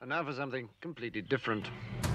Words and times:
And 0.00 0.10
now 0.10 0.22
for 0.24 0.32
something 0.32 0.68
completely 0.80 1.22
different. 1.22 1.64
There 1.64 2.12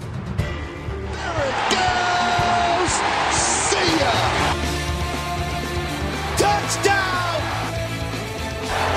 it 1.50 1.55
goes! 1.69 2.93
See 3.35 4.00
ya! 4.00 4.11
Touchdown! 6.38 7.42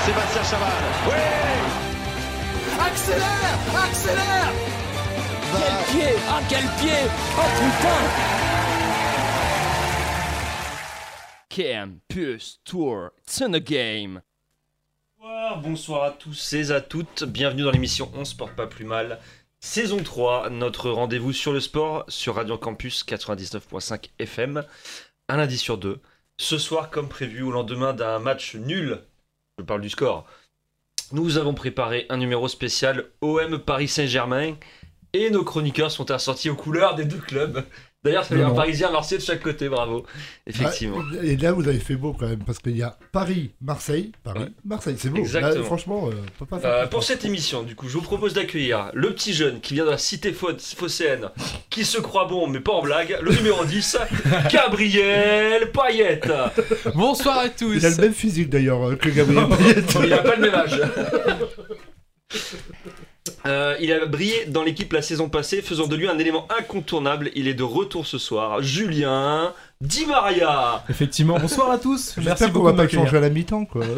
Sébastien 0.05 0.43
Chaval. 0.49 0.83
Oui 1.05 1.25
Accélère! 2.79 3.57
Accélère! 3.75 4.53
Quel 5.57 5.77
pied 5.91 6.15
Ah 6.29 6.41
quel 6.47 6.67
pied 6.79 7.11
Oh 7.35 7.49
putain 7.59 8.03
Campus 11.49 12.59
Tour, 12.63 13.13
it's 13.17 13.41
in 13.41 13.51
the 13.51 13.59
game 13.59 14.21
Bonsoir, 15.19 16.03
à 16.03 16.11
tous 16.11 16.53
et 16.53 16.71
à 16.71 16.81
toutes, 16.81 17.23
bienvenue 17.23 17.63
dans 17.63 17.71
l'émission 17.71 18.11
On 18.13 18.25
se 18.25 18.35
pas 18.35 18.67
plus 18.67 18.85
mal, 18.85 19.19
saison 19.59 19.97
3, 20.03 20.49
notre 20.51 20.91
rendez-vous 20.91 21.33
sur 21.33 21.51
le 21.51 21.59
sport 21.59 22.05
sur 22.07 22.35
Radio 22.35 22.57
Campus 22.57 23.03
99.5 23.03 24.09
FM, 24.19 24.63
un 25.27 25.37
lundi 25.37 25.57
sur 25.57 25.77
deux. 25.77 25.99
Ce 26.37 26.59
soir, 26.59 26.91
comme 26.91 27.09
prévu, 27.09 27.41
au 27.41 27.51
lendemain 27.51 27.93
d'un 27.93 28.19
match 28.19 28.55
nul, 28.55 28.99
je 29.57 29.63
parle 29.63 29.81
du 29.81 29.89
score, 29.89 30.25
nous 31.11 31.37
avons 31.37 31.53
préparé 31.53 32.05
un 32.09 32.17
numéro 32.17 32.47
spécial 32.47 33.05
OM 33.21 33.57
Paris 33.57 33.87
Saint-Germain 33.87 34.55
et 35.13 35.31
nos 35.31 35.43
chroniqueurs 35.43 35.91
sont 35.91 36.11
assortis 36.11 36.49
aux 36.49 36.55
couleurs 36.55 36.95
des 36.95 37.05
deux 37.05 37.17
clubs. 37.17 37.63
D'ailleurs, 38.07 38.25
Non, 38.31 38.47
un. 38.47 38.55
Parisien 38.55 38.91
Marseille 38.91 39.17
de 39.17 39.23
chaque 39.23 39.41
côté, 39.41 39.67
bravo. 39.69 40.05
Effectivement. 40.45 40.97
Ah, 41.13 41.23
et 41.23 41.35
là, 41.37 41.51
vous 41.51 41.67
avez 41.67 41.79
fait 41.79 41.95
beau 41.95 42.13
quand 42.13 42.27
même, 42.27 42.43
parce 42.45 42.59
qu'il 42.59 42.77
y 42.77 42.81
a 42.83 42.97
Paris, 43.11 43.51
Marseille, 43.61 44.11
Paris, 44.23 44.39
Ouais. 44.39 44.47
Marseille, 44.65 44.95
c'est 44.97 45.09
beau. 45.09 45.17
Exactement. 45.17 45.55
Là, 45.55 45.63
franchement, 45.63 46.09
euh, 46.09 46.11
on 46.25 46.39
peut 46.39 46.45
pas 46.45 46.59
faire 46.59 46.71
Euh, 46.71 46.87
pour 46.87 47.03
cette 47.03 47.25
émission, 47.25 47.63
du 47.63 47.75
coup, 47.75 47.87
je 47.89 47.93
vous 47.93 48.01
propose 48.01 48.33
d'accueillir 48.33 48.91
le 48.93 49.13
petit 49.13 49.33
jeune 49.33 49.59
qui 49.59 49.73
vient 49.73 49.85
de 49.85 49.91
la 49.91 49.97
cité 49.97 50.31
phocéenne, 50.33 51.29
qui 51.69 51.83
se 51.85 51.97
croit 51.99 52.25
bon, 52.25 52.47
mais 52.47 52.59
pas 52.59 52.71
en 52.73 52.81
blague, 52.81 53.17
le 53.21 53.31
numéro 53.33 53.65
10, 53.65 53.97
Gabriel 54.51 55.71
Payette. 55.71 56.31
Bonsoir 56.95 57.39
à 57.39 57.49
tous. 57.49 57.73
Il 57.75 57.85
a 57.85 57.89
le 57.89 57.97
même 57.97 58.13
physique 58.13 58.49
d'ailleurs 58.49 58.97
que 58.97 59.09
Gabriel 59.09 59.47
Payet. 59.49 59.83
Il 60.05 60.13
a 60.13 60.17
pas 60.19 60.35
le 60.35 60.41
même 60.41 60.53
âge. 60.55 60.81
Euh, 63.45 63.75
il 63.79 63.91
a 63.91 64.05
brillé 64.05 64.45
dans 64.47 64.63
l'équipe 64.63 64.91
la 64.93 65.01
saison 65.01 65.29
passée, 65.29 65.61
faisant 65.61 65.87
de 65.87 65.95
lui 65.95 66.07
un 66.07 66.17
élément 66.17 66.47
incontournable. 66.57 67.31
Il 67.35 67.47
est 67.47 67.53
de 67.53 67.63
retour 67.63 68.05
ce 68.05 68.17
soir. 68.17 68.61
Julien 68.61 69.53
Di 69.81 70.05
Maria. 70.05 70.83
Effectivement, 70.89 71.37
bonsoir 71.39 71.71
à 71.71 71.77
tous. 71.77 72.15
Merci 72.17 72.51
qu'on 72.51 72.63
va 72.63 72.71
de 72.71 72.77
pas 72.77 72.87
changer 72.87 73.17
à 73.17 73.21
la 73.21 73.29
mi-temps, 73.29 73.65
quoi. 73.65 73.85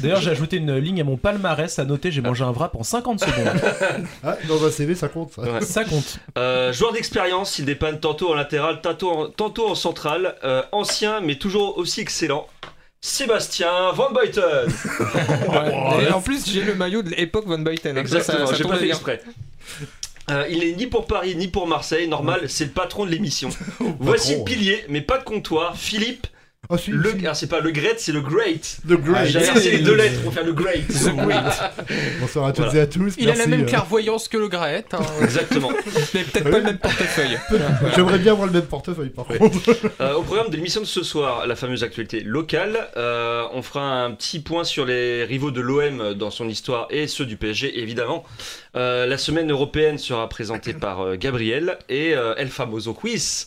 D'ailleurs, 0.00 0.20
j'ai 0.20 0.30
ajouté 0.30 0.56
une 0.56 0.76
ligne 0.78 1.00
à 1.00 1.04
mon 1.04 1.16
palmarès 1.16 1.78
à 1.78 1.84
noter, 1.84 2.10
j'ai 2.10 2.22
mangé 2.22 2.42
un 2.42 2.50
wrap 2.50 2.74
en 2.74 2.82
50 2.82 3.20
secondes. 3.20 3.52
Ah, 4.24 4.36
dans 4.48 4.64
un 4.64 4.70
CV, 4.70 4.94
ça 4.94 5.08
compte, 5.08 5.32
ça. 5.32 5.42
Ouais. 5.42 5.60
Ça 5.60 5.84
compte. 5.84 6.18
Euh, 6.38 6.72
joueur 6.72 6.92
d'expérience, 6.92 7.58
il 7.58 7.64
dépanne 7.64 8.00
tantôt 8.00 8.30
en 8.30 8.34
latéral, 8.34 8.80
tantôt 8.80 9.10
en, 9.10 9.26
tantôt 9.28 9.68
en 9.68 9.74
central. 9.74 10.36
Euh, 10.44 10.62
ancien, 10.72 11.20
mais 11.20 11.36
toujours 11.36 11.76
aussi 11.78 12.00
excellent. 12.00 12.46
Sébastien 13.02 13.92
Van 13.92 14.10
Buyten. 14.12 14.42
Ouais. 15.52 16.04
Et 16.04 16.12
en 16.12 16.22
plus, 16.22 16.48
j'ai 16.48 16.62
le 16.62 16.74
maillot 16.74 17.02
de 17.02 17.10
l'époque 17.10 17.46
Van 17.46 17.58
Buyten. 17.58 17.98
hein. 17.98 18.04
Ça, 18.06 18.16
Exactement, 18.18 18.46
ça 18.46 18.54
j'ai 18.54 18.64
pas 18.64 18.76
fait 18.76 18.88
exprès. 18.88 19.20
Euh, 20.30 20.46
il 20.48 20.62
est 20.62 20.72
ni 20.76 20.86
pour 20.86 21.06
Paris 21.06 21.34
ni 21.34 21.48
pour 21.48 21.66
Marseille, 21.66 22.06
normal, 22.06 22.48
c'est 22.48 22.66
le 22.66 22.70
patron 22.70 23.04
de 23.04 23.10
l'émission. 23.10 23.48
Voici 23.98 24.36
le 24.36 24.44
pilier, 24.44 24.84
mais 24.88 25.00
pas 25.00 25.18
de 25.18 25.24
comptoir, 25.24 25.76
Philippe. 25.76 26.28
Oh, 26.74 26.78
si, 26.78 26.90
Le, 26.90 27.10
si. 27.10 27.18
alors 27.20 27.36
c'est 27.36 27.48
pas 27.48 27.60
le 27.60 27.70
Great, 27.70 28.00
c'est 28.00 28.12
le 28.12 28.22
Great. 28.22 28.78
The 28.88 28.92
Ah, 28.92 28.96
Great. 28.96 29.26
J'ai 29.28 29.38
inversé 29.40 29.70
les 29.72 29.78
deux 29.80 29.94
lettres 29.94 30.22
pour 30.22 30.32
faire 30.32 30.44
le 30.46 30.54
Great. 30.54 30.86
Bonsoir 32.20 32.46
à 32.46 32.52
toutes 32.52 32.64
Voilà. 32.64 32.78
et 32.80 32.82
à 32.82 32.86
tous. 32.86 33.14
Il 33.18 33.28
a 33.28 33.34
la 33.34 33.46
même 33.46 33.62
euh, 33.62 33.66
clairvoyance 33.66 34.28
que 34.28 34.38
le 34.38 34.48
Graët, 34.48 34.94
hein. 34.94 35.00
Exactement. 35.22 35.70
mais 36.14 36.22
peut-être 36.24 36.50
pas 36.50 36.58
le 36.58 36.64
même 36.64 36.78
portefeuille. 36.78 37.38
J'aimerais 37.94 38.18
bien 38.18 38.32
avoir 38.32 38.46
le 38.46 38.52
même 38.54 38.62
portefeuille, 38.66 39.10
par 39.10 39.26
contre. 39.26 39.58
Euh, 40.00 40.14
au 40.14 40.22
programme 40.22 40.48
de 40.48 40.56
l'émission 40.56 40.80
de 40.80 40.86
ce 40.86 41.02
soir, 41.02 41.46
la 41.46 41.56
fameuse 41.56 41.84
actualité 41.84 42.20
locale. 42.20 42.88
Euh, 42.96 43.44
on 43.52 43.60
fera 43.62 44.04
un 44.04 44.12
petit 44.12 44.40
point 44.40 44.64
sur 44.64 44.86
les 44.86 45.24
rivaux 45.24 45.50
de 45.50 45.60
l'OM 45.60 46.14
dans 46.14 46.30
son 46.30 46.48
histoire 46.48 46.86
et 46.90 47.06
ceux 47.06 47.26
du 47.26 47.36
PSG, 47.36 47.80
évidemment. 47.80 48.24
Euh, 48.76 49.04
la 49.06 49.18
semaine 49.18 49.50
européenne 49.50 49.98
sera 49.98 50.26
présentée 50.28 50.72
par 50.72 51.00
euh, 51.02 51.16
Gabriel 51.16 51.76
et 51.90 52.14
euh, 52.14 52.34
El 52.36 52.48
Famoso 52.48 52.94
Quiz, 52.94 53.46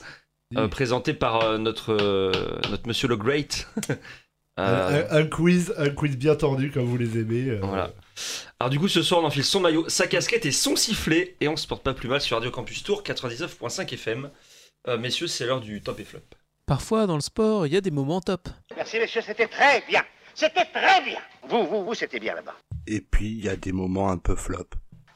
euh, 0.57 0.63
Oui. 0.63 0.69
présenté 0.69 1.13
par 1.13 1.41
euh, 1.44 1.57
notre, 1.57 1.94
euh, 1.94 2.31
notre 2.69 2.88
monsieur 2.88 3.07
le 3.07 3.17
Great. 3.17 3.67
Euh, 4.57 5.06
Un, 5.11 5.17
un 5.19 5.25
quiz, 5.28 5.73
un 5.78 5.89
quiz 5.89 6.16
bien 6.16 6.33
tordu, 6.33 6.72
comme 6.72 6.85
vous 6.85 6.95
les 6.95 7.17
aimez. 7.19 7.50
euh, 7.50 7.59
Voilà. 7.61 7.91
Alors 8.57 8.69
du 8.69 8.79
coup 8.79 8.88
ce 8.88 9.03
soir 9.03 9.19
on 9.22 9.25
enfile 9.25 9.44
son 9.44 9.59
maillot, 9.59 9.89
sa 9.89 10.07
casquette 10.07 10.45
et 10.45 10.53
son 10.53 10.78
sifflet 10.78 11.35
et 11.41 11.50
on 11.50 11.57
se 11.57 11.67
porte 11.67 11.84
pas 11.84 11.94
plus 11.94 12.07
mal 12.07 12.22
sur 12.22 12.38
Radio 12.38 12.51
Campus 12.51 12.81
Tour 12.81 13.03
99.5 13.03 13.94
FM. 13.94 14.31
Euh, 14.88 14.97
messieurs 14.97 15.28
c'est 15.28 15.45
l'heure 15.45 15.59
du 15.59 15.81
top 15.81 16.00
et 16.00 16.05
flop. 16.05 16.22
Parfois 16.66 17.05
dans 17.05 17.16
le 17.16 17.22
sport, 17.22 17.67
il 17.67 17.73
y 17.73 17.75
a 17.75 17.81
des 17.81 17.91
moments 17.91 18.22
top. 18.22 18.47
Merci 18.78 18.97
messieurs, 18.97 19.22
c'était 19.28 19.47
très 19.47 19.84
bien. 19.89 20.03
C'était 20.34 20.63
très 20.73 21.01
bien. 21.03 21.19
Vous, 21.50 21.66
vous, 21.67 21.84
vous, 21.84 21.94
c'était 21.94 22.22
bien 22.22 22.34
là-bas. 22.35 22.55
Et 22.88 23.01
puis, 23.01 23.28
il 23.28 23.44
y 23.44 23.50
a 23.50 23.57
des 23.57 23.73
moments 23.73 24.09
un 24.09 24.17
peu 24.17 24.38
flop. 24.38 24.67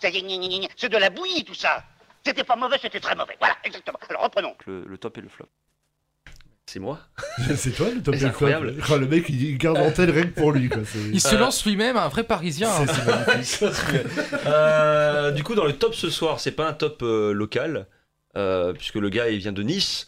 Ça 0.02 0.10
y 0.10 0.18
est, 0.18 0.70
c'est 0.76 0.90
de 0.90 0.98
la 0.98 1.10
bouillie 1.10 1.46
tout 1.46 1.54
ça. 1.54 1.82
C'était 2.30 2.44
pas 2.44 2.56
mauvais, 2.56 2.78
c'était 2.82 3.00
très 3.00 3.16
mauvais. 3.16 3.36
Voilà, 3.40 3.56
exactement. 3.64 4.00
Alors 4.10 4.24
reprenons. 4.24 4.56
Le, 4.68 4.84
le 4.86 4.98
top 4.98 5.18
et 5.18 5.22
le 5.22 5.30
flop. 5.30 5.48
C'est 6.68 6.80
moi 6.80 7.00
C'est 7.56 7.72
toi 7.72 7.88
le 7.94 8.02
top 8.04 8.14
et 8.14 8.20
le 8.20 8.30
flop. 8.32 8.48
incroyable. 8.48 8.76
Le 9.00 9.08
mec, 9.08 9.28
il 9.30 9.58
garde 9.58 9.78
en 9.78 9.92
tête 9.92 10.12
rien 10.12 10.24
que 10.24 10.40
pour 10.40 10.52
lui, 10.52 10.70
quoi. 10.70 10.82
C'est- 10.86 11.00
Il 11.00 11.20
se 11.20 11.34
Euh, 11.36 11.40
lance 11.40 11.66
lui-même, 11.66 11.98
un 11.98 12.08
vrai 12.10 12.24
parisien. 12.24 12.70
hein. 12.70 12.86
c'est- 12.88 12.94
c'est 12.94 13.28
magnifique. 13.28 13.68
Euh, 14.46 15.32
du 15.32 15.44
coup, 15.44 15.56
dans 15.56 15.66
le 15.66 15.74
top 15.74 15.96
ce 15.96 16.10
soir, 16.10 16.40
c'est 16.40 16.52
pas 16.52 16.68
un 16.68 16.74
top 16.74 17.02
euh, 17.02 17.32
local, 17.34 17.88
euh, 18.38 18.74
puisque 18.74 18.96
le 18.96 19.10
gars 19.10 19.30
il 19.30 19.40
vient 19.40 19.52
de 19.52 19.64
Nice, 19.64 20.08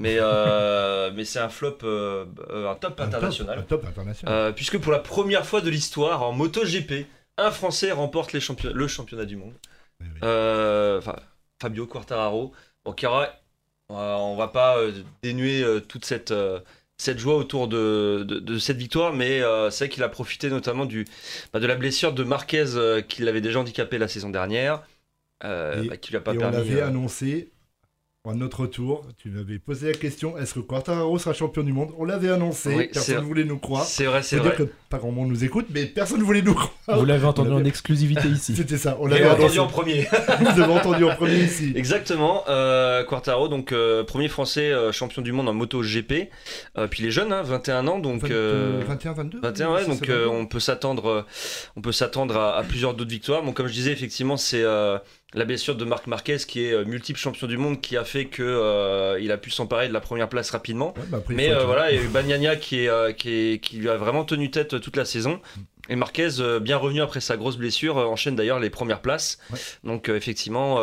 mais, 0.00 0.16
euh, 0.18 1.10
mais 1.14 1.24
c'est 1.26 1.38
un 1.40 1.48
flop, 1.50 1.78
euh, 1.84 2.24
un 2.50 2.74
top 2.76 2.98
Un 3.00 3.04
international. 3.04 3.56
top, 3.68 3.82
un 3.84 3.86
top 3.86 3.88
international. 3.88 4.34
Euh, 4.34 4.52
puisque 4.52 4.78
pour 4.78 4.92
la 4.92 4.98
première 5.00 5.44
fois 5.44 5.60
de 5.60 5.68
l'histoire, 5.68 6.22
en 6.22 6.32
MotoGP, 6.32 7.06
un 7.36 7.50
Français 7.50 7.92
remporte 7.92 8.32
les 8.32 8.40
champion- 8.40 8.72
le 8.74 8.88
championnat 8.88 9.26
du 9.26 9.36
monde. 9.36 9.52
Oui. 10.00 10.06
Euh, 10.24 10.98
Enfin, 10.98 11.16
Fabio 11.60 11.86
Quartararo. 11.86 12.52
Y 13.02 13.06
aura- 13.06 13.34
on 13.90 14.36
va- 14.36 14.48
pas 14.48 14.78
euh, 14.78 14.92
dénuer 15.22 15.62
euh, 15.62 15.80
toute 15.80 16.04
cette, 16.04 16.30
euh, 16.30 16.60
cette 16.98 17.18
joie 17.18 17.36
autour 17.36 17.68
de, 17.68 18.24
de- 18.26 18.38
de 18.40 18.58
cette 18.58 18.76
victoire, 18.78 19.12
mais 19.14 19.42
euh, 19.42 19.70
c'est 19.70 19.86
vrai 19.86 19.94
qu'il 19.94 20.02
a 20.02 20.08
profité 20.08 20.50
notamment 20.50 20.86
du, 20.86 21.04
bah, 21.52 21.60
de 21.60 21.66
la 21.66 21.76
blessure 21.76 22.12
de 22.14 22.24
Marquez 22.24 22.64
euh, 22.76 23.02
qui 23.02 23.22
l'avait 23.22 23.40
déjà 23.40 23.60
handicapé 23.60 23.98
la 23.98 24.08
saison 24.08 24.30
dernière, 24.30 24.82
euh, 25.44 25.84
Et- 25.84 25.88
bah, 25.88 25.96
qui 25.98 26.10
lui 26.10 26.18
a 26.18 26.20
pas 26.20 26.34
Et 26.34 26.38
on 26.38 26.40
permis. 26.40 26.56
avait 26.56 26.82
euh, 26.82 26.86
annoncé, 26.88 27.50
à 28.26 28.34
notre 28.34 28.66
tour, 28.66 29.06
tu 29.16 29.30
m'avais 29.30 29.58
posé 29.58 29.86
la 29.86 29.92
question 29.96 30.36
est-ce 30.36 30.52
que 30.54 30.58
Quartararo 30.60 31.18
sera 31.18 31.32
champion 31.32 31.62
du 31.62 31.72
monde? 31.72 31.92
On 31.96 32.04
l'avait 32.04 32.28
annoncé, 32.28 32.74
Oui, 32.74 32.88
personne 32.92 33.14
ne 33.14 33.20
vrai. 33.20 33.26
voulait 33.28 33.44
nous 33.44 33.58
croire. 33.58 33.84
C'est 33.84 34.04
vrai, 34.04 34.22
c'est 34.22 34.36
C'est 34.36 34.42
dire 34.42 34.54
vrai. 34.54 34.56
que 34.66 34.70
pas 34.90 34.98
grand 34.98 35.12
monde 35.12 35.28
nous 35.28 35.44
écoute, 35.44 35.66
mais 35.70 35.86
personne 35.86 36.18
ne 36.18 36.24
voulait 36.24 36.42
nous 36.42 36.52
croire. 36.52 36.98
Vous 36.98 37.06
l'avez 37.06 37.24
entendu 37.24 37.52
en 37.52 37.64
exclusivité 37.64 38.28
ici. 38.28 38.54
C'était 38.56 38.76
ça, 38.76 38.98
on 39.00 39.06
l'avait 39.06 39.24
l'a 39.24 39.32
entendu 39.34 39.58
en 39.60 39.66
premier. 39.68 40.06
Vous 40.40 40.60
avez 40.60 40.72
entendu 40.72 41.04
en 41.04 41.14
premier 41.14 41.36
ici. 41.44 41.72
Exactement, 41.74 42.42
euh, 42.48 43.02
Quartaro, 43.04 43.48
donc 43.48 43.72
euh, 43.72 44.04
premier 44.04 44.28
français 44.28 44.72
euh, 44.72 44.92
champion 44.92 45.22
du 45.22 45.32
monde 45.32 45.48
en 45.48 45.54
moto 45.54 45.80
GP. 45.80 46.28
Euh, 46.76 46.86
puis 46.86 47.02
les 47.04 47.10
jeunes, 47.10 47.32
hein, 47.32 47.42
21 47.42 47.86
ans, 47.86 47.98
donc 47.98 48.22
Vingt- 48.24 48.30
euh, 48.32 48.82
21, 48.86 49.12
22 49.14 49.40
21 49.40 49.72
ouais, 49.72 49.86
donc 49.86 50.06
euh, 50.10 50.26
on 50.26 50.44
peut 50.44 50.60
s'attendre, 50.60 51.06
euh, 51.08 51.22
on 51.76 51.80
peut 51.80 51.92
s'attendre 51.92 52.36
à, 52.36 52.56
à 52.58 52.62
plusieurs 52.62 52.92
d'autres 52.94 53.10
victoires. 53.10 53.42
Bon, 53.42 53.52
comme 53.52 53.68
je 53.68 53.72
disais, 53.72 53.92
effectivement, 53.92 54.36
c'est 54.36 54.62
euh, 54.62 54.98
la 55.34 55.44
blessure 55.44 55.76
de 55.76 55.84
Marc 55.84 56.06
Marquez 56.06 56.38
qui 56.38 56.64
est 56.64 56.72
euh, 56.72 56.84
multiple 56.86 57.18
champion 57.18 57.46
du 57.46 57.58
monde 57.58 57.80
qui 57.82 57.96
a 57.98 58.04
fait 58.04 58.26
que 58.26 58.42
euh, 58.42 59.18
il 59.20 59.30
a 59.30 59.36
pu 59.36 59.50
s'emparer 59.50 59.86
de 59.88 59.92
la 59.92 60.00
première 60.00 60.28
place 60.28 60.50
rapidement. 60.50 60.94
Ouais, 60.96 61.02
bah 61.08 61.22
Mais 61.28 61.50
euh, 61.50 61.64
voilà, 61.64 61.90
il 61.92 61.96
y 61.96 62.00
a 62.00 62.54
eu 62.54 62.58
qui, 62.58 62.86
est, 62.86 63.16
qui, 63.16 63.30
est- 63.30 63.62
qui 63.62 63.76
lui 63.76 63.90
a 63.90 63.96
vraiment 63.96 64.24
tenu 64.24 64.50
tête 64.50 64.80
toute 64.80 64.96
la 64.96 65.04
saison. 65.04 65.40
Et 65.90 65.96
Marquez, 65.96 66.28
bien 66.60 66.76
revenu 66.76 67.00
après 67.02 67.20
sa 67.20 67.36
grosse 67.36 67.56
blessure, 67.56 67.96
enchaîne 67.96 68.36
d'ailleurs 68.36 68.58
les 68.60 68.70
premières 68.70 69.00
places. 69.02 69.38
Ouais. 69.52 69.58
Donc 69.84 70.08
euh, 70.08 70.16
effectivement, 70.16 70.78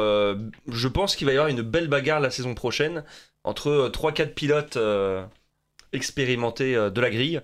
je 0.68 0.88
pense 0.88 1.16
qu'il 1.16 1.26
va 1.26 1.34
y 1.34 1.38
avoir 1.38 1.50
une 1.50 1.62
belle 1.62 1.88
bagarre 1.88 2.20
la 2.20 2.30
saison 2.30 2.54
prochaine 2.54 3.04
entre 3.44 3.90
3-4 3.94 4.34
pilotes 4.34 4.78
expérimentés 5.92 6.76
de 6.76 7.02
la 7.02 7.10
grille. 7.10 7.42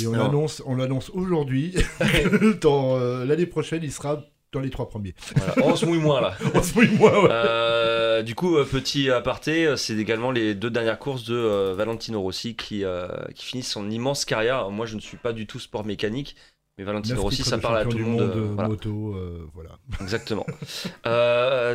Et 0.00 0.06
on 0.06 0.12
l'annonce, 0.12 0.62
on 0.66 0.76
l'annonce 0.76 1.10
aujourd'hui. 1.10 1.74
Dans 2.60 2.96
l'année 3.24 3.46
prochaine, 3.46 3.82
il 3.82 3.92
sera 3.92 4.24
dans 4.52 4.60
les 4.60 4.70
trois 4.70 4.88
premiers. 4.88 5.14
Voilà. 5.36 5.54
On 5.64 5.76
se 5.76 5.86
mouille 5.86 5.98
moins 6.00 6.20
là. 6.20 6.36
On 6.54 6.62
se 6.62 6.74
mouille 6.74 6.88
moins, 6.96 7.22
ouais. 7.22 7.28
Euh, 7.30 8.22
du 8.22 8.34
coup, 8.34 8.56
euh, 8.56 8.64
petit 8.64 9.10
aparté, 9.10 9.66
euh, 9.66 9.76
c'est 9.76 9.96
également 9.96 10.30
les 10.30 10.54
deux 10.54 10.70
dernières 10.70 10.98
courses 10.98 11.24
de 11.24 11.36
euh, 11.36 11.74
Valentino 11.76 12.20
Rossi 12.20 12.56
qui, 12.56 12.84
euh, 12.84 13.08
qui 13.34 13.44
finissent 13.44 13.70
son 13.70 13.90
immense 13.90 14.24
carrière. 14.24 14.56
Alors, 14.56 14.72
moi, 14.72 14.86
je 14.86 14.96
ne 14.96 15.00
suis 15.00 15.16
pas 15.16 15.32
du 15.32 15.46
tout 15.46 15.58
sport 15.58 15.84
mécanique, 15.84 16.36
mais 16.78 16.84
Valentino 16.84 17.20
Rossi, 17.20 17.42
ça 17.44 17.58
parle 17.58 17.78
à 17.78 17.84
tout 17.84 17.98
le 17.98 18.04
monde. 18.04 18.20
euh, 18.20 18.50
voilà. 18.54 18.68
moto, 18.68 19.16
voilà. 19.54 19.78
Exactement. 20.00 20.46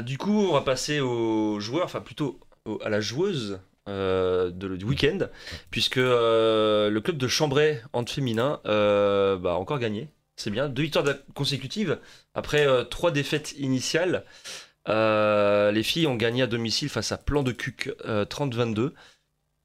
Du 0.02 0.18
coup, 0.18 0.48
on 0.50 0.54
va 0.54 0.62
passer 0.62 1.00
aux 1.00 1.60
joueurs, 1.60 1.86
enfin 1.86 2.02
plutôt 2.02 2.40
à 2.84 2.90
la 2.90 3.02
joueuse 3.02 3.60
euh, 3.90 4.50
de, 4.50 4.78
du 4.78 4.86
week-end, 4.86 5.20
puisque 5.70 5.98
euh, 5.98 6.90
le 6.90 7.02
club 7.02 7.18
de 7.18 7.28
Chambray, 7.28 7.82
hand 7.92 8.10
féminin, 8.10 8.62
euh, 8.66 9.36
bah, 9.38 9.52
a 9.52 9.56
encore 9.56 9.78
gagné. 9.80 10.08
C'est 10.36 10.50
bien. 10.52 10.70
Deux 10.70 10.84
victoires 10.84 11.06
consécutives 11.34 12.00
après 12.34 12.66
euh, 12.68 12.84
trois 12.84 13.12
défaites 13.12 13.54
initiales. 13.58 14.24
Euh, 14.90 15.72
les 15.72 15.84
filles 15.84 16.08
ont 16.08 16.16
gagné 16.16 16.44
à 16.44 16.48
domicile 16.48 16.90
face 16.90 17.12
à 17.12 17.18
Plan 17.18 17.44
de 17.44 17.52
Cuc 17.52 17.92
euh, 18.06 18.26
30-22. 18.26 18.92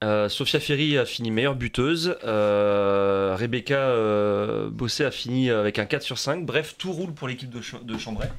Euh, 0.01 0.29
Sophia 0.29 0.61
Ferry 0.61 0.97
a 0.97 1.05
fini 1.05 1.29
meilleure 1.29 1.55
buteuse. 1.55 2.15
Euh, 2.23 3.35
Rebecca 3.37 3.75
euh, 3.89 4.69
Bossé 4.69 5.03
a 5.03 5.11
fini 5.11 5.49
avec 5.49 5.77
un 5.77 5.85
4 5.85 6.03
sur 6.03 6.17
5. 6.17 6.45
Bref, 6.45 6.75
tout 6.77 6.93
roule 6.93 7.13
pour 7.13 7.27
l'équipe 7.27 7.49
de, 7.49 7.61
Ch- 7.61 7.83
de 7.83 7.97
Chambray. 7.97 8.29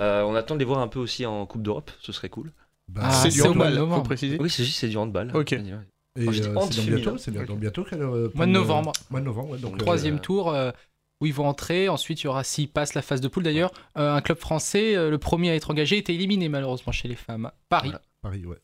Euh, 0.00 0.22
on 0.22 0.34
attend 0.34 0.54
de 0.54 0.60
les 0.60 0.64
voir 0.64 0.78
un 0.80 0.88
peu 0.88 0.98
aussi 0.98 1.26
en 1.26 1.44
Coupe 1.44 1.62
d'Europe, 1.62 1.90
ce 2.00 2.12
serait 2.12 2.30
cool. 2.30 2.50
Bah, 2.88 3.02
Ah, 3.04 3.10
c'est 3.10 3.28
du 3.28 3.42
handball, 3.42 3.76
faut 3.76 4.02
préciser. 4.02 4.38
Oui, 4.40 4.48
c'est 4.48 4.64
juste, 4.64 4.78
c'est 4.78 4.88
du 4.88 4.96
handball. 4.96 5.30
Ok. 5.34 5.52
Euh, 6.18 6.56
hand 6.56 6.70
c'est 6.72 7.30
bientôt, 7.30 7.54
bientôt 7.56 7.84
qu'elle 7.84 8.02
euh, 8.02 8.28
Mois 8.34 8.46
de 8.46 8.50
euh, 8.50 8.54
novembre. 8.54 8.92
Mois 9.10 9.20
de 9.20 9.24
novembre, 9.26 9.50
ouais, 9.50 9.58
donc, 9.58 9.74
euh, 9.74 9.78
Troisième 9.78 10.18
tour 10.20 10.52
euh, 10.52 10.70
où 11.22 11.26
ils 11.26 11.32
vont 11.32 11.46
entrer. 11.46 11.88
Ensuite, 11.88 12.22
il 12.22 12.24
y 12.24 12.26
aura, 12.26 12.42
s'ils 12.44 12.68
passent 12.68 12.94
la 12.94 13.02
phase 13.02 13.20
de 13.20 13.28
poule 13.28 13.44
d'ailleurs, 13.44 13.70
euh, 13.96 14.12
un 14.12 14.20
club 14.20 14.38
français, 14.38 14.96
euh, 14.96 15.08
le 15.08 15.18
premier 15.18 15.50
à 15.50 15.54
être 15.54 15.70
engagé, 15.70 15.96
était 15.96 16.14
éliminé 16.14 16.48
malheureusement 16.48 16.92
chez 16.92 17.06
les 17.08 17.14
femmes. 17.14 17.50
Paris. 17.68 17.90
Voilà. 17.90 18.02
Paris, 18.22 18.44
ouais. 18.44 18.58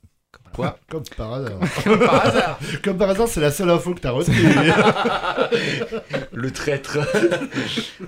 Quoi 0.54 0.78
Comme 0.90 1.04
par 1.16 1.32
hasard. 1.34 1.58
Comme 1.84 1.98
par 2.00 2.26
hasard. 2.26 2.58
Comme 2.84 2.98
par 2.98 3.10
hasard, 3.10 3.28
c'est 3.28 3.40
la 3.40 3.50
seule 3.50 3.70
info 3.70 3.94
que 3.94 4.00
t'as 4.00 4.10
retenue. 4.10 4.36
Le 6.32 6.50
traître. 6.50 6.98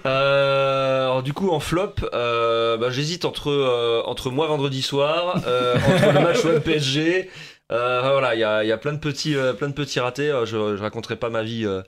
Euh, 0.05 1.05
alors, 1.05 1.23
du 1.23 1.33
coup, 1.33 1.51
en 1.51 1.61
flop, 1.61 1.95
euh, 2.13 2.77
bah, 2.77 2.91
j'hésite 2.91 3.25
entre, 3.25 3.51
euh, 3.51 4.03
entre 4.05 4.31
moi 4.31 4.47
vendredi 4.49 4.83
soir, 4.83 5.43
euh, 5.47 5.77
entre 5.77 6.13
le 6.13 6.21
match 6.21 6.45
OM 6.45 6.61
PSG. 6.61 7.31
Euh, 7.73 8.01
voilà, 8.03 8.35
il 8.35 8.41
y 8.41 8.45
a, 8.45 8.65
il 8.65 8.69
y 8.69 8.73
a 8.73 8.79
plein 8.79 8.93
de 8.93 8.99
petits, 8.99 9.37
euh, 9.37 9.53
plein 9.53 9.69
de 9.69 9.75
petits 9.75 10.01
ratés. 10.01 10.31
Euh, 10.31 10.45
Je, 10.45 10.77
je 10.77 10.83
raconterai 10.83 11.17
pas 11.17 11.31
ma 11.31 11.43
vie, 11.43 11.65
euh, 11.65 11.83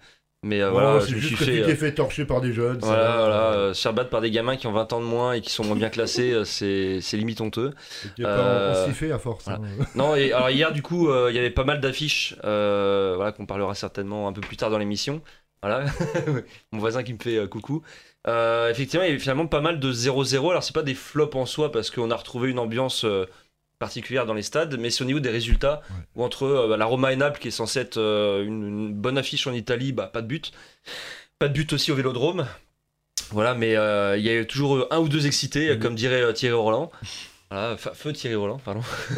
mais 0.45 0.61
euh, 0.61 0.71
voilà, 0.71 1.01
c'est 1.01 1.17
juste 1.19 1.39
que 1.39 1.45
fait. 1.45 1.53
tu 1.53 1.63
euh, 1.63 1.67
t'es 1.67 1.77
fait 1.77 1.95
torcher 1.95 2.25
par 2.25 2.41
des 2.41 2.53
jeunes. 2.53 2.79
Voilà, 2.83 3.17
voilà, 3.19 3.53
euh, 3.53 3.75
se 3.75 3.81
faire 3.83 3.93
battre 3.95 4.11
par 4.11 4.21
des 4.21 4.31
gamins 4.31 4.57
qui 4.57 4.67
ont 4.67 4.73
20 4.73 4.93
ans 4.93 5.01
de 5.01 5.05
moins 5.07 5.35
et 5.35 5.41
qui 5.41 5.51
sont 5.51 5.65
moins 5.65 5.77
bien 5.77 5.89
classés, 5.89 6.33
euh, 6.33 6.45
c'est 6.45 7.17
limite 7.17 7.41
honteux. 7.41 7.73
Euh, 8.21 8.75
On 8.87 8.89
s'y 8.89 8.95
fait 8.95 9.13
à 9.13 9.19
force. 9.19 9.45
voilà. 9.45 9.61
hein. 9.61 9.87
Non, 9.95 10.17
et 10.17 10.33
alors 10.33 10.51
hier, 10.51 10.73
du 10.73 10.83
coup, 10.83 11.09
il 11.29 11.35
y 11.35 11.39
avait 11.39 11.51
pas 11.51 11.65
mal 11.65 11.81
d'affiches, 11.81 12.35
voilà, 12.43 13.33
qu'on 13.37 13.47
parlera 13.47 13.75
certainement 13.75 14.27
un 14.27 14.33
peu 14.33 14.41
plus 14.41 14.57
tard 14.57 14.71
dans 14.71 14.79
l'émission. 14.79 15.23
Voilà, 15.63 15.85
mon 16.73 16.79
voisin 16.81 17.05
qui 17.05 17.13
me 17.15 17.19
fait 17.21 17.49
coucou. 17.49 17.83
Effectivement, 18.27 19.05
il 19.05 19.09
y 19.09 19.11
avait 19.11 19.21
finalement 19.21 19.47
pas 19.47 19.61
mal 19.61 19.79
de 19.79 19.93
0-0. 19.93 20.51
Alors, 20.51 20.65
c'est 20.65 20.75
pas 20.75 20.83
des 20.83 20.95
flops 20.95 21.37
en 21.37 21.47
soi 21.47 21.71
parce 21.71 21.91
qu'on 21.91 22.11
a 22.11 22.17
retrouvé 22.17 22.51
une 22.51 22.59
ambiance 22.59 23.07
particulière 23.87 24.27
dans 24.27 24.35
les 24.35 24.43
stades, 24.45 24.79
mais 24.79 24.91
c'est 24.91 25.03
au 25.03 25.07
niveau 25.07 25.21
des 25.21 25.31
résultats 25.31 25.83
Ouais. 25.91 25.97
où 26.17 26.25
entre 26.25 26.45
euh, 26.45 26.69
bah, 26.69 26.77
la 26.77 26.85
Roma 26.87 27.13
et 27.13 27.17
Naples, 27.17 27.41
qui 27.41 27.49
est 27.49 27.51
censée 27.63 27.81
être 27.81 27.99
euh, 27.99 28.45
une, 28.45 28.63
une 28.69 28.95
bonne 28.95 29.19
affiche 29.19 29.47
en 29.47 29.53
Italie, 29.53 29.93
bah, 29.93 30.07
pas 30.07 30.23
de 30.23 30.27
but. 30.29 30.53
Pas 31.39 31.49
de 31.49 31.53
but 31.55 31.73
aussi 31.73 31.91
au 31.93 31.95
vélodrome. 31.97 32.47
Voilà, 33.31 33.55
mais 33.55 33.77
euh, 33.77 34.17
il 34.17 34.25
y 34.25 34.31
a 34.37 34.45
toujours 34.45 34.87
un 34.91 34.99
ou 34.99 35.09
deux 35.09 35.27
excités, 35.27 35.75
Mhm. 35.75 35.81
comme 35.81 35.95
dirait 35.97 36.33
Thierry 36.35 36.55
Roland. 36.55 36.91
Voilà, 37.53 37.77
fa- 37.77 37.93
feu 37.93 38.13
Thierry 38.13 38.35
Roland, 38.37 38.59
pardon. 38.65 38.81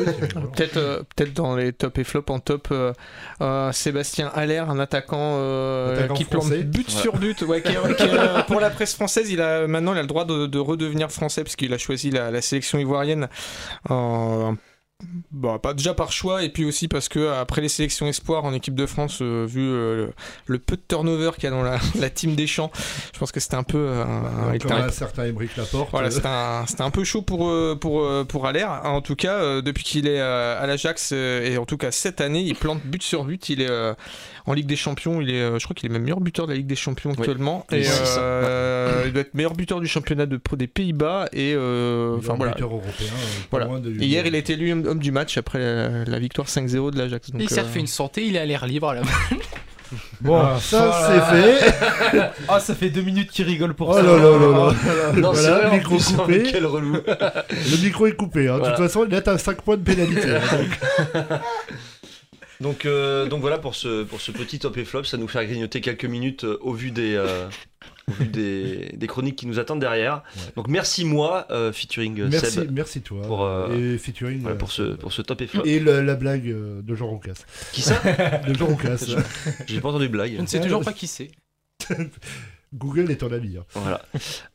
Peut-être 0.57 0.77
euh, 0.77 1.03
peut-être 1.15 1.33
dans 1.35 1.55
les 1.55 1.73
top 1.73 1.99
et 1.99 2.05
flop 2.05 2.25
en 2.31 2.41
top, 2.41 2.69
euh, 2.73 2.93
euh, 3.41 3.71
Sébastien 3.71 4.31
Allaire, 4.35 4.71
un 4.71 4.79
attaquant, 4.81 5.37
euh, 5.39 5.95
Attaquant 5.97 6.15
qui 6.15 6.25
plante 6.25 6.49
but 6.53 6.87
Voilà. 6.89 7.01
sur 7.03 7.17
but. 7.17 7.43
Ouais, 7.43 7.63
qui 7.63 7.69
est- 7.73 7.95
qui 7.97 8.03
est, 8.03 8.19
euh, 8.19 8.43
pour 8.43 8.59
la 8.61 8.71
presse 8.71 8.95
française, 8.95 9.31
il 9.31 9.41
a 9.41 9.67
maintenant 9.69 9.93
il 9.93 9.99
a 9.99 10.03
le 10.03 10.09
droit 10.09 10.25
de, 10.25 10.47
de 10.47 10.59
redevenir 10.59 11.11
français 11.13 11.45
parce 11.45 11.55
qu'il 11.55 11.73
a 11.73 11.79
choisi 11.79 12.11
la, 12.11 12.31
la 12.33 12.43
sélection 12.43 12.79
ivoirienne. 12.79 13.29
Euh, 13.91 14.51
bah, 15.33 15.59
pas 15.61 15.75
déjà 15.75 15.93
par 15.93 16.13
choix 16.13 16.45
et 16.45 16.49
puis 16.49 16.65
aussi 16.65 16.87
parce 16.87 17.09
que 17.09 17.29
après 17.33 17.61
les 17.61 17.69
sélections 17.69 18.07
espoirs 18.07 18.45
en 18.45 18.53
équipe 18.55 18.75
de 18.77 18.87
France, 18.87 19.19
euh, 19.21 19.45
vu 19.45 19.61
euh, 19.61 19.97
le, 20.07 20.13
le 20.47 20.59
peu 20.59 20.77
de 20.77 20.83
turnover 20.87 21.33
qu'il 21.35 21.45
y 21.45 21.47
a 21.49 21.51
dans 21.51 21.63
la, 21.63 21.79
la 21.97 22.11
team 22.11 22.37
des 22.37 22.47
champs, 22.47 22.71
je 23.13 23.19
pense 23.19 23.33
que 23.33 23.41
c'était 23.41 23.57
un 23.57 23.65
peu 23.65 23.79
euh, 23.79 24.53
était 24.53 24.69
Comme 24.69 24.79
un 24.79 24.91
certain 24.91 25.25
Émeric 25.25 25.57
Laporte. 25.57 25.91
voilà, 25.91 26.09
euh, 26.09 26.11
c'était 26.11 26.29
un, 26.29 26.65
c'était 26.67 26.83
un 26.83 26.91
peu 26.91 27.03
chaud 27.05 27.23
pour, 27.23 27.49
euh, 27.49 27.77
pour, 27.79 28.03
euh, 28.05 28.25
pour 28.25 28.47
Allaire. 28.47 28.83
En 28.85 29.01
tout 29.03 29.17
cas, 29.17 29.35
euh, 29.35 29.63
depuis 29.63 29.83
qu'il 29.83 30.07
est 30.07 30.21
euh, 30.21 30.63
à 30.63 30.67
l'Ajax, 30.67 31.11
euh, 31.13 31.45
et 31.45 31.59
en 31.59 31.67
tout 31.67 31.77
cas 31.77 31.91
cette 31.91 32.21
année, 32.21 32.43
il 32.43 32.55
plante 32.55 32.81
but 32.85 33.03
sur 33.03 33.25
but. 33.25 33.49
Il 33.49 33.61
est 33.63 33.71
euh, 33.71 33.95
en 34.47 34.53
Ligue 34.53 34.67
des 34.67 34.77
Champions. 34.77 35.21
Il 35.21 35.31
est, 35.31 35.41
euh, 35.41 35.59
je 35.59 35.65
crois 35.65 35.75
qu'il 35.75 35.89
est 35.91 35.93
même 35.93 36.03
meilleur 36.03 36.21
buteur 36.21 36.47
de 36.47 36.53
la 36.53 36.59
Ligue 36.59 36.67
des 36.67 36.77
Champions 36.77 37.11
actuellement. 37.13 37.67
Oui, 37.73 37.79
et 37.79 37.87
euh, 38.19 39.03
il 39.07 39.13
doit 39.13 39.23
être 39.23 39.35
meilleur 39.35 39.55
buteur 39.55 39.81
du 39.81 39.87
championnat 39.87 40.27
de 40.27 40.37
pro 40.37 40.57
des 40.57 40.67
Pays-Bas. 40.67 41.29
Et 41.33 41.55
euh, 41.57 42.17
enfin 42.19 42.35
voilà. 42.35 42.53
buteur 42.53 42.71
européen. 42.71 43.07
Voilà. 43.51 43.67
de- 43.79 43.91
hier, 43.91 44.27
il 44.27 44.35
a 44.35 44.39
été 44.39 44.53
élu 44.55 44.73
homme 44.73 44.99
du 44.99 45.13
match 45.13 45.37
après 45.39 45.59
la, 45.59 46.05
la 46.05 46.19
victoire 46.19 46.47
5-0 46.49 46.91
de 46.93 46.99
l'Ajax. 46.99 47.29
Il 47.39 47.49
s'est 47.49 47.61
euh, 47.61 47.63
refait 47.63 47.81
une 47.81 47.87
santé, 47.87 48.25
il 48.27 48.37
est 48.37 48.41
à 48.41 48.45
l'air 48.47 48.67
libre 48.67 48.93
là. 48.95 49.03
Bon, 50.23 50.41
Ah, 50.41 50.57
ça 50.61 50.87
voilà. 50.89 51.31
c'est 51.31 51.61
fait. 51.71 52.23
Ah, 52.49 52.59
ça 52.59 52.75
fait 52.75 52.91
deux 52.91 53.03
minutes 53.03 53.31
qu'il 53.31 53.45
rigole 53.45 53.75
pour 53.75 53.91
Oh 53.91 53.95
ça. 53.95 54.03
là 54.03 54.17
là 54.17 54.23
là 54.23 54.49
là. 54.49 55.13
Non, 55.21 55.33
c'est 55.35 55.43
Voilà, 55.43 55.59
vrai, 55.59 55.67
en 55.69 55.75
micro 55.77 55.97
plus, 55.97 56.13
coupé. 56.17 56.43
Quel 56.51 56.67
relou. 56.67 56.95
Le 56.95 57.85
micro 57.85 58.07
est 58.07 58.17
coupé. 58.17 58.49
hein. 58.49 58.59
De 58.59 58.65
toute 58.65 58.77
façon, 58.77 59.05
il 59.09 59.15
est 59.15 59.29
à 59.29 59.39
5 59.39 59.61
points 59.63 59.77
de 59.77 59.83
pénalité. 59.83 60.35
hein, 60.35 61.39
donc. 62.65 62.85
Euh, 62.87 63.27
donc 63.27 63.41
voilà 63.41 63.59
pour 63.59 63.75
ce, 63.77 64.03
pour 64.03 64.21
ce 64.21 64.33
petit 64.33 64.59
top 64.59 64.77
et 64.79 64.85
flop, 64.85 65.05
ça 65.05 65.17
nous 65.17 65.29
fait 65.29 65.45
grignoter 65.47 65.81
quelques 65.81 66.05
minutes 66.05 66.43
euh, 66.45 66.59
au 66.63 66.73
vu 66.73 66.91
des, 66.91 67.15
euh, 67.15 67.47
au 68.09 68.13
vu 68.13 68.27
des, 68.27 68.91
des 68.97 69.07
chroniques 69.07 69.37
qui 69.37 69.47
nous 69.47 69.59
attendent 69.61 69.79
derrière. 69.81 70.23
Ouais. 70.37 70.43
Donc 70.57 70.67
merci 70.69 71.05
moi, 71.05 71.47
euh, 71.51 71.73
featuring 71.73 72.25
Merci, 72.29 72.51
Seb, 72.51 72.71
merci 72.73 73.01
toi. 73.03 73.23
pour, 73.23 73.45
euh, 73.45 73.73
et 73.95 73.99
featuring. 73.99 74.41
voilà, 74.41 74.57
pour, 74.57 74.73
ce, 74.73 74.83
pour 74.95 75.13
ce 75.13 75.23
top 75.23 75.41
et 75.43 75.47
flop. 75.47 75.63
Et 75.65 75.79
le- 75.79 76.01
la 76.03 76.15
blague 76.17 76.45
de 76.47 76.95
Jean 76.97 77.07
Roucas. 77.09 77.45
Qui 77.73 77.81
ça 77.83 78.01
De 78.49 78.55
Jean 78.55 78.67
Roucas. 78.67 79.05
J'ai 79.67 79.81
pas 79.81 79.91
entendu 79.91 80.05
de 80.09 80.09
Je 80.09 80.13
blague. 80.13 80.41
ne 80.41 80.47
sais 80.47 80.61
toujours 80.61 80.83
pas 80.83 80.93
qui 80.93 81.07
c'est. 81.07 81.31
Google 82.75 83.11
est 83.11 83.17
ton 83.19 83.33
ami. 83.33 83.57
hein. 83.57 83.65
Voilà. 83.75 84.03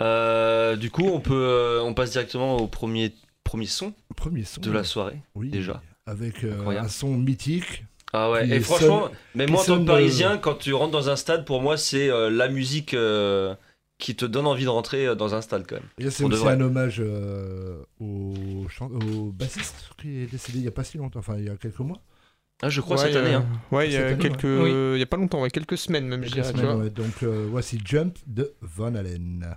Euh, 0.02 0.76
du 0.76 0.92
coup, 0.92 1.06
on 1.06 1.20
peut, 1.22 1.34
euh, 1.34 1.82
on 1.84 1.94
passe 1.94 2.12
directement 2.12 2.58
au 2.58 2.68
premier, 2.68 3.14
premier 3.46 3.66
son 3.66 3.94
Premier 4.16 4.44
son. 4.44 4.60
de 4.62 4.72
la 4.72 4.84
soirée. 4.84 5.22
Oui, 5.36 5.50
déjà. 5.50 5.82
Avec 6.06 6.44
euh, 6.44 6.68
un 6.68 6.88
son 6.90 7.16
mythique. 7.16 7.86
Ah 8.14 8.32
ouais. 8.32 8.48
Et 8.50 8.60
franchement, 8.60 9.04
sonne- 9.04 9.12
mais 9.36 9.46
moi 9.46 9.62
en 9.62 9.66
tant 9.66 9.80
que 9.80 9.86
Parisien, 9.86 10.38
quand 10.38 10.56
tu 10.56 10.74
rentres 10.74 10.92
dans 10.92 11.10
un 11.10 11.16
stade, 11.16 11.46
pour 11.46 11.62
moi, 11.62 11.78
c'est 11.78 12.10
euh, 12.10 12.30
la 12.30 12.48
musique 12.48 12.94
euh, 12.96 13.54
qui 14.00 14.16
te 14.16 14.26
donne 14.26 14.48
envie 14.48 14.64
de 14.64 14.70
rentrer 14.70 15.06
euh, 15.08 15.16
dans 15.16 15.36
un 15.36 15.42
stade 15.42 15.66
quand 15.68 15.76
même. 15.76 16.10
C'est 16.12 16.24
aussi 16.24 16.48
un 16.48 16.62
hommage 16.62 17.02
euh, 17.06 17.84
au, 18.00 18.34
au 18.90 19.32
bassiste 19.32 19.90
qui 20.02 20.22
est 20.24 20.32
décédé 20.32 20.60
il 20.60 20.62
n'y 20.62 20.68
a 20.68 20.72
pas 20.72 20.84
si 20.84 20.98
longtemps, 20.98 21.20
enfin 21.20 21.36
il 21.38 21.46
y 21.46 21.50
a 21.50 21.56
quelques 21.56 21.80
mois. 21.80 22.02
Ah, 22.62 22.70
je 22.70 22.82
crois 22.82 22.98
ouais, 22.98 23.04
cette 23.08 23.16
année. 23.16 23.36
euh, 23.36 23.40
hein. 23.40 23.46
Ouais, 23.72 23.88
il 23.88 23.94
y 23.94 23.98
a 23.98 24.14
quelques, 24.16 24.44
ouais. 24.44 24.96
il 24.96 25.00
y 25.00 25.04
a 25.04 25.06
pas 25.06 25.16
longtemps, 25.18 25.42
ouais, 25.42 25.50
quelques 25.50 25.78
semaines 25.78 26.08
même, 26.08 26.24
je 26.26 26.32
dirais. 26.32 26.52
tu 26.52 26.58
semaines, 26.60 26.76
vois. 26.76 26.90
Donc 26.90 27.24
euh, 27.24 27.46
voici 27.50 27.80
Jump 27.86 28.18
de 28.28 28.54
Van 28.62 28.96
Halen. 28.96 29.56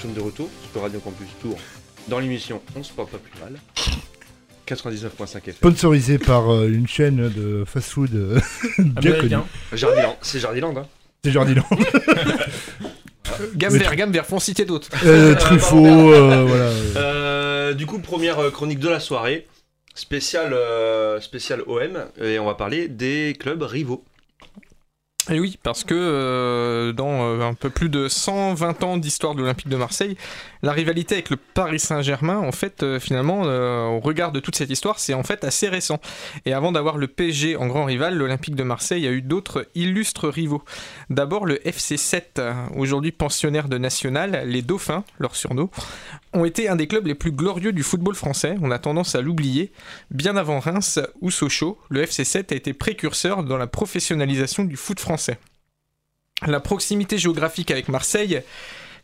Sommes 0.00 0.14
de 0.14 0.20
retour 0.20 0.48
sur 0.72 0.82
Radio 0.82 1.00
Campus 1.00 1.28
Tour 1.40 1.56
dans 2.08 2.18
l'émission 2.18 2.60
On 2.76 2.82
se 2.82 2.92
porte 2.92 3.10
pas 3.10 3.18
plus 3.18 3.40
mal. 3.40 3.58
99.5 4.66 5.36
FM. 5.38 5.54
Sponsorisé 5.54 6.18
par 6.18 6.52
euh, 6.52 6.68
une 6.68 6.86
chaîne 6.86 7.28
de 7.28 7.64
fast-food 7.66 8.14
euh, 8.14 8.40
bien 8.78 9.12
connue. 9.12 9.14
Américain. 9.34 9.44
Jardiland, 9.72 10.16
c'est 10.22 10.38
Jardiland, 10.40 10.74
hein 10.76 10.86
C'est 11.24 11.32
Jardiland. 11.32 11.64
Gamme 13.54 13.72
Mais 13.72 13.78
vert, 13.78 13.90
tu- 13.90 13.96
gamme 13.96 14.12
vert, 14.12 14.26
en 14.32 14.38
citer 14.38 14.64
d'autres. 14.64 14.88
Euh, 15.04 15.34
Truffaut, 15.34 15.86
euh, 15.86 16.44
voilà. 16.46 16.64
euh. 16.64 16.92
Euh, 16.96 17.74
du 17.74 17.86
coup, 17.86 17.98
première 17.98 18.38
euh, 18.38 18.50
chronique 18.50 18.80
de 18.80 18.88
la 18.88 19.00
soirée, 19.00 19.46
spéciale 19.94 20.52
euh, 20.52 21.20
spéciale 21.20 21.62
OM, 21.66 22.04
et 22.20 22.38
on 22.38 22.46
va 22.46 22.54
parler 22.54 22.88
des 22.88 23.36
clubs 23.38 23.62
rivaux. 23.62 24.04
Et 25.30 25.38
oui, 25.38 25.58
parce 25.62 25.84
que 25.84 25.94
euh, 25.94 26.92
dans 26.92 27.22
euh, 27.22 27.42
un 27.42 27.54
peu 27.54 27.70
plus 27.70 27.88
de 27.88 28.08
120 28.08 28.82
ans 28.82 28.96
d'histoire 28.96 29.36
de 29.36 29.40
l'Olympique 29.40 29.68
de 29.68 29.76
Marseille, 29.76 30.16
la 30.62 30.72
rivalité 30.72 31.14
avec 31.14 31.30
le 31.30 31.36
Paris 31.36 31.78
Saint-Germain, 31.78 32.38
en 32.38 32.50
fait, 32.50 32.82
euh, 32.82 32.98
finalement, 32.98 33.42
au 33.42 34.00
regard 34.00 34.32
de 34.32 34.40
toute 34.40 34.56
cette 34.56 34.70
histoire, 34.70 34.98
c'est 34.98 35.14
en 35.14 35.22
fait 35.22 35.44
assez 35.44 35.68
récent. 35.68 36.00
Et 36.46 36.52
avant 36.52 36.72
d'avoir 36.72 36.98
le 36.98 37.06
PSG 37.06 37.56
en 37.56 37.68
grand 37.68 37.84
rival, 37.84 38.16
l'Olympique 38.16 38.56
de 38.56 38.64
Marseille 38.64 39.06
a 39.06 39.12
eu 39.12 39.22
d'autres 39.22 39.66
illustres 39.76 40.28
rivaux. 40.28 40.62
D'abord 41.10 41.46
le 41.46 41.66
FC 41.66 41.96
7, 41.96 42.42
aujourd'hui 42.76 43.12
pensionnaire 43.12 43.68
de 43.68 43.78
National, 43.78 44.42
les 44.46 44.62
Dauphins, 44.62 45.04
leur 45.18 45.36
surnom, 45.36 45.70
ont 46.32 46.44
été 46.44 46.68
un 46.68 46.76
des 46.76 46.86
clubs 46.86 47.06
les 47.06 47.14
plus 47.14 47.32
glorieux 47.32 47.72
du 47.72 47.82
football 47.82 48.14
français. 48.14 48.56
On 48.62 48.70
a 48.70 48.78
tendance 48.78 49.14
à 49.14 49.20
l'oublier. 49.20 49.72
Bien 50.10 50.36
avant 50.36 50.58
Reims 50.60 51.00
ou 51.20 51.30
Sochaux, 51.30 51.78
le 51.88 52.02
FC 52.02 52.24
7 52.24 52.52
a 52.52 52.54
été 52.54 52.72
précurseur 52.72 53.44
dans 53.44 53.58
la 53.58 53.66
professionnalisation 53.66 54.64
du 54.64 54.76
foot 54.76 55.00
français. 55.00 55.19
La 56.46 56.60
proximité 56.60 57.18
géographique 57.18 57.70
avec 57.70 57.88
Marseille 57.88 58.42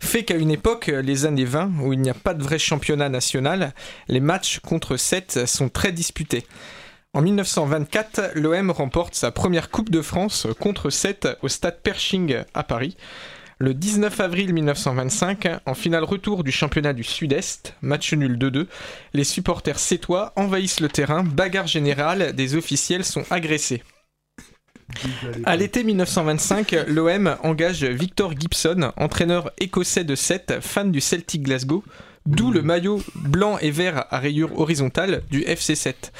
fait 0.00 0.25
qu'à 0.25 0.37
une 0.37 0.50
époque, 0.50 0.87
les 0.87 1.26
années 1.26 1.44
20, 1.44 1.80
où 1.82 1.92
il 1.92 2.00
n'y 2.00 2.11
a 2.11 2.14
pas 2.14 2.35
de 2.35 2.42
vrai 2.42 2.58
championnat 2.58 3.08
national, 3.08 3.75
les 4.08 4.20
matchs 4.20 4.61
contre 4.61 4.96
7 4.96 5.46
sont 5.46 5.68
très 5.68 5.92
disputés. 5.92 6.46
En 7.12 7.23
1924, 7.23 8.32
l'OM 8.35 8.70
remporte 8.70 9.14
sa 9.14 9.30
première 9.30 9.70
Coupe 9.70 9.90
de 9.90 10.02
France 10.02 10.46
contre 10.61 10.90
7 10.90 11.28
au 11.42 11.49
stade 11.49 11.80
Pershing 11.82 12.42
à 12.52 12.62
Paris. 12.62 12.96
Le 13.58 13.73
19 13.73 14.20
avril 14.20 14.52
1925, 14.52 15.49
en 15.64 15.73
finale 15.73 16.04
retour 16.04 16.44
du 16.44 16.52
championnat 16.52 16.92
du 16.92 17.04
Sud-Est, 17.04 17.75
match 17.80 18.12
nul 18.12 18.37
2-2, 18.37 18.66
les 19.14 19.25
supporters 19.25 19.78
sétois 19.78 20.35
envahissent 20.37 20.80
le 20.80 20.90
terrain, 20.90 21.25
bagarre 21.25 21.66
générale, 21.66 22.35
des 22.35 22.54
officiels 22.54 23.04
sont 23.04 23.25
agressés. 23.30 23.82
À 25.45 25.57
l'été 25.57 25.85
1925, 25.85 26.76
l'OM 26.88 27.37
engage 27.43 27.85
Victor 27.85 28.33
Gibson, 28.38 28.93
entraîneur 28.97 29.50
écossais 29.59 30.05
de 30.05 30.15
7, 30.15 30.59
fan 30.61 30.93
du 30.93 31.00
Celtic 31.00 31.43
Glasgow, 31.43 31.83
d'où 32.26 32.50
le 32.50 32.61
maillot 32.62 33.03
blanc 33.15 33.59
et 33.59 33.71
vert 33.71 34.07
à 34.11 34.19
rayures 34.19 34.59
horizontales 34.59 35.23
du 35.31 35.43
FC 35.43 35.75
7. 35.75 36.12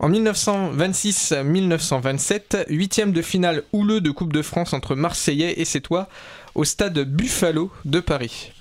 En 0.00 0.08
1926-1927, 0.10 2.66
huitième 2.68 3.10
de 3.12 3.20
finale 3.20 3.64
houleux 3.72 4.00
de 4.00 4.12
Coupe 4.12 4.32
de 4.32 4.42
France 4.42 4.72
entre 4.72 4.94
Marseillais 4.94 5.60
et 5.60 5.64
Sétois 5.64 6.08
au 6.54 6.62
stade 6.64 7.00
Buffalo 7.00 7.72
de 7.84 7.98
Paris. 8.00 8.52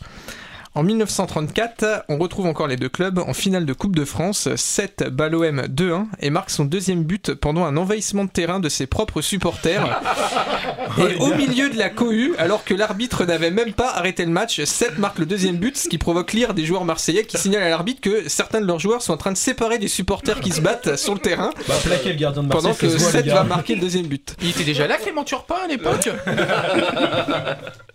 En 0.77 0.84
1934, 0.84 2.05
on 2.07 2.19
retrouve 2.19 2.46
encore 2.46 2.67
les 2.67 2.75
deux 2.75 2.88
clubs 2.88 3.17
en 3.17 3.34
finale 3.34 3.65
de 3.65 3.74
Coupe 3.74 3.96
de 3.96 4.05
France. 4.05 4.48
7 4.55 5.05
bat 5.12 5.27
l'OM 5.27 5.62
2-1 5.62 6.05
et 6.19 6.29
marque 6.29 6.51
son 6.51 6.65
deuxième 6.65 7.03
but 7.03 7.34
pendant 7.34 7.65
un 7.65 7.77
envahissement 7.77 8.25
de 8.25 8.29
terrain 8.29 8.60
de 8.60 8.69
ses 8.69 8.86
propres 8.86 9.22
supporters. 9.22 10.00
Et 11.00 11.15
au 11.15 11.34
milieu 11.34 11.72
de 11.72 11.77
la 11.79 11.89
cohue, 11.89 12.36
alors 12.38 12.63
que 12.63 12.75
l'arbitre 12.75 13.25
n'avait 13.25 13.50
même 13.50 13.74
pas 13.74 13.89
arrêté 13.91 14.24
le 14.24 14.29
match, 14.31 14.63
7 14.63 15.00
marque 15.00 15.17
le 15.17 15.25
deuxième 15.25 15.57
but, 15.57 15.75
ce 15.77 15.89
qui 15.89 15.98
provoque 15.98 16.34
l'ire 16.34 16.53
des 16.53 16.65
joueurs 16.65 16.86
marseillais 16.86 17.24
qui 17.25 17.38
signalent 17.38 17.63
à 17.63 17.69
l'arbitre 17.69 18.01
que 18.01 18.29
certains 18.29 18.62
de 18.62 18.67
leurs 18.67 18.79
joueurs 18.79 19.01
sont 19.01 19.13
en 19.13 19.17
train 19.17 19.31
de 19.31 19.38
séparer 19.38 19.79
des 19.79 19.88
supporters 19.88 20.39
qui 20.41 20.51
se 20.51 20.62
battent 20.62 20.96
sur 20.96 21.15
le 21.15 21.19
terrain 21.19 21.50
Bah, 21.67 21.74
plaquer 21.84 22.10
le 22.10 22.19
gardien 22.19 22.43
de 22.43 22.50
Marseille. 22.50 22.62
pendant 22.72 22.75
que 22.75 22.88
ça 22.88 22.98
se 22.98 23.01
voit, 23.03 23.12
les 23.13 23.17
7 23.17 23.25
gars. 23.25 23.34
va 23.34 23.43
marquer 23.46 23.74
le 23.74 23.81
deuxième 23.81 24.05
but. 24.05 24.36
Il 24.43 24.50
était 24.51 24.63
déjà 24.63 24.86
là, 24.86 24.98
Clément 24.98 25.24
Turpin, 25.24 25.55
à 25.65 25.67
l'époque 25.67 26.07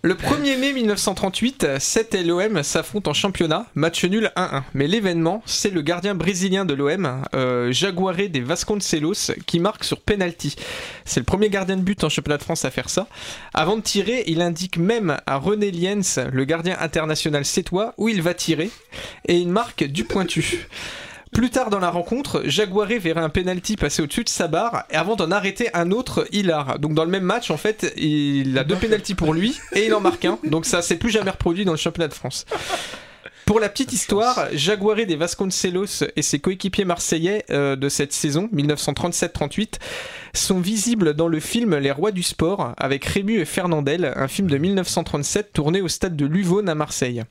Le 0.05 0.15
1er 0.15 0.59
mai 0.59 0.73
1938, 0.73 1.79
7 1.79 2.17
et 2.17 2.25
l'OM 2.25 2.65
s'affrontent 2.65 3.13
en 3.13 3.15
championnat, 3.15 3.67
match 3.77 4.05
nul 4.05 4.33
1-1. 4.35 4.63
Mais 4.75 4.89
l'événement, 4.89 5.45
c'est 5.47 5.71
le 5.71 5.81
gardien 5.81 6.17
brésilien 6.17 6.65
de 6.65 6.75
l'OM, 6.75 7.23
euh, 7.37 7.71
Jaguaré 7.71 8.27
des 8.27 8.41
Vasconcelos, 8.41 9.31
qui 9.47 9.61
marque 9.61 9.85
sur 9.85 10.01
penalty. 10.01 10.57
C'est 11.05 11.21
le 11.21 11.25
premier 11.25 11.51
gardien 11.51 11.77
de 11.77 11.83
but 11.83 12.03
en 12.03 12.09
championnat 12.09 12.39
de 12.39 12.43
France 12.43 12.65
à 12.65 12.73
faire 12.73 12.91
ça. 12.91 13.07
Avant 13.55 13.77
de 13.77 13.83
tirer, 13.83 14.25
il 14.27 14.43
indique 14.43 14.77
même 14.77 15.19
à 15.25 15.37
René 15.37 15.71
Liens, 15.71 16.01
le 16.33 16.45
gardien 16.47 16.77
international 16.81 17.45
sétois, 17.45 17.95
où 17.97 18.09
il 18.09 18.23
va 18.23 18.35
tirer, 18.35 18.73
et 19.29 19.37
il 19.37 19.51
marque 19.51 19.85
du 19.85 20.03
pointu. 20.03 20.67
Plus 21.33 21.49
tard 21.49 21.71
dans 21.71 21.79
la 21.79 21.91
rencontre, 21.91 22.43
Jaguaré 22.45 22.99
verra 22.99 23.23
un 23.23 23.31
penalty 23.31 23.77
passer 23.77 24.03
au-dessus 24.03 24.25
de 24.25 24.29
sa 24.29 24.49
barre 24.49 24.85
et 24.91 24.97
avant 24.97 25.17
d'en 25.17 25.31
arrêter 25.31 25.71
un 25.75 25.91
autre, 25.91 26.27
Hilar. 26.31 26.79
Donc 26.79 26.93
dans 26.93 27.05
le 27.05 27.11
même 27.11 27.25
match, 27.25 27.51
en 27.51 27.57
fait, 27.57 27.93
il 27.97 28.57
a 28.59 28.65
deux 28.65 28.77
penalties 28.77 29.15
pour 29.15 29.33
lui 29.33 29.59
et 29.73 29.87
il 29.87 29.95
en 29.95 30.01
marque 30.01 30.27
un. 30.27 30.39
Donc 30.45 30.67
ça 30.67 30.83
s'est 30.83 30.97
plus 30.97 31.11
jamais 31.11 31.31
reproduit 31.31 31.65
dans 31.65 31.73
le 31.73 31.79
championnat 31.79 32.09
de 32.09 32.15
France. 32.15 32.45
Pour 33.47 33.61
la 33.61 33.71
petite 33.71 33.93
histoire, 33.93 34.47
Jaguaré 34.53 35.07
des 35.07 35.17
Vasconcelos 35.17 36.05
et 36.15 36.23
ses 36.23 36.39
coéquipiers 36.39 36.85
marseillais 36.85 37.45
euh, 37.51 37.77
de 37.77 37.89
cette 37.89 38.13
saison 38.13 38.49
1937-38 38.55 39.75
sont 40.35 40.61
visibles 40.61 41.15
dans 41.15 41.29
le 41.29 41.41
film 41.41 41.77
Les 41.77 41.91
Rois 41.91 42.13
du 42.13 42.23
Sport 42.23 42.75
avec 42.77 43.05
Rému 43.05 43.41
et 43.41 43.45
Fernandel, 43.45 44.13
un 44.17 44.29
film 44.29 44.49
de 44.49 44.59
1937 44.59 45.53
tourné 45.53 45.81
au 45.81 45.89
stade 45.89 46.15
de 46.15 46.27
Luvone 46.27 46.69
à 46.69 46.75
Marseille. 46.75 47.25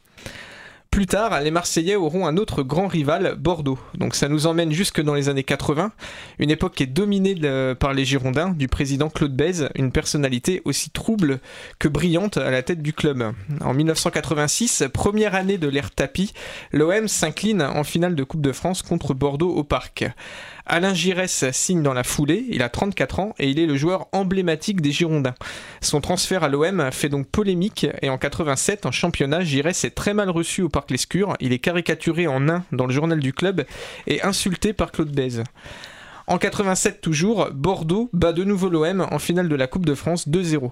Plus 0.91 1.07
tard, 1.07 1.39
les 1.39 1.51
Marseillais 1.51 1.95
auront 1.95 2.27
un 2.27 2.35
autre 2.35 2.63
grand 2.63 2.87
rival, 2.87 3.35
Bordeaux. 3.39 3.79
Donc 3.95 4.13
ça 4.13 4.27
nous 4.27 4.45
emmène 4.45 4.73
jusque 4.73 4.99
dans 5.01 5.13
les 5.13 5.29
années 5.29 5.45
80, 5.45 5.93
une 6.37 6.51
époque 6.51 6.75
qui 6.75 6.83
est 6.83 6.85
dominée 6.85 7.33
par 7.79 7.93
les 7.93 8.03
Girondins, 8.03 8.49
du 8.49 8.67
président 8.67 9.09
Claude 9.09 9.33
Bèze, 9.33 9.69
une 9.75 9.93
personnalité 9.93 10.61
aussi 10.65 10.89
trouble 10.89 11.39
que 11.79 11.87
brillante 11.87 12.35
à 12.35 12.51
la 12.51 12.61
tête 12.61 12.81
du 12.81 12.91
club. 12.91 13.23
En 13.61 13.73
1986, 13.73 14.83
première 14.93 15.33
année 15.33 15.57
de 15.57 15.69
l'ère 15.69 15.91
tapis, 15.91 16.33
l'OM 16.73 17.07
s'incline 17.07 17.61
en 17.61 17.85
finale 17.85 18.15
de 18.15 18.23
Coupe 18.25 18.41
de 18.41 18.51
France 18.51 18.81
contre 18.81 19.13
Bordeaux 19.13 19.55
au 19.55 19.63
Parc. 19.63 20.03
Alain 20.65 20.93
Giresse 20.93 21.45
signe 21.51 21.83
dans 21.83 21.93
la 21.93 22.03
foulée, 22.03 22.45
il 22.49 22.61
a 22.61 22.69
34 22.69 23.19
ans 23.19 23.35
et 23.39 23.49
il 23.49 23.59
est 23.59 23.65
le 23.65 23.75
joueur 23.75 24.07
emblématique 24.11 24.81
des 24.81 24.91
Girondins. 24.91 25.35
Son 25.81 26.01
transfert 26.01 26.43
à 26.43 26.49
l'OM 26.49 26.89
fait 26.91 27.09
donc 27.09 27.27
polémique 27.27 27.87
et 28.01 28.09
en 28.09 28.17
87 28.17 28.85
en 28.85 28.91
championnat, 28.91 29.41
Giresse 29.41 29.83
est 29.83 29.91
très 29.91 30.13
mal 30.13 30.29
reçu 30.29 30.61
au 30.61 30.69
Parc 30.69 30.91
Lescure, 30.91 31.35
il 31.39 31.53
est 31.53 31.59
caricaturé 31.59 32.27
en 32.27 32.41
nain 32.41 32.63
dans 32.71 32.85
le 32.85 32.93
journal 32.93 33.19
du 33.19 33.33
club 33.33 33.65
et 34.07 34.21
insulté 34.23 34.73
par 34.73 34.91
Claude 34.91 35.11
Bèze. 35.11 35.43
En 36.27 36.37
87 36.37 37.01
toujours, 37.01 37.49
Bordeaux 37.51 38.09
bat 38.13 38.31
de 38.31 38.43
nouveau 38.43 38.69
l'OM 38.69 39.05
en 39.09 39.19
finale 39.19 39.49
de 39.49 39.55
la 39.55 39.67
Coupe 39.67 39.85
de 39.85 39.95
France 39.95 40.29
2-0. 40.29 40.71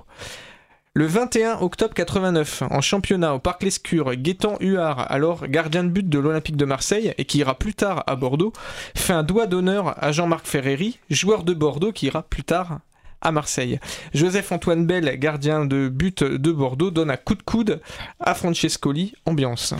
Le 0.95 1.05
21 1.05 1.59
octobre 1.59 1.93
89, 1.93 2.63
en 2.71 2.81
championnat 2.81 3.35
au 3.35 3.39
Parc 3.39 3.61
Lescure, 3.61 4.15
Gaétan 4.15 4.57
Huard, 4.59 5.05
alors 5.11 5.47
gardien 5.47 5.83
de 5.83 5.89
but 5.89 6.09
de 6.09 6.17
l'Olympique 6.17 6.57
de 6.57 6.65
Marseille 6.65 7.13
et 7.19 7.25
qui 7.25 7.37
ira 7.37 7.53
plus 7.53 7.75
tard 7.75 8.03
à 8.07 8.15
Bordeaux, 8.15 8.53
fait 8.95 9.13
un 9.13 9.21
doigt 9.21 9.45
d'honneur 9.45 9.93
à 10.03 10.11
Jean-Marc 10.11 10.47
Ferreri, 10.47 10.97
joueur 11.11 11.43
de 11.43 11.53
Bordeaux 11.53 11.91
qui 11.91 12.07
ira 12.07 12.23
plus 12.23 12.43
tard 12.43 12.79
à 13.21 13.31
Marseille. 13.31 13.79
Joseph-Antoine 14.15 14.87
Bell, 14.87 15.15
gardien 15.19 15.63
de 15.63 15.89
but 15.89 16.23
de 16.23 16.51
Bordeaux, 16.51 16.89
donne 16.89 17.11
un 17.11 17.17
coup 17.17 17.35
de 17.35 17.43
coude 17.43 17.81
à 18.19 18.33
Francescoli, 18.33 19.13
ambiance. 19.27 19.75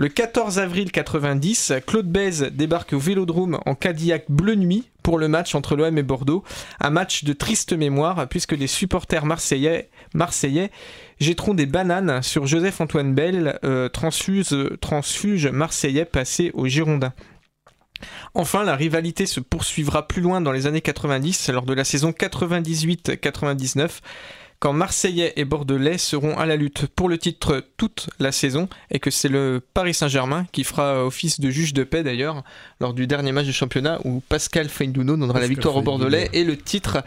Le 0.00 0.08
14 0.08 0.58
avril 0.58 0.92
90, 0.92 1.74
Claude 1.86 2.10
Bèze 2.10 2.52
débarque 2.54 2.94
au 2.94 2.98
Vélodrome 2.98 3.58
en 3.66 3.74
Cadillac 3.74 4.30
bleu 4.30 4.54
nuit 4.54 4.88
pour 5.02 5.18
le 5.18 5.28
match 5.28 5.54
entre 5.54 5.76
l'OM 5.76 5.98
et 5.98 6.02
Bordeaux. 6.02 6.42
Un 6.80 6.88
match 6.88 7.24
de 7.24 7.34
triste 7.34 7.74
mémoire 7.74 8.26
puisque 8.30 8.52
les 8.52 8.66
supporters 8.66 9.26
marseillais, 9.26 9.90
jetteront 11.20 11.52
des 11.52 11.66
bananes 11.66 12.22
sur 12.22 12.46
Joseph-Antoine 12.46 13.14
Bell, 13.14 13.58
euh, 13.62 13.90
transfuse, 13.90 14.56
transfuge 14.80 15.48
marseillais 15.48 16.06
passé 16.06 16.50
aux 16.54 16.66
Girondins. 16.66 17.12
Enfin, 18.32 18.64
la 18.64 18.76
rivalité 18.76 19.26
se 19.26 19.40
poursuivra 19.40 20.08
plus 20.08 20.22
loin 20.22 20.40
dans 20.40 20.52
les 20.52 20.66
années 20.66 20.80
90 20.80 21.50
lors 21.50 21.66
de 21.66 21.74
la 21.74 21.84
saison 21.84 22.12
98-99 22.12 24.00
quand 24.60 24.72
Marseillais 24.72 25.32
et 25.36 25.44
Bordelais 25.44 25.98
seront 25.98 26.38
à 26.38 26.46
la 26.46 26.54
lutte 26.56 26.86
pour 26.86 27.08
le 27.08 27.18
titre 27.18 27.64
toute 27.76 28.08
la 28.18 28.30
saison 28.30 28.68
et 28.90 28.98
que 29.00 29.10
c'est 29.10 29.28
le 29.28 29.60
Paris 29.74 29.94
Saint-Germain 29.94 30.46
qui 30.52 30.64
fera 30.64 31.04
office 31.04 31.40
de 31.40 31.50
juge 31.50 31.72
de 31.74 31.82
paix 31.82 32.02
d'ailleurs 32.02 32.44
lors 32.80 32.92
du 32.94 33.06
dernier 33.06 33.32
match 33.32 33.46
du 33.46 33.52
championnat 33.54 33.98
où 34.04 34.20
Pascal 34.28 34.68
Feindouno 34.68 35.16
donnera 35.16 35.26
la 35.38 35.40
Pascal 35.40 35.48
victoire 35.48 35.76
au 35.76 35.82
Bordelais 35.82 36.26
Feindouno. 36.26 36.40
et 36.40 36.44
le 36.44 36.56
titre 36.56 37.02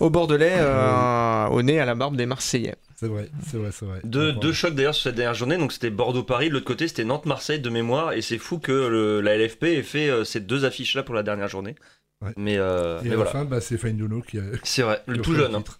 au 0.00 0.10
Bordelais 0.10 0.54
euh, 0.56 1.46
au 1.46 1.62
nez 1.62 1.78
à 1.80 1.84
la 1.86 1.94
barbe 1.94 2.16
des 2.16 2.26
Marseillais. 2.26 2.74
C'est 2.96 3.06
vrai, 3.06 3.30
c'est 3.48 3.58
vrai, 3.58 3.70
c'est 3.72 3.84
vrai. 3.86 4.00
Deux, 4.02 4.52
chocs 4.52 4.74
d'ailleurs 4.74 4.94
sur 4.94 5.04
cette 5.04 5.14
dernière 5.14 5.34
journée, 5.34 5.56
donc 5.56 5.72
c'était 5.72 5.90
Bordeaux-Paris, 5.90 6.48
de 6.48 6.54
l'autre 6.54 6.66
côté 6.66 6.88
c'était 6.88 7.04
Nantes-Marseille 7.04 7.60
de 7.60 7.70
mémoire, 7.70 8.12
et 8.12 8.22
c'est 8.22 8.38
fou 8.38 8.58
que 8.58 8.72
le- 8.72 9.20
la 9.20 9.36
LFP 9.36 9.64
ait 9.66 9.82
fait 9.84 10.10
euh, 10.10 10.24
ces 10.24 10.40
deux 10.40 10.64
affiches-là 10.64 11.04
pour 11.04 11.14
la 11.14 11.22
dernière 11.22 11.46
journée. 11.46 11.76
Ouais. 12.22 12.32
Mais, 12.36 12.56
euh, 12.58 12.98
Et 12.98 13.04
mais 13.04 13.08
à 13.08 13.10
la 13.10 13.16
voilà, 13.18 13.30
fin, 13.30 13.44
bah, 13.44 13.60
c'est 13.60 13.78
Feindouno 13.78 14.20
qui 14.22 14.38
a 14.40 14.42
c'est 14.64 14.82
vrai, 14.82 15.00
le 15.06 15.18
tout 15.22 15.32
jeune. 15.36 15.54
hein. 15.54 15.58
titre. 15.58 15.78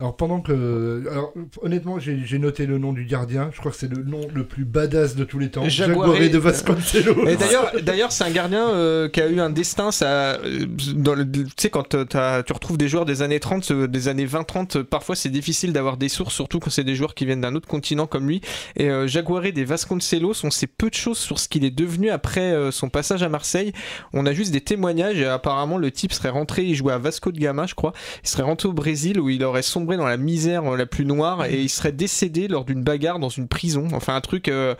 Alors 0.00 0.14
pendant 0.14 0.40
que... 0.40 1.02
Alors 1.10 1.32
honnêtement, 1.60 1.98
j'ai 1.98 2.38
noté 2.38 2.66
le 2.66 2.78
nom 2.78 2.92
du 2.92 3.04
gardien. 3.04 3.50
Je 3.52 3.58
crois 3.58 3.72
que 3.72 3.76
c'est 3.76 3.92
le 3.92 4.04
nom 4.04 4.20
le 4.32 4.44
plus 4.44 4.64
badass 4.64 5.16
de 5.16 5.24
tous 5.24 5.40
les 5.40 5.50
temps. 5.50 5.68
Jaguaré. 5.68 6.28
De 6.28 6.38
Vasconcelos. 6.38 7.26
Et 7.26 7.34
d'ailleurs, 7.34 7.72
d'ailleurs, 7.82 8.12
c'est 8.12 8.22
un 8.22 8.30
gardien 8.30 8.68
euh, 8.68 9.08
qui 9.08 9.20
a 9.20 9.26
eu 9.26 9.40
un 9.40 9.50
destin. 9.50 9.90
Ça, 9.90 10.34
euh, 10.34 10.66
dans 10.94 11.16
le- 11.16 11.28
tu 11.28 11.46
sais, 11.58 11.68
quand 11.70 11.96
euh, 11.96 12.42
tu 12.44 12.52
retrouves 12.52 12.78
des 12.78 12.86
joueurs 12.86 13.06
des 13.06 13.22
années 13.22 13.40
30, 13.40 13.72
euh, 13.72 13.88
des 13.88 14.06
années 14.06 14.24
20-30, 14.26 14.76
euh, 14.78 14.84
parfois 14.84 15.16
c'est 15.16 15.30
difficile 15.30 15.72
d'avoir 15.72 15.96
des 15.96 16.08
sources, 16.08 16.32
surtout 16.32 16.60
quand 16.60 16.70
c'est 16.70 16.84
des 16.84 16.94
joueurs 16.94 17.16
qui 17.16 17.26
viennent 17.26 17.40
d'un 17.40 17.56
autre 17.56 17.66
continent 17.66 18.06
comme 18.06 18.28
lui. 18.28 18.40
Et 18.76 18.88
euh, 18.90 19.08
Jaguaré 19.08 19.50
des 19.50 19.64
Vasconcelos, 19.64 20.44
on 20.44 20.52
sait 20.52 20.68
peu 20.68 20.90
de 20.90 20.94
choses 20.94 21.18
sur 21.18 21.40
ce 21.40 21.48
qu'il 21.48 21.64
est 21.64 21.72
devenu 21.76 22.10
après 22.10 22.52
euh, 22.52 22.70
son 22.70 22.88
passage 22.88 23.24
à 23.24 23.28
Marseille. 23.28 23.72
On 24.12 24.26
a 24.26 24.32
juste 24.32 24.52
des 24.52 24.60
témoignages. 24.60 25.18
Et 25.18 25.26
apparemment, 25.26 25.76
le 25.76 25.90
type 25.90 26.12
serait 26.12 26.28
rentré, 26.28 26.62
il 26.64 26.76
jouait 26.76 26.92
à 26.92 26.98
Vasco 26.98 27.32
de 27.32 27.40
Gama, 27.40 27.66
je 27.66 27.74
crois. 27.74 27.92
Il 28.22 28.28
serait 28.28 28.44
rentré 28.44 28.68
au 28.68 28.72
Brésil 28.72 29.18
où 29.18 29.28
il 29.28 29.42
aurait 29.42 29.62
sombré 29.62 29.87
dans 29.96 30.06
la 30.06 30.16
misère 30.16 30.64
euh, 30.72 30.76
la 30.76 30.86
plus 30.86 31.04
noire 31.04 31.44
et 31.46 31.60
il 31.62 31.68
serait 31.68 31.92
décédé 31.92 32.48
lors 32.48 32.64
d'une 32.64 32.82
bagarre 32.82 33.18
dans 33.18 33.28
une 33.28 33.48
prison. 33.48 33.88
Enfin, 33.92 34.14
un 34.14 34.20
truc. 34.20 34.48
euh, 34.48 34.74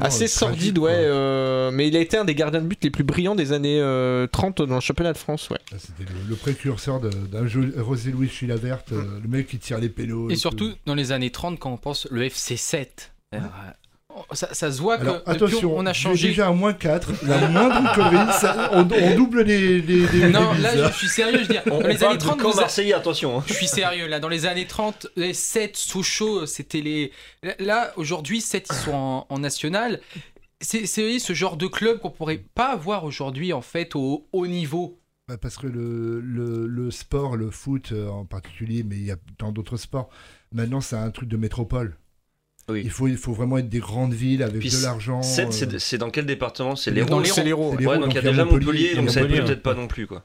assez 0.00 0.24
euh, 0.24 0.28
sordide, 0.28 0.76
tragique, 0.76 0.82
ouais. 0.82 0.92
euh, 0.94 1.70
mais 1.72 1.88
il 1.88 1.96
a 1.96 2.00
été 2.00 2.16
un 2.16 2.24
des 2.24 2.34
gardiens 2.34 2.60
de 2.62 2.66
but 2.66 2.82
les 2.82 2.90
plus 2.90 3.04
brillants 3.04 3.34
des 3.34 3.52
années 3.52 3.80
euh, 3.80 4.26
30 4.26 4.62
dans 4.62 4.74
le 4.76 4.80
championnat 4.80 5.12
de 5.12 5.18
France, 5.18 5.50
ouais. 5.50 5.58
Ah, 5.72 5.76
C'était 5.78 6.10
le, 6.10 6.28
le 6.28 6.36
précurseur 6.36 7.00
de- 7.00 7.10
d'un 7.10 7.46
jeu 7.46 7.74
Rosé 7.78 8.10
Louis 8.10 8.28
Chilaverte, 8.28 8.92
euh, 8.92 9.02
le 9.22 9.28
mec 9.28 9.46
qui 9.48 9.58
tire 9.58 9.78
les 9.78 9.88
pénaux. 9.88 10.30
Et 10.30 10.36
surtout, 10.36 10.72
dans 10.86 10.94
les 10.94 11.12
années 11.12 11.30
30, 11.30 11.58
quand 11.58 11.70
on 11.72 11.76
pense 11.76 12.06
le 12.10 12.24
FC 12.24 12.56
7, 12.56 13.12
euh, 13.34 13.38
ça, 14.32 14.52
ça 14.54 14.70
se 14.72 14.80
voit 14.80 14.94
Alors 14.96 15.22
que 15.24 15.30
attention, 15.30 15.76
on 15.76 15.84
a 15.86 15.92
j'ai 15.92 16.00
changé. 16.02 16.28
déjà 16.28 16.48
à 16.48 16.52
moins 16.52 16.72
4, 16.72 17.12
la 17.26 17.48
moindre 17.48 17.92
connerie, 17.94 18.32
ça- 18.32 18.70
on, 18.72 18.88
on 18.90 19.16
double 19.16 19.42
les, 19.42 19.80
les, 19.82 20.06
les- 20.06 20.28
Non, 20.30 20.52
les 20.54 20.60
là, 20.62 20.74
mises, 20.74 20.82
hein. 20.84 20.90
je 20.92 20.96
suis 20.98 21.08
sérieux, 21.08 21.38
je 21.38 21.42
veux 21.42 21.48
dire. 21.54 21.62
On, 21.70 21.80
Dans 21.80 21.88
les 21.88 22.02
années 22.04 22.14
de 22.14 22.20
30, 22.20 22.40
camp 22.40 22.50
vous 22.50 22.58
a- 22.58 22.62
marseillais, 22.62 22.92
attention. 22.94 23.38
hein. 23.38 23.44
Je 23.46 23.52
suis 23.54 23.66
sérieux 23.68 24.06
là, 24.06 24.18
dans 24.20 24.28
les 24.28 24.46
années 24.46 24.66
30, 24.66 25.08
les 25.16 25.34
7, 25.34 25.76
Sochaux, 25.76 26.46
c'était 26.46 26.80
les. 26.80 27.12
Là, 27.58 27.92
aujourd'hui, 27.96 28.40
7, 28.40 28.66
ils 28.70 28.74
sont 28.76 28.92
en, 28.94 29.26
en 29.28 29.38
national. 29.38 30.00
C'est 30.60 30.86
ce 30.86 31.32
genre 31.34 31.56
de 31.58 31.66
club 31.66 31.98
qu'on 32.00 32.10
pourrait 32.10 32.42
pas 32.54 32.68
avoir 32.72 33.04
aujourd'hui, 33.04 33.52
en 33.52 33.60
fait, 33.60 33.94
au 33.94 34.26
haut 34.32 34.46
niveau. 34.46 34.98
Bah, 35.28 35.36
parce 35.36 35.56
que 35.58 35.66
le, 35.66 36.20
le, 36.20 36.66
le 36.66 36.90
sport, 36.90 37.36
le 37.36 37.50
foot 37.50 37.90
euh, 37.92 38.08
en 38.08 38.24
particulier, 38.24 38.82
mais 38.84 38.96
il 38.96 39.04
y 39.04 39.10
a 39.10 39.16
tant 39.38 39.50
d'autres 39.52 39.76
sports, 39.76 40.08
maintenant 40.52 40.80
c'est 40.80 40.94
un 40.96 41.10
truc 41.10 41.28
de 41.28 41.36
métropole. 41.36 41.96
Oui. 42.68 42.82
Il, 42.84 42.90
faut, 42.90 43.06
il 43.06 43.16
faut 43.16 43.32
vraiment 43.32 43.58
être 43.58 43.68
des 43.68 43.78
grandes 43.78 44.12
villes 44.12 44.42
avec 44.42 44.58
Puis 44.58 44.70
de 44.70 44.82
l'argent. 44.82 45.22
7, 45.22 45.48
euh, 45.74 45.78
c'est 45.78 45.98
dans 45.98 46.10
quel 46.10 46.26
département? 46.26 46.74
C'est 46.74 46.90
l'Hérault. 46.90 47.22
C'est 47.24 47.44
l'Hérault. 47.44 47.76
c'est 47.78 47.86
ouais. 47.86 47.98
donc 47.98 48.12
il 48.12 48.16
y 48.16 48.18
a 48.18 48.22
déjà 48.22 48.44
Montpellier, 48.44 48.94
donc 48.96 49.10
ça 49.10 49.20
peut-être 49.20 49.50
hein. 49.50 49.60
pas 49.62 49.74
non 49.74 49.86
plus 49.86 50.06
quoi. 50.06 50.24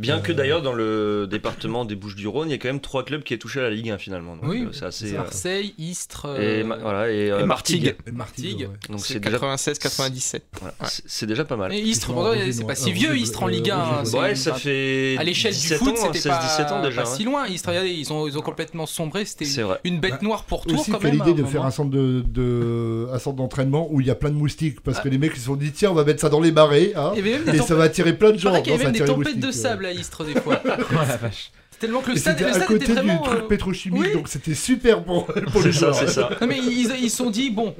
Bien 0.00 0.20
que 0.20 0.32
d'ailleurs 0.32 0.62
dans 0.62 0.72
le 0.72 1.26
département 1.30 1.84
des 1.84 1.94
Bouches-du-Rhône, 1.94 2.48
il 2.48 2.52
y 2.52 2.54
a 2.54 2.58
quand 2.58 2.68
même 2.68 2.80
trois 2.80 3.04
clubs 3.04 3.22
qui 3.22 3.34
est 3.34 3.38
touché 3.38 3.60
à 3.60 3.64
la 3.64 3.70
Ligue 3.70 3.90
1 3.90 3.98
finalement. 3.98 4.34
Donc, 4.36 4.44
Oui, 4.50 4.62
euh, 4.64 4.72
c'est 4.72 4.84
assez. 4.86 5.14
euh, 5.14 5.18
Marseille, 5.18 5.74
Istres. 5.78 6.26
et 6.40 6.62
euh, 6.62 6.64
ma- 6.64 6.76
voilà 6.76 7.10
et, 7.10 7.30
euh, 7.30 7.40
et 7.40 7.44
Martigues. 7.44 7.84
Martigues. 7.84 8.06
Et 8.06 8.12
Martigues, 8.12 8.44
Martigues. 8.44 8.60
ouais. 8.68 8.88
Donc 8.88 9.00
C'est 9.00 9.12
c'est 9.14 9.20
déjà 9.20 9.36
96-97. 9.38 10.40
voilà, 10.60 10.74
c'est- 10.84 11.02
c'est 11.06 11.26
déjà 11.26 11.44
pas 11.44 11.56
mal. 11.56 11.72
Et 11.72 11.78
Istres, 11.80 12.10
c'est 12.52 12.66
pas 12.66 12.74
si 12.74 12.92
vieux, 12.92 13.16
Istres 13.16 13.42
en 13.42 13.46
Ligue 13.46 13.70
1. 13.70 13.76
Roger 13.76 14.16
hein, 14.18 14.20
Ouais, 14.22 14.34
ça 14.34 14.54
fait 14.54 15.16
À 15.18 15.24
l'échelle 15.24 15.52
du 15.52 15.58
17 15.60 15.78
foot, 15.78 15.94
hein, 15.96 16.00
c'était 16.06 16.18
16 16.20 16.32
pas, 16.32 16.40
17 16.42 16.72
ans 16.72 16.82
déjà. 16.82 17.02
pas 17.02 17.10
ouais. 17.10 17.16
si 17.16 17.24
loin. 17.24 17.46
Istres, 17.46 17.68
regardez, 17.68 17.90
ils 17.90 18.12
ont, 18.12 18.26
ils 18.26 18.38
ont 18.38 18.42
complètement 18.42 18.86
sombré. 18.86 19.24
C'était 19.24 19.46
une 19.84 20.00
bête 20.00 20.12
Bah, 20.12 20.18
noire 20.22 20.44
pour 20.44 20.64
Tours 20.66 20.84
quand 20.90 21.02
même. 21.02 21.12
l'idée 21.14 21.34
de 21.34 21.44
faire 21.44 21.64
un 21.64 21.70
centre 21.70 21.90
de, 21.90 22.22
de- 22.26 23.08
un 23.12 23.18
centre 23.18 23.36
d'entraînement 23.36 23.86
où 23.90 24.00
il 24.00 24.06
y 24.06 24.10
a 24.10 24.14
plein 24.14 24.30
de 24.30 24.34
moustiques 24.34 24.80
parce 24.80 25.00
que 25.00 25.08
les 25.08 25.18
mecs 25.18 25.32
ils 25.34 25.40
se 25.40 25.46
sont 25.46 25.56
dit 25.56 25.72
tiens 25.72 25.90
on 25.90 25.94
va 25.94 26.04
mettre 26.04 26.20
ça 26.20 26.28
dans 26.28 26.40
les 26.40 26.52
marais 26.52 26.92
hein, 26.96 27.12
Il 27.16 27.26
et 27.26 27.58
ça 27.58 27.74
va 27.74 27.84
attirer 27.84 28.16
plein 28.16 28.30
de 28.30 28.36
Il 28.36 28.40
gens. 28.40 28.60
qu'il 28.62 28.72
y 28.72 28.74
avait 28.74 28.84
même 28.84 28.92
des 28.92 29.04
tempêtes 29.04 29.38
de 29.40 29.50
sable 29.50 29.86
à 29.90 29.92
Istres 29.92 30.24
des 30.24 30.40
fois. 30.40 30.60
Oh 30.66 30.94
la 31.06 31.16
vache. 31.16 31.50
Tellement 31.78 32.00
que 32.02 32.10
le 32.10 32.16
stade, 32.16 32.38
le 32.40 32.46
à 32.46 32.52
stade 32.52 32.66
côté 32.66 32.84
était 32.84 32.92
vraiment. 32.92 33.22
du 33.22 33.28
truc 33.28 33.42
euh, 33.42 33.48
pétrochimique 33.48 34.02
oui. 34.02 34.12
donc 34.12 34.28
c'était 34.28 34.54
super 34.54 35.02
pour, 35.02 35.26
pour 35.26 35.62
les 35.62 35.72
ça, 35.72 35.92
ça. 35.94 36.28
Non 36.40 36.46
mais 36.46 36.58
ils 36.58 36.90
ils 37.00 37.10
se 37.10 37.16
sont 37.16 37.30
dit 37.30 37.50
bon, 37.50 37.74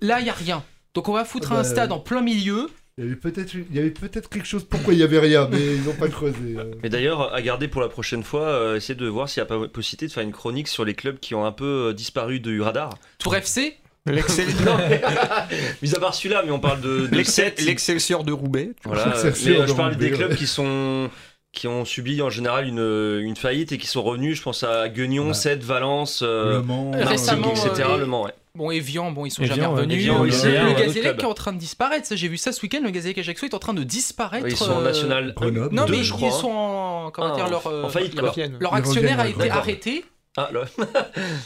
là 0.00 0.20
il 0.20 0.26
y 0.26 0.30
a 0.30 0.32
rien. 0.32 0.64
Donc 0.94 1.08
on 1.08 1.12
va 1.12 1.24
foutre 1.26 1.48
Ah 1.50 1.54
bah, 1.56 1.60
un 1.60 1.64
stade 1.64 1.92
en 1.92 1.98
plein 2.00 2.22
milieu. 2.22 2.68
Il 2.98 3.04
y 3.04 3.06
avait 3.06 3.16
peut-être 3.16 3.52
il 3.54 3.74
y 3.74 3.78
avait 3.78 3.90
peut-être 3.90 4.28
quelque 4.30 4.46
chose 4.46 4.64
pourquoi 4.64 4.94
il 4.94 5.00
y 5.00 5.02
avait 5.02 5.18
rien 5.18 5.48
mais 5.50 5.58
ils 5.76 5.82
n'ont 5.82 5.92
pas 5.94 6.08
creusé. 6.08 6.56
euh. 6.58 6.64
Mais 6.82 6.88
d'ailleurs, 6.88 7.34
à 7.34 7.40
garder 7.42 7.68
pour 7.68 7.80
la 7.82 7.88
prochaine 7.88 8.22
fois, 8.22 8.42
euh, 8.48 8.76
essayer 8.76 8.94
de 8.94 9.06
voir 9.06 9.28
s'il 9.28 9.42
n'y 9.42 9.48
a 9.50 9.58
pas 9.58 9.68
possibilité 9.68 10.06
de 10.06 10.12
faire 10.12 10.22
une 10.22 10.32
chronique 10.32 10.68
sur 10.68 10.84
les 10.86 10.94
clubs 10.94 11.18
qui 11.18 11.34
ont 11.34 11.44
un 11.44 11.52
peu 11.52 11.88
euh, 11.88 11.92
disparu 11.94 12.40
du 12.40 12.60
radar. 12.62 12.98
Tour 13.18 13.34
FC, 13.36 13.76
L'Excel- 14.06 14.46
Non, 14.66 14.76
mais- 14.78 15.00
Mis 15.82 15.94
à 15.94 16.00
part 16.00 16.14
celui-là, 16.14 16.42
mais 16.44 16.50
on 16.52 16.58
parle 16.58 16.80
de, 16.80 17.06
de 17.06 17.16
l'Excel- 17.16 17.52
7. 17.56 17.62
L'Excelsior 17.64 18.24
de 18.24 18.32
Roubaix. 18.32 18.70
Voilà, 18.84 19.14
mais 19.22 19.32
je 19.66 19.72
parle 19.74 19.90
le 19.92 19.96
des 19.96 20.10
clubs 20.10 20.30
ouais. 20.30 20.36
qui 20.36 20.46
sont 20.46 21.08
qui 21.52 21.68
ont 21.68 21.84
subi 21.84 22.22
en 22.22 22.30
général 22.30 22.66
une, 22.66 23.20
une 23.22 23.36
faillite 23.36 23.72
et 23.72 23.78
qui 23.78 23.86
sont 23.86 24.02
revenus. 24.02 24.38
Je 24.38 24.42
pense 24.42 24.62
à 24.62 24.88
Guignon, 24.88 25.28
Ouais. 25.28 25.34
7, 25.34 25.62
Valence, 25.62 26.22
euh, 26.22 26.54
Le 26.54 26.62
Mans, 26.62 26.90
Euh, 26.94 27.02
etc. 27.02 27.84
euh, 27.90 27.98
Le 27.98 28.06
Mans, 28.06 28.24
ouais. 28.24 28.32
bon 28.54 28.70
Evian, 28.70 29.10
bon 29.12 29.26
ils 29.26 29.30
sont 29.30 29.42
Evian, 29.42 29.54
jamais 29.56 29.66
revenus. 29.68 29.98
Evian, 29.98 30.20
oui, 30.22 30.32
c'est 30.32 30.50
le 30.50 30.72
Gazélec 30.72 31.02
club. 31.02 31.16
qui 31.18 31.24
est 31.24 31.28
en 31.28 31.34
train 31.34 31.52
de 31.52 31.58
disparaître. 31.58 32.06
Ça 32.06 32.16
j'ai 32.16 32.28
vu 32.28 32.38
ça 32.38 32.52
ce 32.52 32.62
week-end. 32.62 32.80
Le 32.82 32.90
Gazélec 32.90 33.18
Ajaccio 33.18 33.46
est 33.48 33.54
en 33.54 33.58
train 33.58 33.74
de 33.74 33.82
disparaître. 33.84 34.46
Ils 34.48 34.56
sont 34.56 34.70
en 34.70 34.80
euh, 34.80 34.84
national 34.84 35.34
Grenoble. 35.34 35.74
Non 35.74 35.84
deux, 35.84 35.92
mais 35.92 36.02
je 36.02 36.12
crois. 36.14 36.28
ils 36.28 36.32
hein. 36.32 36.36
sont 36.38 36.50
en 36.50 37.10
comment 37.10 37.32
Ah, 37.32 37.36
dire 37.36 37.44
en- 37.46 37.50
leur 37.50 37.66
en 37.84 37.88
faillite, 37.90 38.14
leur- 38.14 38.32
quoi. 38.34 38.44
Leur 38.58 38.72
Ils 38.72 38.76
actionnaire 38.78 39.20
a 39.20 39.28
été 39.28 39.50
arrêté 39.50 40.04
Ah, 40.38 40.48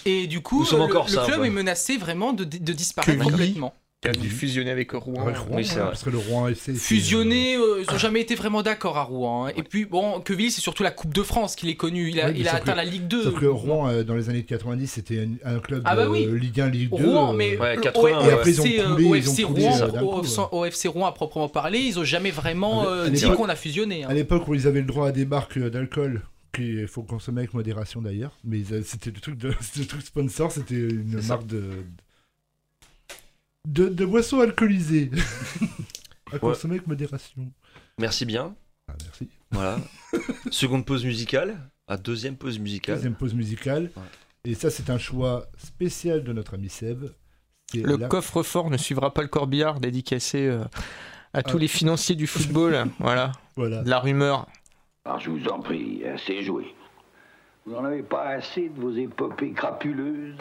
et 0.05 0.29
du 0.29 0.41
coup 0.41 0.65
le, 0.71 0.81
encore 0.81 1.07
le 1.09 1.13
ça, 1.15 1.25
club 1.25 1.41
ouais. 1.41 1.49
est 1.49 1.51
menacé 1.51 1.97
vraiment 1.97 2.33
de, 2.33 2.45
de 2.45 2.73
disparaître 2.73 3.21
complètement. 3.25 3.75
Qui 4.13 4.19
a 4.19 4.23
dû 4.23 4.29
fusionner 4.31 4.71
avec 4.71 4.91
Rouen. 4.93 5.25
Ouais, 5.27 5.33
Rouen, 5.37 5.57
Oui, 5.57 5.65
c'est 5.65 5.75
ouais, 5.75 5.81
vrai. 5.81 5.89
parce 5.91 6.03
que 6.03 6.11
le 6.11 6.19
Rouen 6.19 6.49
FC 6.49 6.73
était, 6.73 6.81
Fusionnés, 6.81 7.57
euh, 7.57 7.83
ils 7.89 7.95
ont 7.95 7.99
jamais 7.99 8.21
été 8.21 8.35
vraiment 8.35 8.63
d'accord 8.63 8.97
à 8.97 9.03
Rouen. 9.03 9.47
hein. 9.47 9.53
Et 9.57 9.63
puis 9.63 9.85
bon, 9.85 10.21
Queville 10.21 10.51
c'est 10.51 10.61
surtout 10.61 10.83
la 10.83 10.91
Coupe 10.91 11.15
de 11.15 11.23
France 11.23 11.55
qu'il 11.57 11.69
est 11.69 11.75
connu. 11.77 12.11
Il 12.11 12.21
a, 12.21 12.27
Ouais, 12.27 12.35
il 12.37 12.49
atteint 12.49 12.73
que- 12.73 12.77
la 12.77 12.85
Ligue 12.85 13.07
2. 13.09 13.23
Sauf 13.25 13.41
que 13.41 13.47
Rouen, 13.47 13.89
euh, 13.89 14.03
dans 14.05 14.15
les 14.15 14.29
années 14.31 14.45
90, 14.45 14.87
c'était 14.87 15.27
un, 15.45 15.57
un 15.57 15.59
club 15.61 15.83
Ah 15.85 15.97
bah 15.97 16.07
de. 16.07 16.35
Ligue 16.35 16.61
1, 16.61 16.69
Ligue 16.69 16.91
2. 16.91 16.97
Rouen, 17.05 17.33
euh, 17.33 17.37
mais 17.37 17.57
Ouais, 17.59 17.77
le 17.77 17.83
80, 17.83 18.19
O- 18.19 18.23
ouais. 18.25 18.29
Et 18.29 18.33
après, 18.33 18.51
ils 18.51 18.61
ont 18.61 18.65
OFC, 18.65 18.81
euh, 18.81 18.95
coulé, 18.95 19.05
ils 19.05 19.09
ont 19.09 19.11
OFC 19.13 19.43
coulé, 19.45 19.63
Rouen, 19.69 19.81
euh, 19.83 20.89
au- 20.89 20.91
Rouen 20.93 21.07
à 21.07 21.13
proprement 21.13 21.49
parler, 21.49 21.79
ils 21.81 21.99
ont 21.99 22.05
jamais 22.05 22.31
vraiment 22.31 22.83
À 22.83 22.87
euh, 22.87 23.05
l'é- 23.09 23.11
dit 23.13 23.25
qu'on 23.37 23.49
a 23.49 23.57
fusionné. 23.57 24.05
hein. 24.05 24.09
À 24.11 24.15
l'époque 24.15 24.47
où 24.49 24.55
ils 24.55 24.67
avaient 24.67 24.81
le 24.81 24.87
droit 24.87 25.09
à 25.09 25.13
des 25.13 25.25
marques 25.27 25.57
euh, 25.59 25.71
d'alcool, 25.71 26.23
qu'il 26.55 26.87
faut 26.89 27.03
consommer 27.03 27.41
avec 27.41 27.53
modération 27.55 28.01
d'ailleurs, 28.01 28.39
mais 28.43 28.63
c'était 28.85 29.11
le 29.11 29.21
truc 29.21 29.37
de 29.37 29.49
le 29.79 29.85
truc 29.87 30.01
sponsor, 30.03 30.51
c'était 30.53 30.75
une 30.75 31.21
marque 31.29 31.47
de 31.47 31.65
de, 33.67 33.89
de 33.89 34.05
boissons 34.07 34.41
alcoolisées 34.41 35.11
à 36.33 36.39
consommer 36.39 36.77
avec 36.77 36.87
modération. 36.87 37.53
Merci 37.99 38.25
bien. 38.25 38.55
Ah, 38.89 38.95
merci. 39.05 39.29
Voilà. 39.51 39.79
Seconde 40.51 40.85
pause 40.87 41.05
musicale. 41.05 41.57
À 41.89 41.97
deuxième 41.97 42.37
pause 42.37 42.59
musicale. 42.59 42.97
Deuxième 42.97 43.15
pause 43.15 43.35
musicale. 43.35 43.91
Ouais. 43.97 44.03
Et 44.51 44.55
ça, 44.55 44.71
c'est 44.71 44.91
un 44.91 44.99
choix 44.99 45.47
spécial 45.59 46.23
de 46.25 46.33
notre 46.33 46.55
ami 46.55 46.69
Seb. 46.69 47.05
C'est 47.71 47.83
Le 47.83 47.97
la- 47.97 48.09
coffre-fort 48.09 48.71
ne 48.71 48.77
suivra 48.77 49.13
pas 49.13 49.23
le 49.23 49.29
corbillard 49.29 49.81
dédicacé 49.81 50.47
euh, 50.47 50.65
à 51.33 51.43
tous 51.43 51.57
Ah. 51.57 51.61
les 51.61 51.69
financiers 51.69 52.15
du 52.15 52.27
football. 52.29 52.87
voilà, 53.01 53.33
Voilà. 53.57 53.83
de 53.83 53.91
la 53.91 53.99
rumeur. 53.99 54.47
Alors 55.05 55.21
je 55.21 55.31
vous 55.31 55.47
en 55.49 55.61
prie, 55.61 56.05
assez 56.05 56.43
joué. 56.43 56.75
Vous 57.65 57.73
n'en 57.73 57.85
avez 57.85 58.03
pas 58.05 58.29
assez 58.29 58.69
de 58.69 58.81
vos 58.81 58.93
épopées 58.97 59.53
crapuleuses 59.53 60.37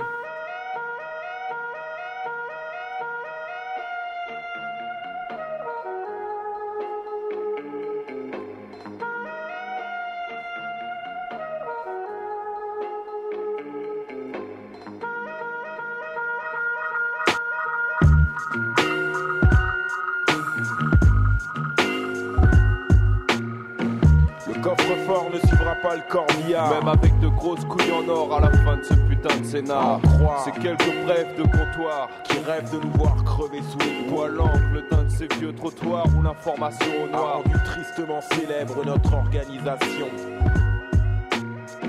Même 25.96 26.88
avec 26.88 27.18
de 27.20 27.28
grosses 27.28 27.64
couilles 27.66 27.92
en 27.92 28.08
or 28.10 28.36
à 28.36 28.42
la 28.42 28.52
fin 28.52 28.78
de 28.78 28.84
ce 28.84 28.94
putain 28.94 29.38
de 29.38 29.46
scénar. 29.46 30.00
C'est 30.44 30.52
quelques 30.52 31.04
brefs 31.06 31.36
de 31.38 31.44
comptoir 31.44 32.10
qui 32.24 32.38
rêvent 32.40 32.72
de 32.72 32.86
nous 32.86 32.92
voir 32.98 33.16
crever 33.24 33.62
sous 33.72 33.80
les 33.80 34.10
poids 34.10 34.28
l'angle 34.28 34.84
d'un 34.92 35.04
de 35.04 35.10
ces 35.10 35.28
vieux 35.40 35.54
trottoirs 35.54 36.06
où 36.18 36.22
l'information 36.22 36.92
au 37.04 37.08
noir 37.08 37.28
a 37.28 37.34
rendu 37.36 37.56
tristement 37.64 38.20
célèbre 38.22 38.86
notre 38.86 39.14
organisation. 39.14 40.08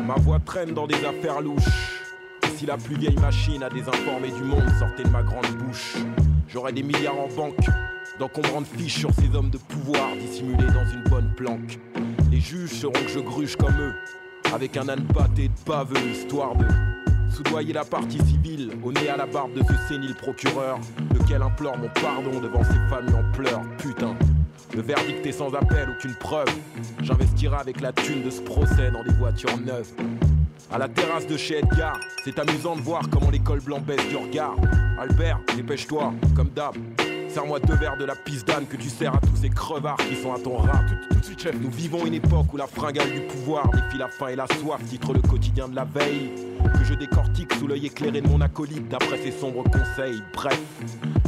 Ma 0.07 0.15
voix 0.15 0.39
traîne 0.45 0.73
dans 0.73 0.87
des 0.87 1.05
affaires 1.05 1.41
louches. 1.41 2.03
Si 2.57 2.65
la 2.65 2.77
plus 2.77 2.97
vieille 2.97 3.19
machine 3.19 3.63
à 3.63 3.69
désinformer 3.69 4.31
du 4.31 4.43
monde 4.43 4.71
sortait 4.79 5.03
de 5.03 5.11
ma 5.11 5.23
grande 5.23 5.49
bouche, 5.59 5.97
j'aurais 6.49 6.73
des 6.73 6.83
milliards 6.83 7.19
en 7.19 7.29
banque, 7.29 7.67
d'encombrantes 8.19 8.67
fiches 8.67 9.01
sur 9.01 9.13
ces 9.13 9.35
hommes 9.35 9.51
de 9.51 9.59
pouvoir 9.59 10.15
dissimulés 10.19 10.73
dans 10.73 10.89
une 10.91 11.03
bonne 11.11 11.31
planque. 11.35 11.79
Les 12.31 12.41
juges 12.41 12.71
sauront 12.71 12.93
que 12.93 13.09
je 13.09 13.21
gruge 13.21 13.57
comme 13.57 13.79
eux, 13.81 13.95
avec 14.53 14.77
un 14.77 14.89
âne 14.89 15.07
pâté 15.07 15.49
de 15.49 16.11
histoire 16.11 16.57
de 16.57 16.67
soudoyer 17.31 17.73
la 17.73 17.85
partie 17.85 18.19
civile, 18.27 18.73
au 18.83 18.93
nez 18.93 19.09
à 19.09 19.17
la 19.17 19.27
barbe 19.27 19.53
de 19.53 19.63
ce 19.63 19.89
sénile 19.89 20.15
procureur, 20.15 20.79
lequel 21.15 21.43
implore 21.43 21.77
mon 21.79 21.89
pardon 22.01 22.41
devant 22.41 22.65
ses 22.65 22.79
familles 22.89 23.15
en 23.15 23.33
pleurs. 23.33 23.63
Putain, 23.79 24.15
le 24.75 24.83
verdict 24.83 25.25
est 25.27 25.33
sans 25.33 25.55
appel, 25.55 25.89
aucune 25.91 26.15
preuve. 26.15 26.49
J'investirai 27.03 27.57
avec 27.57 27.81
la 27.81 27.93
thune 27.93 28.23
de 28.23 28.31
ce 28.31 28.41
procès 28.41 28.91
dans 28.91 29.05
des 29.05 29.13
voitures 29.13 29.59
neuves. 29.59 29.93
À 30.73 30.79
la 30.79 30.89
terrasse 30.89 31.27
de 31.27 31.37
chez 31.37 31.59
Edgar, 31.59 32.01
c'est 32.25 32.39
amusant 32.39 32.75
de 32.75 32.81
voir 32.81 33.03
comment 33.11 33.31
l'école 33.31 33.61
blanc 33.61 33.81
baisse 33.81 34.09
du 34.09 34.17
regard. 34.17 34.57
Albert, 34.99 35.39
dépêche-toi, 35.57 36.13
comme 36.35 36.49
d'hab. 36.49 36.75
Serre-moi 37.37 37.61
deux 37.61 37.75
verres 37.75 37.99
de 37.99 38.07
la 38.07 38.15
pisse 38.15 38.47
d'âne 38.47 38.65
que 38.65 38.79
tu 38.79 38.89
sers 38.89 39.15
à 39.15 39.19
tous 39.19 39.43
ces 39.43 39.51
crevards 39.51 39.99
qui 40.09 40.17
sont 40.17 40.33
à 40.33 40.39
ton 40.39 40.57
rat. 40.57 40.81
Nous 41.61 41.71
vivons 41.71 42.07
une 42.07 42.15
époque 42.15 42.51
où 42.55 42.57
la 42.57 42.67
fringale 42.67 43.13
du 43.13 43.21
pouvoir 43.21 43.69
défie 43.73 43.99
la 43.99 44.09
faim 44.09 44.29
et 44.29 44.37
la 44.37 44.47
soif, 44.47 44.83
titre 44.89 45.13
le 45.13 45.21
quotidien 45.21 45.69
de 45.69 45.77
la 45.77 45.85
veille. 45.85 46.31
Que 46.73 46.83
je 46.83 46.95
décortique 46.95 47.53
sous 47.59 47.67
l'œil 47.67 47.85
éclairé 47.85 48.23
de 48.23 48.29
mon 48.29 48.41
acolyte 48.41 48.89
d'après 48.89 49.19
ses 49.19 49.33
sombres 49.33 49.65
conseils. 49.65 50.23
Bref, 50.33 50.59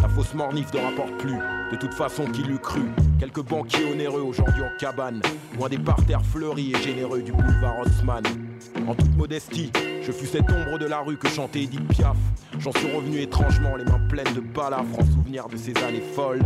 la 0.01 0.09
fausse 0.09 0.33
mornif 0.33 0.73
ne 0.73 0.79
rapporte 0.79 1.15
plus. 1.19 1.37
De 1.73 1.77
toute 1.77 1.93
façon, 1.93 2.25
qui 2.25 2.43
l'eût 2.43 2.59
cru 2.59 2.81
Quelques 3.21 3.43
banquiers 3.43 3.93
onéreux 3.93 4.23
aujourd'hui 4.23 4.63
en 4.63 4.79
cabane, 4.79 5.21
loin 5.59 5.69
des 5.69 5.77
parterres 5.77 6.25
fleuris 6.25 6.73
et 6.73 6.83
généreux 6.83 7.21
du 7.21 7.33
boulevard 7.33 7.81
Haussmann. 7.81 8.25
En 8.87 8.95
toute 8.95 9.15
modestie, 9.15 9.71
je 10.09 10.13
fus 10.13 10.27
cette 10.27 10.51
ombre 10.51 10.79
de 10.79 10.87
la 10.87 11.01
rue 11.01 11.19
que 11.19 11.29
chantait 11.29 11.65
Edith 11.65 11.87
Piaf. 11.89 12.17
J'en 12.59 12.73
suis 12.73 12.91
revenu 12.91 13.21
étrangement, 13.21 13.77
les 13.77 13.85
mains 13.85 14.01
pleines 14.09 14.33
de 14.35 14.41
balafres 14.41 14.99
en 14.99 15.05
souvenir 15.05 15.49
de 15.49 15.57
ces 15.59 15.77
années 15.85 16.03
folles. 16.15 16.41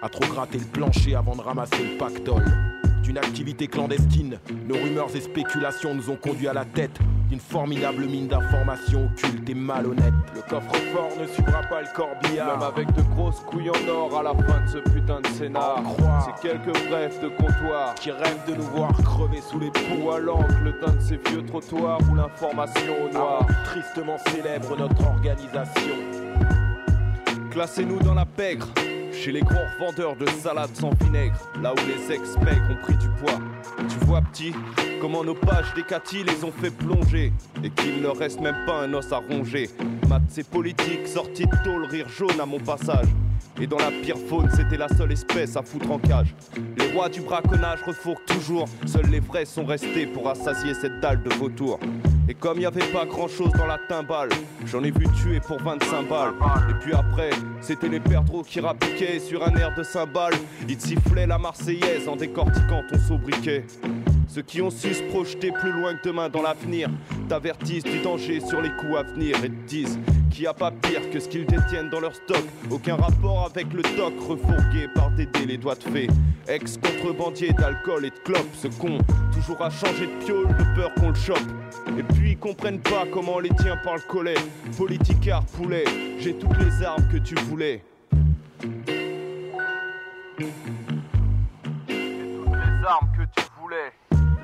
À 0.00 0.08
trop 0.08 0.24
gratter 0.24 0.58
le 0.58 0.64
plancher 0.64 1.14
avant 1.14 1.36
de 1.36 1.42
ramasser 1.42 1.82
le 1.82 1.98
pactole. 1.98 2.73
D'une 3.04 3.18
activité 3.18 3.66
clandestine, 3.66 4.38
nos 4.66 4.76
rumeurs 4.76 5.14
et 5.14 5.20
spéculations 5.20 5.94
nous 5.94 6.08
ont 6.08 6.16
conduits 6.16 6.48
à 6.48 6.54
la 6.54 6.64
tête 6.64 6.98
d'une 7.28 7.38
formidable 7.38 8.06
mine 8.06 8.28
d'informations 8.28 9.10
occultes 9.12 9.46
et 9.46 9.54
malhonnêtes. 9.54 10.14
Le 10.34 10.40
coffre-fort 10.40 11.10
ne 11.20 11.26
suivra 11.26 11.60
pas 11.64 11.82
le 11.82 11.88
corbillard. 11.94 12.58
Même 12.58 12.66
avec 12.66 12.90
de 12.94 13.02
grosses 13.14 13.40
couilles 13.40 13.68
en 13.68 13.88
or 13.90 14.18
à 14.18 14.22
la 14.22 14.32
fin 14.32 14.64
de 14.64 14.70
ce 14.70 14.78
putain 14.78 15.20
de 15.20 15.26
scénar. 15.26 15.82
C'est 16.24 16.48
quelques 16.48 16.88
brefs 16.88 17.20
de 17.20 17.28
comptoir 17.28 17.94
qui 17.96 18.10
rêvent 18.10 18.46
de 18.48 18.54
nous 18.54 18.68
voir 18.74 18.90
crever 18.94 19.42
sous 19.42 19.60
les 19.60 19.70
ou 20.02 20.10
à 20.10 20.18
l'angle 20.18 20.74
d'un 20.80 20.94
de 20.94 21.00
ces 21.00 21.18
vieux 21.28 21.44
trottoirs 21.44 21.98
où 22.10 22.14
l'information 22.14 22.94
au 23.04 23.12
noir. 23.12 23.46
Ah, 23.46 23.52
tristement 23.66 24.16
célèbre 24.28 24.78
notre 24.78 25.06
organisation. 25.06 25.94
Classez-nous 27.50 27.98
dans 27.98 28.14
la 28.14 28.24
pègre. 28.24 28.68
Chez 29.16 29.32
les 29.32 29.40
gros 29.40 29.54
revendeurs 29.78 30.16
de 30.16 30.26
salades 30.26 30.74
sans 30.74 30.90
vinaigre, 31.02 31.34
là 31.62 31.72
où 31.72 31.76
les 31.86 32.14
ex-mecs 32.14 32.70
ont 32.70 32.82
pris 32.82 32.96
du 32.96 33.08
poids. 33.08 33.38
Tu 33.88 34.04
vois, 34.04 34.20
petit, 34.20 34.52
comment 35.00 35.24
nos 35.24 35.34
pages 35.34 35.72
décati 35.74 36.24
les 36.24 36.44
ont 36.44 36.52
fait 36.52 36.70
plonger, 36.70 37.32
et 37.62 37.70
qu'il 37.70 38.02
ne 38.02 38.08
reste 38.08 38.40
même 38.40 38.66
pas 38.66 38.82
un 38.82 38.92
os 38.92 39.12
à 39.12 39.18
ronger. 39.18 39.70
Maths 40.08 40.38
et 40.38 40.44
politique, 40.44 41.06
sortis 41.06 41.46
de 41.46 41.56
tôle, 41.64 41.86
rire 41.86 42.08
jaune 42.08 42.38
à 42.40 42.46
mon 42.46 42.58
passage. 42.58 43.06
Et 43.60 43.66
dans 43.66 43.78
la 43.78 43.90
pire 44.02 44.18
faune, 44.28 44.50
c'était 44.54 44.76
la 44.76 44.88
seule 44.88 45.12
espèce 45.12 45.56
à 45.56 45.62
foutre 45.62 45.90
en 45.90 45.98
cage. 45.98 46.34
Les 46.76 46.92
rois 46.92 47.08
du 47.08 47.20
braconnage 47.20 47.80
refourquent 47.86 48.26
toujours, 48.26 48.68
seuls 48.84 49.10
les 49.10 49.20
vrais 49.20 49.44
sont 49.44 49.64
restés 49.64 50.06
pour 50.06 50.28
assasier 50.28 50.74
cette 50.74 51.00
dalle 51.00 51.22
de 51.22 51.30
vautour. 51.34 51.78
Et 52.26 52.34
comme 52.34 52.58
y 52.58 52.66
avait 52.66 52.86
pas 52.92 53.04
grand 53.04 53.28
chose 53.28 53.52
dans 53.52 53.66
la 53.66 53.76
timbale, 53.76 54.30
j'en 54.64 54.82
ai 54.82 54.90
vu 54.90 55.06
tuer 55.22 55.40
pour 55.40 55.60
25 55.60 56.08
balles. 56.08 56.32
Et 56.70 56.74
puis 56.80 56.94
après, 56.94 57.30
c'était 57.60 57.88
les 57.88 58.00
perdreaux 58.00 58.42
qui 58.42 58.60
rapiquaient 58.60 59.20
sur 59.20 59.46
un 59.46 59.54
air 59.56 59.74
de 59.76 59.82
cymbale. 59.82 60.32
Ils 60.66 60.80
sifflaient 60.80 61.26
la 61.26 61.36
Marseillaise 61.36 62.08
en 62.08 62.16
décortiquant 62.16 62.82
ton 62.90 62.98
sobriquet. 62.98 63.64
Ceux 64.26 64.42
qui 64.42 64.62
ont 64.62 64.70
su 64.70 64.94
se 64.94 65.02
projeter 65.04 65.52
plus 65.52 65.70
loin 65.70 65.94
que 65.94 66.08
demain 66.08 66.30
dans 66.30 66.42
l'avenir 66.42 66.88
t'avertissent 67.28 67.84
du 67.84 68.00
danger 68.00 68.40
sur 68.40 68.62
les 68.62 68.70
coups 68.70 68.96
à 68.96 69.02
venir 69.02 69.36
et 69.44 69.50
te 69.50 69.68
disent 69.68 69.98
qu'il 70.34 70.42
n'y 70.42 70.48
a 70.48 70.54
pas 70.54 70.72
pire 70.72 71.08
que 71.10 71.20
ce 71.20 71.28
qu'ils 71.28 71.46
détiennent 71.46 71.90
dans 71.90 72.00
leur 72.00 72.14
stock. 72.14 72.42
Aucun 72.68 72.96
rapport 72.96 73.48
avec 73.54 73.72
le 73.72 73.82
doc 73.96 74.14
refourgué 74.18 74.88
par 74.92 75.10
Dédé 75.12 75.46
les 75.46 75.56
doigts 75.56 75.76
de 75.76 75.84
fée. 75.84 76.08
Ex-contrebandier 76.48 77.52
d'alcool 77.52 78.06
et 78.06 78.10
de 78.10 78.18
clopes, 78.24 78.54
ce 78.54 78.66
con, 78.66 78.98
toujours 79.32 79.62
à 79.62 79.70
changer 79.70 80.06
de 80.06 80.24
piole 80.24 80.48
de 80.48 80.74
peur 80.74 80.92
qu'on 80.94 81.10
le 81.10 81.14
chope. 81.14 81.38
Et 81.96 82.02
puis 82.14 82.32
ils 82.32 82.38
comprennent 82.38 82.80
pas 82.80 83.04
comment 83.12 83.38
les 83.38 83.50
tiens 83.60 83.76
par 83.84 83.94
le 83.94 84.02
collet. 84.08 84.34
Politicard, 84.76 85.44
poulet, 85.46 85.84
j'ai 86.18 86.34
toutes 86.34 86.58
les 86.58 86.82
armes 86.82 87.06
que 87.12 87.18
tu 87.18 87.36
voulais. 87.36 87.84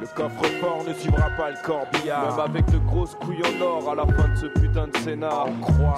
Le 0.00 0.06
coffre-fort 0.06 0.84
ne 0.88 0.94
suivra 0.94 1.28
pas 1.36 1.50
le 1.50 1.56
corbillard. 1.62 2.30
Même 2.30 2.40
avec 2.40 2.70
de 2.70 2.78
grosses 2.78 3.14
couilles 3.16 3.42
en 3.42 3.62
or 3.62 3.90
à 3.90 3.94
la 3.94 4.06
fin 4.06 4.28
de 4.28 4.36
ce 4.36 4.46
putain 4.46 4.86
de 4.86 4.96
scénar. 4.98 5.46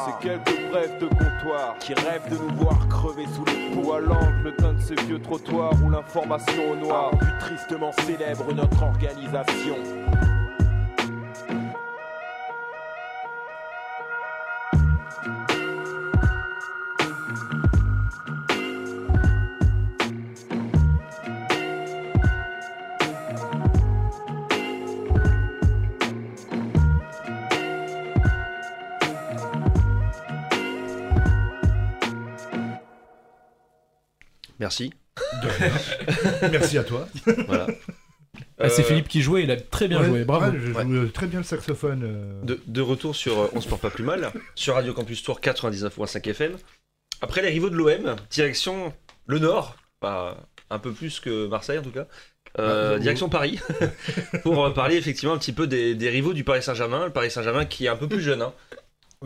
C'est 0.04 0.28
quelques 0.28 0.70
brefs 0.70 0.98
de 0.98 1.06
comptoir 1.06 1.76
qui 1.78 1.94
rêvent 1.94 2.28
de 2.28 2.36
nous 2.36 2.54
voir 2.56 2.76
crever 2.88 3.26
sous 3.34 3.44
les 3.44 3.62
ou 3.76 3.92
à 3.92 4.00
l'angle 4.00 4.54
d'un 4.58 4.72
de 4.72 4.80
ces 4.80 4.96
vieux 5.06 5.20
trottoirs 5.20 5.72
où 5.84 5.90
l'information 5.90 6.72
au 6.72 6.76
noir 6.76 7.04
a 7.04 7.16
rendu 7.16 7.38
tristement 7.38 7.92
célèbre 8.04 8.52
notre 8.52 8.82
organisation. 8.82 9.76
Merci. 34.62 34.94
Merci 36.53 36.79
à 36.79 36.85
toi. 36.85 37.09
Voilà. 37.48 37.66
Ah, 38.61 38.68
c'est 38.68 38.83
Euh, 38.83 38.85
Philippe 38.85 39.09
qui 39.09 39.20
jouait, 39.22 39.42
il 39.42 39.51
a 39.51 39.57
très 39.57 39.88
bien 39.88 40.01
Ouais, 40.01 40.07
joué, 40.07 40.25
bravo. 40.25 40.46
ouais, 40.53 40.59
je 40.61 40.72
joue 40.72 40.79
euh, 40.79 41.11
très 41.12 41.27
bien 41.27 41.40
le 41.40 41.44
saxophone. 41.44 42.03
euh. 42.05 42.42
De, 42.44 42.61
de 42.64 42.81
retour 42.81 43.16
sur 43.16 43.40
euh, 43.40 43.48
On 43.55 43.61
se 43.61 43.66
porte 43.68 43.83
pas 43.83 43.90
plus 43.90 44.05
mal, 44.05 44.31
sur 44.55 44.75
Radio 44.75 44.94
Campus 44.94 45.20
Tour 45.25 45.40
99.5 45.40 46.29
FM. 46.31 46.53
Après 47.20 47.42
les 47.42 47.48
rivaux 47.48 47.70
de 47.70 47.75
l'OM, 47.77 48.14
direction 48.31 48.92
le 49.27 49.40
Nord, 49.40 49.75
un 50.03 50.79
peu 50.81 50.92
plus 50.92 51.18
que 51.18 51.48
Marseille 51.48 51.79
en 51.79 51.83
tout 51.83 51.90
cas, 51.90 52.07
euh, 52.61 52.94
Ah, 52.94 52.98
direction 53.01 53.29
Paris, 53.29 53.59
pour 54.44 54.72
parler 54.75 54.94
effectivement 54.96 55.35
un 55.35 55.38
petit 55.38 55.53
peu 55.53 55.66
des, 55.66 55.96
des 55.96 56.09
rivaux 56.09 56.33
du 56.33 56.44
Paris 56.44 56.62
Saint-Germain. 56.62 57.07
Le 57.07 57.12
Paris 57.12 57.33
Saint-Germain 57.33 57.64
qui 57.64 57.87
est 57.87 57.88
un 57.88 57.96
peu 57.96 58.07
plus 58.09 58.20
jeune, 58.22 58.42
hein. 58.42 58.53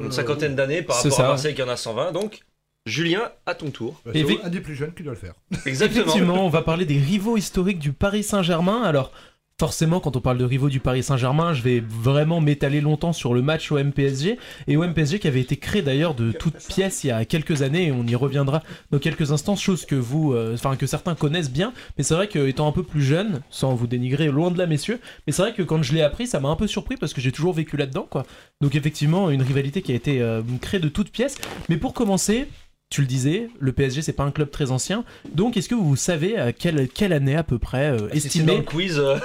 une 0.01 0.13
cinquantaine 0.13 0.57
d'années 0.57 0.81
par 0.83 0.97
rapport 0.97 1.21
à. 1.21 1.29
Marseille 1.29 1.55
qui 1.55 1.63
en 1.63 1.69
a 1.69 1.77
120. 1.77 2.13
Donc, 2.13 2.41
Julien, 2.87 3.23
à 3.47 3.55
ton 3.55 3.71
tour. 3.71 4.01
Bah, 4.07 4.13
Et 4.15 4.25
c'est 4.25 4.43
un 4.43 4.49
des 4.49 4.61
plus 4.61 4.77
jeunes 4.77 4.95
qui 4.95 5.03
doit 5.03 5.13
le 5.13 5.19
faire. 5.19 5.35
Exactement. 5.67 6.03
Effectivement, 6.03 6.47
on 6.47 6.49
va 6.49 6.63
parler 6.63 6.85
des 6.87 6.99
rivaux 6.99 7.37
historiques 7.37 7.81
du 7.81 7.93
Paris 7.93 8.23
Saint-Germain. 8.23 8.83
Alors, 8.85 9.11
forcément, 9.59 9.99
quand 9.99 10.15
on 10.17 10.21
parle 10.21 10.39
de 10.39 10.45
rivaux 10.45 10.69
du 10.69 10.79
Paris 10.79 11.03
Saint-Germain, 11.03 11.53
je 11.53 11.63
vais 11.63 11.81
vraiment 11.81 12.41
m'étaler 12.41 12.81
longtemps 12.81 13.13
sur 13.13 13.35
le 13.35 13.43
match 13.43 13.73
OM-PSG. 13.73 14.39
Et 14.69 14.77
OM-PSG 14.77 15.19
qui 15.19 15.27
avait 15.27 15.41
été 15.41 15.57
créé 15.57 15.83
d'ailleurs 15.83 16.15
de 16.15 16.31
toutes 16.31 16.59
pièces 16.69 17.03
il 17.03 17.09
y 17.09 17.11
a 17.11 17.25
quelques 17.25 17.63
années, 17.63 17.87
et 17.87 17.93
on 17.93 18.07
y 18.07 18.15
reviendra 18.15 18.63
dans 18.93 19.01
quelques 19.01 19.33
instants, 19.33 19.57
chose 19.57 19.85
que 19.85 19.97
vous, 19.97 20.33
euh, 20.33 20.55
enfin 20.55 20.77
que 20.77 20.87
certains 20.87 21.17
connaissent 21.17 21.51
bien. 21.51 21.73
Mais 21.99 22.05
c'est 22.05 22.15
vrai 22.15 22.29
que 22.29 22.47
étant 22.47 22.69
un 22.69 22.73
peu 22.73 22.85
plus 22.85 23.03
jeune, 23.03 23.41
sans 23.51 23.75
vous 23.75 23.89
dénigrer 23.89 24.29
loin 24.29 24.53
de 24.53 24.59
là, 24.59 24.67
messieurs, 24.67 25.01
mais 25.27 25.33
c'est 25.33 25.43
vrai 25.43 25.55
que 25.55 25.63
quand 25.63 25.83
je 25.83 25.93
l'ai 25.93 26.03
appris, 26.03 26.27
ça 26.27 26.39
m'a 26.39 26.51
un 26.51 26.57
peu 26.57 26.67
surpris 26.69 26.97
parce 26.97 27.15
que 27.15 27.21
j'ai 27.21 27.33
toujours 27.33 27.53
vécu 27.55 27.77
là-dedans, 27.77 28.07
quoi. 28.09 28.25
Donc 28.61 28.75
effectivement, 28.75 29.31
une 29.31 29.43
rivalité 29.43 29.83
qui 29.83 29.91
a 29.91 29.97
été 29.97 30.23
euh, 30.23 30.43
créée 30.61 30.81
de 30.81 30.89
toutes 30.89 31.11
pièces. 31.11 31.37
Mais 31.69 31.79
pour 31.79 31.95
commencer, 31.95 32.47
tu 32.91 33.01
le 33.01 33.07
disais, 33.07 33.49
le 33.59 33.73
PSG 33.73 34.01
c'est 34.03 34.13
pas 34.13 34.25
un 34.25 34.31
club 34.31 34.51
très 34.51 34.71
ancien. 34.71 35.05
Donc 35.35 35.57
est-ce 35.57 35.69
que 35.69 35.75
vous 35.75 35.97
savez 35.97 36.37
à 36.39 36.53
quelle, 36.53 36.89
quelle 36.89 37.13
année 37.13 37.37
à 37.37 37.43
peu 37.43 37.59
près 37.59 37.91
euh, 37.91 37.99
dans 38.45 38.55
le 38.57 38.63
quiz. 38.63 38.99
euh, 38.99 39.17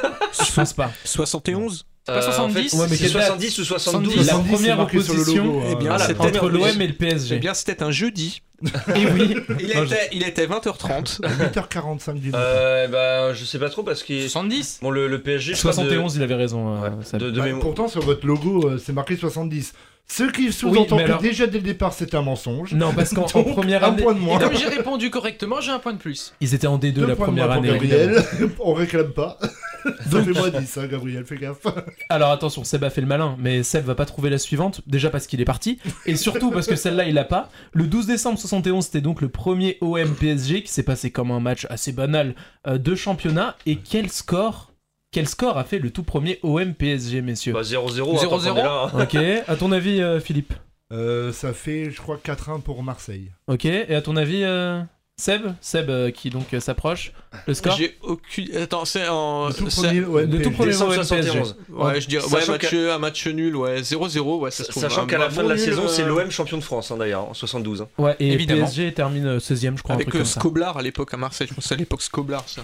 Je 0.46 0.52
pense 0.54 0.74
pas. 0.74 0.92
71 1.06 1.86
C'est 2.08 2.12
pas 2.14 2.18
euh, 2.18 2.40
en 2.44 2.50
fait, 2.50 2.68
70? 2.68 2.74
Ouais, 2.74 2.88
mais 2.90 2.96
c'est 2.96 3.04
quelle 3.04 3.14
date 3.14 3.26
70 3.28 3.60
ou 3.60 3.64
72 3.66 4.16
La 4.18 4.24
70, 4.24 4.50
c'est 4.50 4.56
première 4.56 4.78
marqué 4.78 5.02
sur 5.02 5.14
le 5.14 5.20
opposition 5.22 5.62
eh 5.72 5.76
bien. 5.76 5.92
Ah, 5.94 5.98
la 6.00 6.08
c'était 6.08 6.20
entre 6.22 6.50
l'OM 6.50 6.82
et 6.82 6.88
le 6.88 6.94
PSG. 6.94 7.36
Eh 7.36 7.40
bien, 7.40 7.54
c'était 7.54 7.84
un 7.84 7.92
jeudi. 7.92 8.42
Et 8.96 9.08
oui. 9.08 9.36
Il 9.60 9.76
Non, 9.76 9.84
était, 9.86 10.10
il 10.12 10.22
était 10.24 10.46
20h30. 10.46 11.24
À 11.26 11.30
8h45 11.50 12.20
du 12.20 12.30
matin. 12.30 12.44
Euh, 12.44 12.88
bah, 12.88 13.34
je 13.34 13.44
sais 13.44 13.58
pas 13.58 13.70
trop 13.72 13.82
parce 13.82 14.04
que 14.04 14.28
70 14.28 14.80
bon 14.84 14.92
le, 14.92 15.08
le 15.08 15.20
PSG. 15.20 15.54
je 15.56 15.60
crois, 15.60 15.72
de- 15.72 15.76
71, 15.78 16.16
il 16.18 16.22
avait 16.22 16.36
raison. 16.36 16.76
euh, 16.76 16.82
Ouais, 16.90 16.96
ça- 17.04 17.18
de, 17.18 17.32
de 17.32 17.40
Bah, 17.40 17.46
mémoire. 17.46 17.62
pourtant, 17.64 17.88
sur 17.88 18.02
votre 18.04 18.26
logo, 18.28 18.68
euh, 18.70 18.78
c'est 18.84 18.94
marqué 18.94 19.16
70. 19.18 19.74
Ce 20.12 20.24
qui 20.24 20.52
sous-entend 20.52 20.98
alors- 20.98 21.22
déjà 21.22 21.48
dès 21.48 21.60
le 21.60 21.64
départ, 21.64 21.94
c'est 21.94 22.14
un 22.16 22.22
mensonge. 22.22 22.74
Non, 22.74 22.92
parce 22.94 23.14
qu'en 23.14 23.24
première 23.44 23.84
un 23.86 23.94
année, 23.94 24.04
point 24.04 24.14
de 24.14 24.20
Et 24.20 24.40
comme 24.40 24.58
j'ai 24.58 24.68
répondu 24.68 25.10
correctement, 25.10 25.62
j'ai 25.62 25.72
un 25.72 25.80
point 25.80 25.94
de 25.94 26.00
plus. 26.00 26.34
ils 26.42 26.54
étaient 26.54 26.68
en 26.68 26.78
D2 26.78 26.92
Deux 26.92 27.06
la 27.08 27.16
première 27.16 27.50
année. 27.50 27.70
Gabriel. 27.70 28.22
On 28.60 28.74
réclame 28.74 29.14
pas. 29.14 29.38
Moins 30.12 30.50
10, 30.50 30.78
hein, 30.78 30.88
Gabriel, 30.88 31.26
fais 31.26 31.38
gaffe. 31.38 31.66
Alors 32.10 32.30
attention, 32.32 32.64
Seb 32.64 32.84
a 32.84 32.92
fait 32.92 33.02
le 33.02 33.08
malin, 33.08 33.36
mais 33.40 33.64
Seb 33.64 33.86
va 33.86 33.96
pas 33.96 34.06
trouver 34.06 34.30
la 34.30 34.38
suivante, 34.38 34.82
déjà 34.86 35.10
parce 35.10 35.26
qu'il 35.26 35.42
est 35.42 35.46
parti, 35.46 35.80
et 36.06 36.16
surtout 36.16 36.52
parce 36.52 36.68
que 36.68 36.76
celle-là 36.76 37.06
il 37.06 37.16
l'a 37.16 37.24
pas. 37.24 37.50
Le 37.74 37.88
12 37.88 38.06
décembre 38.06 38.38
71, 38.38 38.86
c'était 38.86 39.02
donc 39.02 39.22
le 39.22 39.30
premier 39.30 39.78
OM 39.82 40.14
PSG 40.14 40.62
qui 40.62 40.72
s'est 40.72 40.84
passé 40.84 41.10
comme 41.10 41.32
un 41.32 41.40
match 41.40 41.66
assez 41.72 41.94
banal 41.94 42.36
euh, 42.68 42.78
de 42.78 42.94
championnat, 42.94 43.56
et 43.66 43.78
quel 43.78 44.12
score 44.12 44.71
quel 45.12 45.28
score 45.28 45.58
a 45.58 45.64
fait 45.64 45.80
le 45.80 45.92
tout 45.92 46.04
premier 46.04 46.40
OM 46.42 46.74
PSG, 46.74 47.22
messieurs 47.22 47.54
Bah 47.54 47.62
0-0. 47.62 47.92
0-0. 47.96 48.18
attends, 48.18 48.32
on 48.32 48.56
est 48.56 48.64
là, 48.64 48.90
hein. 48.94 49.04
Ok, 49.04 49.16
à 49.48 49.56
ton 49.58 49.72
avis, 49.72 50.02
euh, 50.02 50.20
Philippe 50.20 50.54
Euh, 50.92 51.32
ça 51.34 51.54
fait, 51.54 51.92
je 51.92 52.02
crois, 52.02 52.18
4-1 52.18 52.62
pour 52.62 52.82
Marseille. 52.84 53.32
Ok, 53.48 53.66
et 53.66 53.94
à 53.94 54.02
ton 54.02 54.16
avis, 54.16 54.44
euh, 54.44 54.82
Seb, 55.22 55.42
Seb 55.62 55.90
euh, 55.90 56.10
qui 56.10 56.30
donc 56.32 56.54
euh, 56.54 56.60
s'approche. 56.60 57.14
Le 57.48 57.54
score 57.54 57.76
J'ai 57.78 57.96
aucune. 58.02 58.56
Attends, 58.58 58.86
c'est 58.86 59.08
en. 59.08 59.50
Le 59.50 59.54
tout 59.54 59.66
premier 59.68 60.00
OM 60.04 60.18
Le 60.22 60.28
tout 60.42 60.50
PSG. 60.50 60.52
premier 60.52 60.76
OM 60.76 61.04
171. 61.04 61.56
Ouais, 61.70 62.02
je 62.02 62.08
dirais. 62.08 62.24
Ouais, 62.24 62.30
Sachant 62.40 62.52
match, 62.54 62.70
qu'à- 62.72 62.96
un 62.96 62.98
match 62.98 63.28
nul, 63.28 63.56
ouais. 63.56 63.82
0-0, 63.84 64.40
ouais, 64.40 64.50
ça 64.52 64.64
se 64.64 64.72
trouve. 64.72 64.82
Sachant 64.82 65.04
un- 65.04 65.06
qu'à 65.06 65.18
la 65.20 65.26
un 65.28 65.30
fin 65.30 65.44
de 65.44 65.50
la 65.50 65.56
nul, 65.56 65.64
saison, 65.64 65.88
c'est 65.88 66.02
euh, 66.04 66.08
l'OM 66.08 66.32
champion 66.32 66.58
de 66.58 66.64
France, 66.64 66.90
hein, 66.92 66.98
d'ailleurs, 66.98 67.30
en 67.30 67.34
72. 67.36 67.82
hein. 67.84 67.88
Ouais, 68.00 68.16
et 68.20 68.34
Évidemment. 68.34 68.62
PSG 68.66 68.94
termine 68.94 69.26
euh, 69.28 69.38
16ème, 69.40 69.78
je 69.78 69.84
crois, 69.84 69.94
un 69.94 69.98
Avec 69.98 70.08
truc 70.10 70.22
comme 70.22 70.26
ça. 70.26 70.40
Scoblar 70.40 70.78
à 70.78 70.82
l'époque 70.82 71.14
à 71.14 71.18
Marseille, 71.18 71.48
je 71.48 71.54
pense 71.54 71.66
c'est 71.66 71.76
à 71.76 71.78
l'époque 71.78 72.02
Scoblar. 72.02 72.44
Ça. 72.48 72.64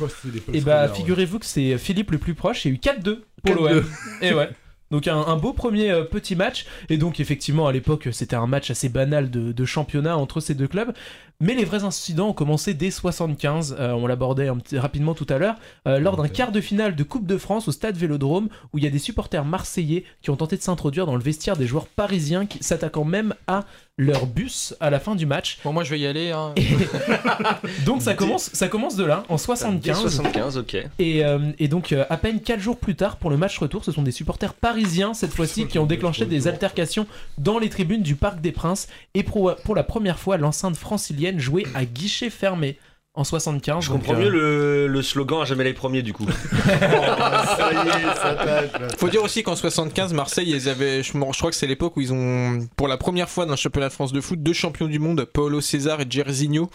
Et 0.54 0.62
bah, 0.62 0.88
ouais. 0.88 0.96
figurez-vous 0.96 1.40
que 1.40 1.46
c'est 1.46 1.78
Philippe 1.78 2.12
le 2.12 2.18
plus 2.18 2.34
proche, 2.34 2.66
il 2.66 2.70
y 2.70 2.72
a 2.72 2.76
eu 2.76 2.80
4-2 2.80 3.20
pour 3.46 3.56
4-2. 3.56 3.74
l'OM. 3.76 3.86
Et 4.24 4.34
ouais. 4.34 4.50
Donc 4.90 5.06
un, 5.10 5.18
un 5.18 5.36
beau 5.36 5.52
premier 5.52 5.92
euh, 5.92 6.04
petit 6.06 6.34
match. 6.38 6.66
Et 6.90 6.96
donc 6.98 7.20
effectivement 7.20 7.68
à 7.68 7.74
l'époque 7.74 8.08
c'était 8.14 8.38
un 8.38 8.48
match 8.48 8.72
assez 8.72 8.88
banal 8.88 9.30
de, 9.30 9.52
de 9.52 9.66
championnat 9.66 10.16
entre 10.16 10.40
ces 10.40 10.54
deux 10.56 10.70
clubs. 10.70 10.94
Mais 11.40 11.54
les 11.54 11.66
vrais 11.66 11.84
incidents 11.84 12.30
ont 12.30 12.34
commencé 12.34 12.74
dès 12.74 12.90
75. 12.90 13.76
euh, 13.80 13.92
on 13.92 14.08
l'abordait 14.08 14.50
rapidement 14.74 15.14
tout 15.14 15.28
à 15.30 15.38
l'heure. 15.38 15.56
euh, 15.88 16.00
lors 16.00 16.18
d'un 16.18 16.28
quart 16.28 16.52
de 16.52 16.60
finale 16.60 16.96
de 16.96 17.04
Coupe 17.04 17.28
de 17.28 17.38
France 17.38 17.68
au 17.68 17.72
stade 17.72 17.96
Vélodrome 17.96 18.50
où 18.74 18.80
il 18.80 18.84
y 18.84 18.88
a 18.88 18.90
des 18.90 18.98
supporters 18.98 19.46
marseillais 19.46 20.04
qui 20.24 20.32
ont 20.32 20.36
tenté 20.36 20.58
de 20.58 20.64
s'introduire 20.64 21.06
dans 21.06 21.16
le 21.16 21.22
vestiaire 21.22 21.56
des 21.56 21.68
joueurs 21.68 21.86
parisiens 21.88 22.48
qui 22.48 22.64
s'attaquant 22.64 23.06
même 23.06 23.36
à 23.46 23.66
leur 24.00 24.28
bus 24.28 24.76
à 24.80 24.90
la 24.92 25.00
fin 25.00 25.16
du 25.16 25.26
match. 25.26 25.58
Bon, 25.64 25.74
moi 25.74 25.84
je 25.84 25.90
vais 25.92 26.00
y 26.00 26.06
aller. 26.08 26.32
Hein. 26.32 26.54
Donc 27.86 28.02
ça 28.02 28.14
commence, 28.14 28.50
ça 28.54 28.68
commence 28.68 28.96
de 28.96 29.04
là 29.04 29.24
en 29.30 29.36
Dès 29.36 29.42
75. 29.42 30.02
75, 30.02 30.58
ok. 30.58 30.76
Et, 31.00 31.26
euh, 31.26 31.52
et 31.58 31.68
donc, 31.68 31.92
euh, 31.92 32.06
à 32.10 32.18
peine 32.18 32.40
4 32.42 32.60
jours 32.60 32.78
plus 32.78 32.96
tard, 32.96 33.18
pour 33.18 33.30
le 33.32 33.38
match 33.38 33.58
retour, 33.58 33.84
ce 33.84 33.92
sont 33.92 34.04
des 34.04 34.12
supporters 34.12 34.54
parisiens, 34.54 35.14
cette 35.16 35.34
fois-ci, 35.34 35.66
qui 35.68 35.80
ont 35.80 35.86
déclenché 35.88 36.26
des 36.26 36.48
altercations 36.48 37.08
dans 37.40 37.58
les 37.58 37.70
tribunes 37.70 38.04
du 38.04 38.16
Parc 38.16 38.40
des 38.40 38.52
Princes. 38.52 38.88
Et 39.16 39.24
pour, 39.24 39.56
pour 39.64 39.76
la 39.76 39.84
première 39.84 40.20
fois, 40.20 40.38
l'enceinte 40.38 40.76
francilienne 40.78 41.27
jouait 41.40 41.66
à 41.76 41.86
guichet 41.86 42.30
fermé 42.30 42.78
en 43.14 43.24
75. 43.24 43.84
Je 43.84 43.90
donc, 43.90 44.00
comprends 44.00 44.14
euh, 44.14 44.24
mieux 44.24 44.30
le, 44.30 44.88
le 44.88 45.02
slogan 45.02 45.42
à 45.42 45.46
jamais 45.46 45.64
les 45.64 45.74
premiers, 45.74 46.04
du 46.04 46.14
coup. 46.14 46.28
Ça 46.66 47.72
y 47.72 47.88
est, 47.88 48.16
ça 48.16 48.30
attaque, 48.30 48.80
là. 48.80 48.88
Faut 48.98 49.10
dire 49.10 49.24
aussi 49.24 49.42
qu'en 49.44 49.56
75, 49.56 50.14
Marseille, 50.14 50.50
ils 50.50 50.70
avaient, 50.70 51.02
je, 51.04 51.12
crois 51.12 51.50
que 51.50 51.56
c'est 51.56 51.68
l'époque 51.68 51.98
où 51.98 52.02
ils 52.02 52.14
ont, 52.14 52.68
pour 52.76 52.88
la 52.88 52.98
première 52.98 53.28
fois 53.30 53.46
dans 53.46 53.54
le 53.54 53.58
championnat 53.58 53.90
de 53.90 53.94
France 53.94 54.14
de 54.14 54.22
foot, 54.22 54.42
deux 54.42 54.54
champions 54.54 54.88
du 54.88 55.00
monde, 55.00 55.26
Paulo 55.26 55.62
César 55.62 56.00
et 56.02 56.06
Jairzinho. 56.10 56.70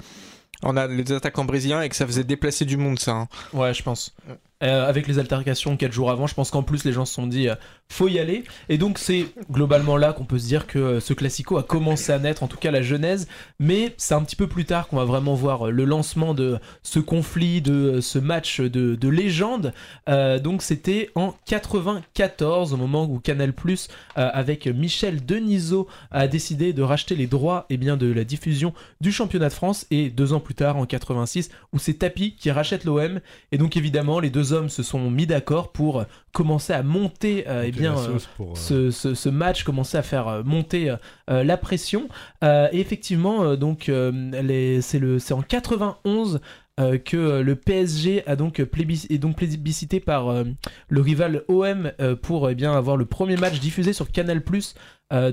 On 0.65 0.77
a 0.77 0.87
les 0.87 1.13
attaquants 1.13 1.45
brésiliens 1.45 1.83
et 1.83 1.89
que 1.89 1.97
ça 1.97 2.07
faisait 2.07 2.25
déplacer 2.25 2.65
du 2.65 2.77
monde, 2.77 2.99
ça. 2.99 3.13
hein. 3.13 3.29
Ouais, 3.53 3.73
je 3.75 3.83
pense. 3.83 4.15
Euh, 4.63 4.89
avec 4.89 5.09
les 5.09 5.19
altercations 5.19 5.77
4 5.77 5.93
jours 5.93 6.11
avant, 6.11 6.27
je 6.27 6.35
pense 6.35 6.51
qu'en 6.51 6.63
plus 6.63 6.85
les 6.85 6.93
gens 6.93 7.05
se 7.05 7.15
sont 7.15 7.27
dit 7.27 7.49
euh, 7.49 7.55
faut 7.89 8.09
y 8.09 8.19
aller. 8.19 8.45
Et 8.69 8.79
donc 8.79 8.99
c'est 8.99 9.27
globalement 9.51 9.97
là 9.97 10.13
qu'on 10.13 10.25
peut 10.25 10.39
se 10.39 10.47
dire 10.47 10.67
que 10.67 10.79
euh, 10.79 11.01
ce 11.01 11.13
classico 11.13 11.59
a 11.59 11.63
commencé 11.63 12.13
à 12.13 12.19
naître, 12.19 12.43
en 12.43 12.49
tout 12.49 12.57
cas 12.57 12.71
la 12.71 12.83
genèse. 12.83 13.29
Mais 13.59 13.95
c'est 13.97 14.15
un 14.15 14.23
petit 14.23 14.37
peu 14.37 14.47
plus 14.47 14.65
tard 14.65 14.89
qu'on 14.89 14.97
va 14.97 15.05
vraiment 15.05 15.35
voir 15.35 15.67
euh, 15.67 15.71
le 15.71 15.85
lancement 15.85 16.35
de 16.35 16.59
ce 16.83 17.01
conflit, 17.01 17.61
de 17.61 18.01
ce 18.01 18.19
match 18.19 18.61
de, 18.61 18.95
de 18.95 19.09
légende. 19.09 19.73
Donc 20.07 20.63
c'était 20.63 21.11
en 21.15 21.35
94, 21.47 22.73
au 22.73 22.77
moment 22.77 23.05
où 23.05 23.19
Canal 23.19 23.53
Plus, 23.53 23.89
avec 24.15 24.67
Michel 24.67 25.25
Denisot, 25.25 25.89
a 26.11 26.29
décidé 26.29 26.73
de 26.73 26.83
racheter 26.83 27.17
les 27.17 27.27
droits 27.27 27.67
et 27.71 27.77
bien, 27.77 27.97
de 27.97 28.13
la 28.13 28.25
diffusion 28.25 28.73
du 29.01 29.13
championnat 29.13 29.49
de 29.49 29.55
France. 29.55 29.87
Et 29.91 30.11
deux 30.11 30.33
ans 30.33 30.41
plus 30.41 30.55
tard, 30.55 30.77
en 30.77 30.87
86, 30.87 31.51
où 31.73 31.79
c'est 31.79 31.95
Tapi 31.95 32.35
qui 32.37 32.51
rachète 32.51 32.85
l'OM. 32.85 33.21
Et 33.51 33.59
donc 33.59 33.77
évidemment, 33.77 34.21
les 34.21 34.31
deux 34.31 34.52
hommes 34.53 34.69
se 34.69 34.83
sont 34.83 35.11
mis 35.11 35.27
d'accord 35.27 35.73
pour 35.73 36.05
commencer 36.33 36.73
à 36.73 36.83
monter 36.83 37.45
euh, 37.49 37.65
eh 37.67 37.71
bien, 37.73 37.95
euh, 38.11 38.19
pour, 38.37 38.53
euh, 38.53 38.55
ce, 38.55 38.91
ce- 38.91 39.15
ce 39.15 39.29
match, 39.29 39.65
commencer 39.65 39.97
à 39.99 40.03
faire 40.03 40.29
euh, 40.29 40.43
monter 40.45 40.95
la 41.29 41.57
pression. 41.57 42.09
Et 42.43 42.81
effectivement, 42.81 43.55
donc 43.57 43.91
c'est 43.91 45.33
en 45.35 45.43
91 45.43 46.41
euh, 46.81 46.97
que 46.99 47.17
euh, 47.19 47.43
le 47.43 47.55
PSG 47.55 48.27
a 48.27 48.35
donc 48.35 48.59
plébis- 48.61 49.07
est 49.13 49.19
donc 49.19 49.37
plébiscité 49.37 50.01
par 50.01 50.29
euh, 50.31 50.45
le 50.89 51.01
rival 51.01 51.43
OM 51.49 51.93
pour 52.23 52.49
eh 52.49 52.55
bien 52.55 52.73
avoir 52.75 52.97
le 52.97 53.05
premier 53.05 53.37
match 53.37 53.61
diffusé 53.61 53.93
sur 53.93 54.11
Canal+. 54.11 54.43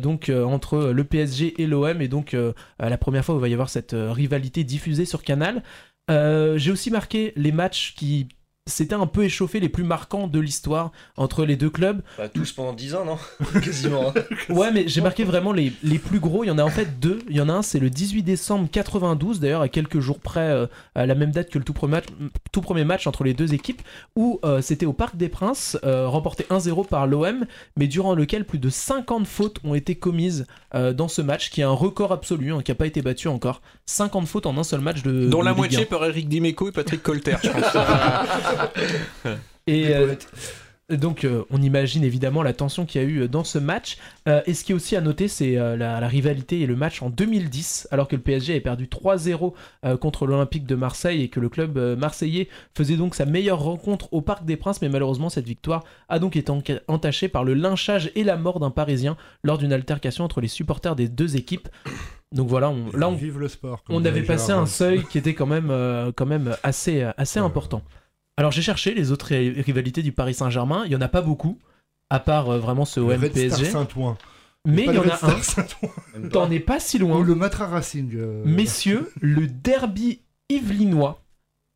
donc 0.02 0.30
entre 0.30 0.92
le 0.92 1.04
PSG 1.06 1.62
et 1.62 1.66
l'OM 1.68 2.02
et 2.02 2.10
donc 2.10 2.36
la 2.80 2.98
première 2.98 3.24
fois 3.24 3.36
où 3.36 3.38
il 3.38 3.42
va 3.42 3.48
y 3.48 3.54
avoir 3.54 3.70
cette 3.70 3.96
rivalité 3.98 4.64
diffusée 4.66 5.06
sur 5.06 5.24
Canal. 5.24 5.64
J'ai 6.10 6.72
aussi 6.72 6.92
marqué 6.92 7.32
les 7.38 7.52
matchs 7.54 7.94
qui 7.96 8.28
s'étaient 8.70 8.96
un 8.96 9.08
peu 9.08 9.24
échauffés, 9.24 9.60
les 9.60 9.70
plus 9.70 9.84
marquants 9.84 10.28
de 10.28 10.40
l'histoire 10.40 10.92
entre 11.18 11.46
les 11.46 11.56
deux 11.56 11.70
clubs. 11.70 12.02
Bah, 12.18 12.30
tous 12.30 12.52
pendant 12.52 12.74
10 12.74 12.96
ans, 12.96 13.06
non 13.06 13.18
Quasiment. 13.62 14.10
hein. 14.10 14.22
Ouais, 14.50 14.72
mais 14.72 14.88
j'ai 14.88 15.02
marqué 15.02 15.24
vraiment 15.24 15.52
les, 15.52 15.72
les 15.84 16.00
plus 16.00 16.20
gros. 16.20 16.44
Il 16.44 16.48
y 16.48 16.52
en 16.52 16.58
a 16.58 16.64
en 16.64 16.70
fait 16.70 17.00
deux. 17.00 17.20
Il 17.30 17.36
y 17.36 17.42
en 17.42 17.50
a 17.50 17.54
un, 17.54 17.62
c'est 17.62 17.80
le 17.80 17.90
18 17.90 18.24
décembre 18.24 18.68
92, 18.72 19.40
d'ailleurs, 19.40 19.62
à 19.62 19.70
quelques 19.70 20.00
jours 20.00 20.20
près, 20.20 20.42
euh, 20.50 20.68
à 20.96 21.06
la 21.06 21.16
même 21.16 21.32
date 21.32 21.50
que 21.50 21.58
le 21.60 21.64
tout 21.66 21.74
premier 21.74 21.92
match, 21.98 22.06
tout 22.52 22.62
premier 22.62 22.84
match 22.86 23.08
entre 23.08 23.24
les 23.24 23.34
deux 23.34 23.54
équipes, 23.54 23.82
où 24.16 24.40
euh, 24.44 24.62
c'était 24.62 24.86
au 24.86 24.94
Parc 24.94 25.16
des 25.16 25.30
Princes, 25.30 25.78
euh, 25.84 26.08
remporté 26.08 26.46
1-0 26.50 26.88
par 26.88 27.08
l'OM, 27.08 27.46
mais 27.78 27.88
durant 27.88 28.14
lequel 28.16 28.46
plus 28.46 28.60
de 28.60 28.70
50 28.70 29.26
fautes 29.28 29.58
ont 29.64 29.74
été 29.76 29.96
commises 29.96 30.46
euh, 30.76 30.94
dans 30.94 31.08
ce 31.08 31.22
match, 31.22 31.50
qui 31.50 31.62
est 31.62 31.64
un 31.66 31.72
record 31.72 32.12
absolu, 32.12 32.54
hein, 32.54 32.62
qui 32.64 32.72
n'a 32.72 32.76
pas 32.76 32.86
été 32.88 33.02
battu 33.02 33.28
encore. 33.28 33.62
50 33.86 34.28
fautes 34.28 34.46
en 34.46 34.58
un 34.58 34.64
seul 34.64 34.82
match 34.82 35.02
de. 35.04 35.28
Dont 35.28 35.40
de 35.40 35.46
la 35.46 35.52
Ligue 35.52 35.58
moitié 35.58 35.82
1. 35.82 35.86
par 35.86 36.06
Eric 36.06 36.28
Dimeco 36.30 36.70
et 36.70 36.72
Patrick 36.72 37.02
Colter, 37.02 37.38
je 37.44 37.50
pense. 37.50 37.64
Et 39.68 39.94
euh, 39.96 40.16
donc, 40.90 41.24
euh, 41.24 41.44
on 41.52 41.62
imagine 41.62 42.04
évidemment 42.04 42.42
la 42.42 42.54
tension 42.54 42.88
qu'il 42.88 43.00
y 43.00 43.06
a 43.06 43.08
eu 43.08 43.20
euh, 43.22 43.28
dans 43.28 43.44
ce 43.44 43.60
match. 43.60 43.98
Euh, 44.28 44.42
et 44.48 44.56
ce 44.56 44.64
qui 44.64 44.72
est 44.72 44.76
aussi 44.76 44.96
à 44.96 45.02
noter, 45.02 45.28
c'est 45.28 45.54
la, 45.54 45.76
la 45.78 46.08
rivalité 46.08 46.62
et 46.62 46.66
le 46.66 46.76
match 46.76 47.04
en 47.04 47.12
2010, 47.12 47.88
alors 47.92 48.08
que 48.08 48.16
le 48.16 48.22
PSG 48.24 48.54
avait 48.54 48.62
perdu 48.62 48.86
3-0 48.88 49.54
euh, 49.86 49.98
contre 49.98 50.26
l'Olympique 50.26 50.66
de 50.66 50.74
Marseille 50.74 51.22
et 51.22 51.30
que 51.30 51.40
le 51.40 51.50
club 51.50 51.78
marseillais 52.00 52.50
faisait 52.76 52.96
donc 52.96 53.14
sa 53.14 53.26
meilleure 53.26 53.60
rencontre 53.60 54.12
au 54.12 54.22
Parc 54.22 54.46
des 54.46 54.58
Princes. 54.58 54.82
Mais 54.82 54.90
malheureusement, 54.90 55.30
cette 55.30 55.46
victoire 55.46 55.84
a 56.08 56.18
donc 56.18 56.36
été 56.36 56.50
en- 56.52 56.64
entachée 56.88 57.28
par 57.28 57.44
le 57.44 57.54
lynchage 57.54 58.12
et 58.16 58.24
la 58.24 58.38
mort 58.38 58.60
d'un 58.60 58.72
Parisien 58.72 59.16
lors 59.44 59.60
d'une 59.60 59.74
altercation 59.74 60.24
entre 60.24 60.42
les 60.42 60.48
supporters 60.48 60.96
des 60.96 61.08
deux 61.08 61.36
équipes. 61.36 61.70
Donc 62.32 62.48
voilà, 62.48 62.72
on, 62.72 62.92
là 62.98 63.10
on, 63.10 63.14
Vive 63.14 63.38
le 63.38 63.48
sport. 63.48 63.84
comme 63.84 63.96
on 63.96 64.00
dirait 64.00 64.18
avait 64.18 64.24
passé 64.26 64.52
un 64.54 64.66
seuil 64.66 65.04
qui 65.04 65.20
était 65.20 65.36
quand 65.36 65.46
même, 65.48 65.72
quand 66.16 66.26
même 66.28 66.56
assez, 66.64 67.04
assez 67.18 67.38
important. 67.40 67.84
Alors 68.40 68.54
j'ai 68.54 68.62
cherché 68.62 68.94
les 68.94 69.12
autres 69.12 69.26
ri- 69.28 69.60
rivalités 69.62 70.02
du 70.02 70.14
Paris 70.14 70.34
Saint-Germain, 70.34 70.84
il 70.86 70.92
y 70.94 70.96
en 70.96 71.02
a 71.02 71.10
pas 71.10 71.22
beaucoup, 71.22 71.60
à 72.10 72.20
part 72.22 72.50
euh, 72.50 72.58
vraiment 72.58 72.86
ce 72.86 73.02
OM 73.02 73.20
PSG. 73.20 73.66
Saint-Ouen. 73.66 74.18
Mais 74.66 74.86
il 74.86 74.94
y 74.94 74.98
en 74.98 75.04
a 75.10 75.20
un, 75.26 76.30
t'en 76.30 76.50
es 76.50 76.60
pas 76.62 76.80
si 76.80 76.98
loin. 77.00 77.18
Ou 77.20 77.24
le 77.24 77.36
Matra 77.36 77.68
Racing. 77.68 78.12
euh, 78.16 78.42
Messieurs, 78.46 79.12
le 79.20 79.48
derby 79.48 80.22
yvelinois 80.50 81.22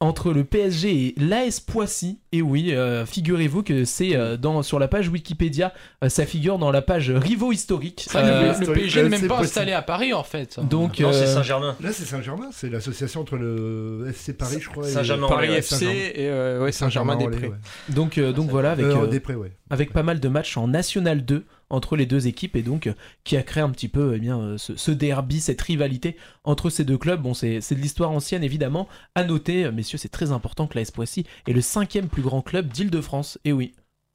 entre 0.03 0.33
le 0.33 0.43
PSG 0.43 0.89
et 1.07 1.15
l'AS 1.17 1.59
Poissy. 1.59 2.19
Et 2.31 2.41
oui, 2.41 2.73
euh, 2.73 3.05
figurez-vous 3.05 3.63
que 3.63 3.85
c'est 3.85 4.15
euh, 4.15 4.37
dans 4.37 4.61
sur 4.63 4.77
la 4.79 4.87
page 4.87 5.07
Wikipédia, 5.09 5.73
euh, 6.03 6.09
ça 6.09 6.25
figure 6.25 6.57
dans 6.57 6.71
la 6.71 6.81
page 6.81 7.09
rivaux 7.11 7.51
historiques. 7.51 8.07
Le- 8.13 8.19
Euh, 8.19 8.53
le, 8.59 8.65
PSG 8.73 9.03
n'est 9.03 9.09
même 9.09 9.27
pas 9.27 9.39
installé 9.39 9.71
à 9.71 9.81
Paris 9.81 10.13
en 10.13 10.23
fait. 10.23 10.59
donc 10.59 10.99
Non, 10.99 11.13
c'est 11.13 11.27
Saint-Germain. 11.27 11.75
Là, 11.81 11.91
c'est 11.93 12.05
Saint-Germain, 12.05 12.49
c'est 12.51 12.69
l'association 12.69 13.21
entre 13.21 13.37
le 13.37 14.07
FC 14.09 14.33
Paris, 14.33 14.57
je 14.59 14.69
crois. 14.69 14.87
et- 14.87 14.91
Saint-Germain. 14.91 15.27
Paris 15.27 15.49
ouais, 15.49 15.57
FC 15.59 15.75
Saint-Germain. 15.75 15.95
et 16.15 16.29
euh, 16.29 16.63
ouais, 16.63 16.71
Saint-Germain-des-Prés. 16.71 17.47
Ouais. 17.47 17.55
donc 17.89 18.17
euh, 18.17 18.31
donc 18.33 18.49
voilà 18.49 18.71
avec 18.71 18.85
Euh, 18.85 19.03
euh, 19.03 19.07
des 19.07 19.19
Prés, 19.19 19.35
ouais. 19.35 19.51
avec 19.69 19.93
pas 19.93 20.03
mal 20.03 20.19
de 20.19 20.27
matchs 20.27 20.57
en 20.57 20.67
National 20.67 21.23
2 21.23 21.45
entre 21.69 21.95
les 21.95 22.05
deux 22.05 22.27
équipes 22.27 22.55
et 22.55 22.61
donc 22.61 22.87
euh, 22.87 22.93
qui 23.23 23.35
a 23.37 23.43
créé 23.43 23.63
un 23.63 23.69
petit 23.69 23.87
peu 23.87 24.13
eh 24.15 24.19
bien, 24.19 24.39
euh, 24.39 24.57
ce, 24.57 24.75
ce 24.75 24.91
derby, 24.91 25.39
cette 25.39 25.61
rivalité 25.61 26.15
entre 26.43 26.69
ces 26.69 26.83
deux 26.85 26.97
clubs. 26.97 27.21
Bon, 27.21 27.33
c'est 27.33 27.61
c'est 27.61 27.75
de 27.75 27.79
l'histoire 27.81 28.11
ancienne 28.11 28.43
évidemment. 28.43 28.87
À 29.15 29.23
noter, 29.23 29.65
euh, 29.65 29.71
messieurs, 29.71 29.97
c'est 29.97 30.09
très 30.09 30.31
important 30.31 30.67
que 30.67 30.77
l'AS 30.77 30.91
Poissy 30.91 31.25
est 31.47 31.53
le 31.53 31.61
cinquième 31.61 32.07
plus 32.07 32.21
grand 32.21 32.41
club 32.41 32.67
d'Île-de-France. 32.67 33.39
Et 33.45 33.51
oui, 33.53 33.73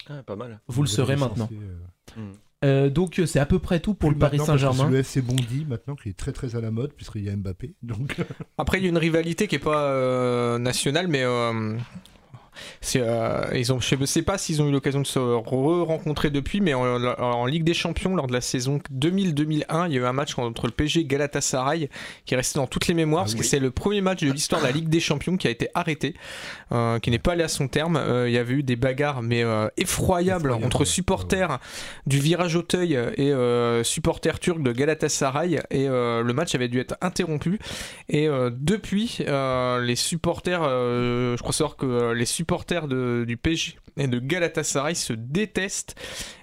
Ah, 0.09 0.23
pas 0.23 0.37
mal. 0.37 0.61
vous 0.69 0.83
le 0.83 0.89
Vous 0.89 1.01
êtes 1.01 1.19
maintenant. 1.19 1.49
euh, 2.19 2.21
Euh, 2.65 2.91
donc 2.91 3.21
c'est 3.27 3.39
à 3.39 3.47
peu 3.47 3.61
près 3.61 3.79
tout 3.79 3.95
pour 3.95 4.09
plus 4.11 4.15
le 4.17 4.19
Paris 4.19 4.41
Saint-Germain. 4.41 4.87
C'est 4.87 4.91
le 4.91 4.99
FC 4.99 5.23
Bondy 5.23 5.65
maintenant 5.65 5.95
qui 5.95 6.09
est 6.09 6.17
très 6.17 6.33
très 6.33 6.57
à 6.57 6.61
la 6.61 6.73
mode 6.73 6.93
puisqu'il 6.93 7.23
y 7.23 7.29
a 7.31 7.37
Mbappé. 7.37 7.75
Donc 7.85 8.17
Après, 8.59 8.79
il 8.79 8.83
y 8.83 8.87
a 8.87 8.89
une 8.89 8.99
rivalité 8.99 9.47
qui 9.47 9.55
est 9.55 9.61
pas 9.61 9.93
euh, 9.93 10.59
nationale, 10.59 11.07
mais 11.07 11.23
euh, 11.23 11.77
euh, 12.97 13.45
ils 13.55 13.73
ont, 13.73 13.81
je 13.81 13.87
sais- 13.89 14.07
sais 14.07 14.23
pas 14.23 14.39
s'ils 14.39 14.61
ont 14.63 14.69
eu 14.69 14.73
l'occasion 14.73 15.01
de 15.01 15.07
se 15.07 15.19
re-rencontrer 15.19 16.31
depuis, 16.31 16.61
mais 16.61 16.75
en, 16.75 16.85
en 17.05 17.47
Ligue 17.47 17.65
des 17.65 17.75
Champions, 17.75 18.15
lors 18.17 18.27
de 18.27 18.33
la 18.33 18.41
saison 18.41 18.81
2000-2001, 18.93 19.87
il 19.89 19.95
y 19.95 19.99
a 19.99 20.01
eu 20.01 20.05
un 20.05 20.13
match 20.13 20.39
entre 20.39 20.67
le 20.67 20.73
PSG 20.73 21.01
et 21.01 21.05
Galatasaray 21.05 21.89
qui 22.25 22.35
est 22.35 22.37
resté 22.37 22.59
dans 22.59 22.67
toutes 22.67 22.87
les 22.87 22.95
mémoires, 22.95 23.23
Ah 23.23 23.25
parce 23.25 23.35
oui. 23.35 23.41
que 23.41 23.47
c'est 23.47 23.59
le 23.61 23.71
premier 23.71 24.01
match 24.01 24.21
de 24.23 24.31
l'histoire 24.33 24.61
de 24.61 24.67
la 24.67 24.73
Ligue 24.73 24.89
des 24.89 25.01
Champions 25.01 25.37
qui 25.37 25.47
a 25.47 25.51
été 25.51 25.69
arrêté, 25.75 26.15
euh, 26.73 26.99
qui 26.99 27.11
n'est 27.11 27.19
pas 27.19 27.33
allé 27.33 27.43
à 27.45 27.49
son 27.49 27.69
terme. 27.69 27.97
Euh, 27.97 28.29
il 28.29 28.35
y 28.35 28.39
avait 28.39 28.55
eu 28.55 28.63
des 28.63 28.77
bagarres, 28.77 29.23
mais 29.23 29.41
effroyables 29.77 29.79
Effroyable, 29.99 30.53
entre 30.65 30.81
ouais. 30.81 30.85
supporters 30.87 31.59
du 32.07 32.19
virage 32.19 32.57
Auteuil 32.57 32.95
et 33.17 33.33
supporters 33.85 34.39
turcs 34.39 34.61
de 34.63 34.73
Galatasaray, 34.73 35.61
et 35.71 35.87
le 35.89 36.33
match 36.33 36.55
avait 36.55 36.69
dû 36.69 36.81
être 36.81 36.97
interrompu. 37.01 37.59
Et 38.09 38.29
depuis, 38.53 39.19
les 39.27 39.97
supporters, 39.97 40.63
je 40.63 41.37
crois 41.41 41.53
savoir 41.53 41.77
que 41.77 42.13
les 42.13 42.25
supporters 42.27 42.48
supporters 42.49 42.89
de- 42.89 43.25
du 43.29 43.37
PSG 43.37 43.77
et 43.99 44.07
de 44.09 44.19
Galatasaray 44.19 44.95
se 44.95 45.13
détestent. 45.13 45.95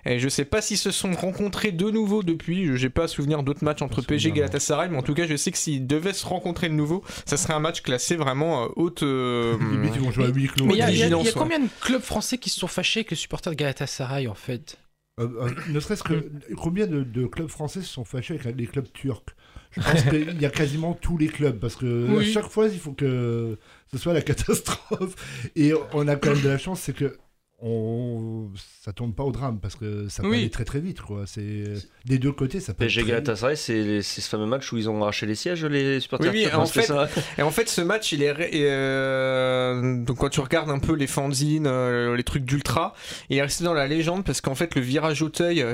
Et 0.06 0.20
je 0.20 0.30
sais 0.30 0.46
pas 0.46 0.62
s'ils 0.62 0.78
se 0.78 0.92
sont 0.92 1.12
rencontrés 1.14 1.72
de 1.72 1.90
nouveau 1.90 2.22
depuis. 2.22 2.78
J'ai 2.78 2.92
pas 2.92 3.08
souvenir 3.08 3.42
d'autres 3.42 3.64
matchs 3.64 3.82
entre 3.82 4.04
PSG 4.04 4.30
et 4.30 4.32
Galatasaray, 4.34 4.90
mais 4.90 4.98
en 4.98 5.02
tout 5.02 5.16
cas, 5.16 5.26
je 5.26 5.36
sais 5.36 5.52
que 5.52 5.58
s'ils 5.58 5.88
devaient 5.88 6.14
se 6.14 6.26
rencontrer 6.28 6.70
de 6.70 6.76
nouveau, 6.76 7.04
ça 7.26 7.38
serait 7.38 7.54
un 7.56 7.60
match 7.60 7.82
classé 7.82 8.16
vraiment 8.18 8.66
euh, 8.66 8.68
haute. 8.76 9.02
euh, 9.02 9.58
Limite, 9.72 9.94
ils 9.96 10.02
vont 10.02 10.12
jouer 10.12 10.26
à 10.26 10.28
huis 10.28 10.48
clos. 10.48 10.66
Mais 10.66 10.74
il 10.76 10.78
y 10.78 10.82
a, 10.84 10.92
il 10.92 10.98
y 10.98 11.02
a- 11.02 11.08
il 11.08 11.10
y 11.10 11.14
a 11.14 11.18
vigilance, 11.18 11.26
ouais. 11.26 11.42
combien 11.42 11.60
de 11.60 11.70
clubs 11.82 12.02
français 12.04 12.38
qui 12.38 12.52
se 12.52 12.60
sont 12.60 12.68
fâchés 12.68 13.00
avec 13.00 13.10
les 13.10 13.18
supporters 13.18 13.52
de 13.54 13.58
Galatasaray 13.58 14.28
en 14.28 14.36
fait? 14.36 14.78
Euh, 15.20 15.28
euh, 15.42 15.50
ne 15.70 15.80
serait-ce 15.80 16.04
que 16.04 16.30
combien 16.58 16.86
de, 16.86 17.02
de 17.02 17.26
clubs 17.26 17.48
français 17.48 17.82
se 17.82 17.88
sont 17.88 18.04
fâchés 18.06 18.38
avec 18.40 18.56
les 18.58 18.68
clubs 18.68 18.92
turcs? 18.94 19.24
Je 19.72 19.82
pense 19.82 20.04
qu'il 20.04 20.40
y 20.42 20.46
a 20.46 20.50
quasiment 20.50 20.94
tous 20.94 21.18
les 21.18 21.28
clubs 21.28 21.58
parce 21.60 21.76
que 21.76 22.08
Oui. 22.10 22.30
à 22.30 22.32
chaque 22.34 22.50
fois 22.50 22.68
il 22.68 22.78
faut 22.80 22.94
que 22.94 23.58
ce 23.98 24.04
soit 24.04 24.14
la 24.14 24.22
catastrophe. 24.22 25.16
Et 25.56 25.74
on 25.94 26.08
a 26.08 26.16
quand 26.16 26.32
même 26.32 26.42
de 26.42 26.50
la 26.50 26.58
chance, 26.58 26.82
c'est 26.82 26.96
que 26.96 27.18
on 27.62 28.50
ça 28.84 28.92
tourne 28.94 29.14
pas 29.14 29.24
au 29.24 29.32
drame 29.32 29.60
parce 29.60 29.76
que 29.76 30.08
ça 30.10 30.22
peut 30.22 30.30
Oui. 30.30 30.38
aller 30.40 30.50
très 30.50 30.66
très 30.66 30.80
vite 30.80 31.02
quoi. 31.02 31.24
C'est 31.26 31.64
des 32.06 32.20
deux 32.20 32.32
côtés 32.32 32.60
ça 32.60 32.74
peut. 32.74 32.80
PSG 32.86 33.04
Galatasaray, 33.04 33.56
c'est 33.58 33.82
les- 33.82 34.02
ce 34.02 34.22
fameux 34.22 34.46
match 34.46 34.72
où 34.72 34.78
ils 34.78 34.90
ont 34.90 35.02
arraché 35.02 35.26
les 35.26 35.36
sièges, 35.36 35.64
les 35.66 36.00
supporters 36.00 36.32
Oui, 36.32 36.46
oui, 36.46 36.54
en 36.54 36.66
fait, 36.66 36.82
ça 36.84 37.08
et 37.38 37.42
en 37.42 37.52
fait, 37.52 37.68
ce 37.70 37.82
match, 37.82 38.12
il 38.12 38.22
est, 38.24 38.32
ré- 38.32 38.52
euh, 38.54 40.04
donc 40.04 40.18
quand 40.18 40.30
tu 40.30 40.40
regardes 40.42 40.70
un 40.70 40.80
peu 40.80 40.94
les 40.94 41.08
fanzines, 41.08 41.66
euh, 41.68 42.16
les 42.16 42.24
trucs 42.24 42.44
d'ultra, 42.46 42.94
il 43.30 43.38
est 43.38 43.42
resté 43.42 43.64
dans 43.64 43.74
la 43.74 43.88
légende 43.88 44.24
parce 44.26 44.42
qu'en 44.42 44.56
fait, 44.56 44.76
le 44.76 44.82
virage 44.82 45.22
Auteuil, 45.22 45.66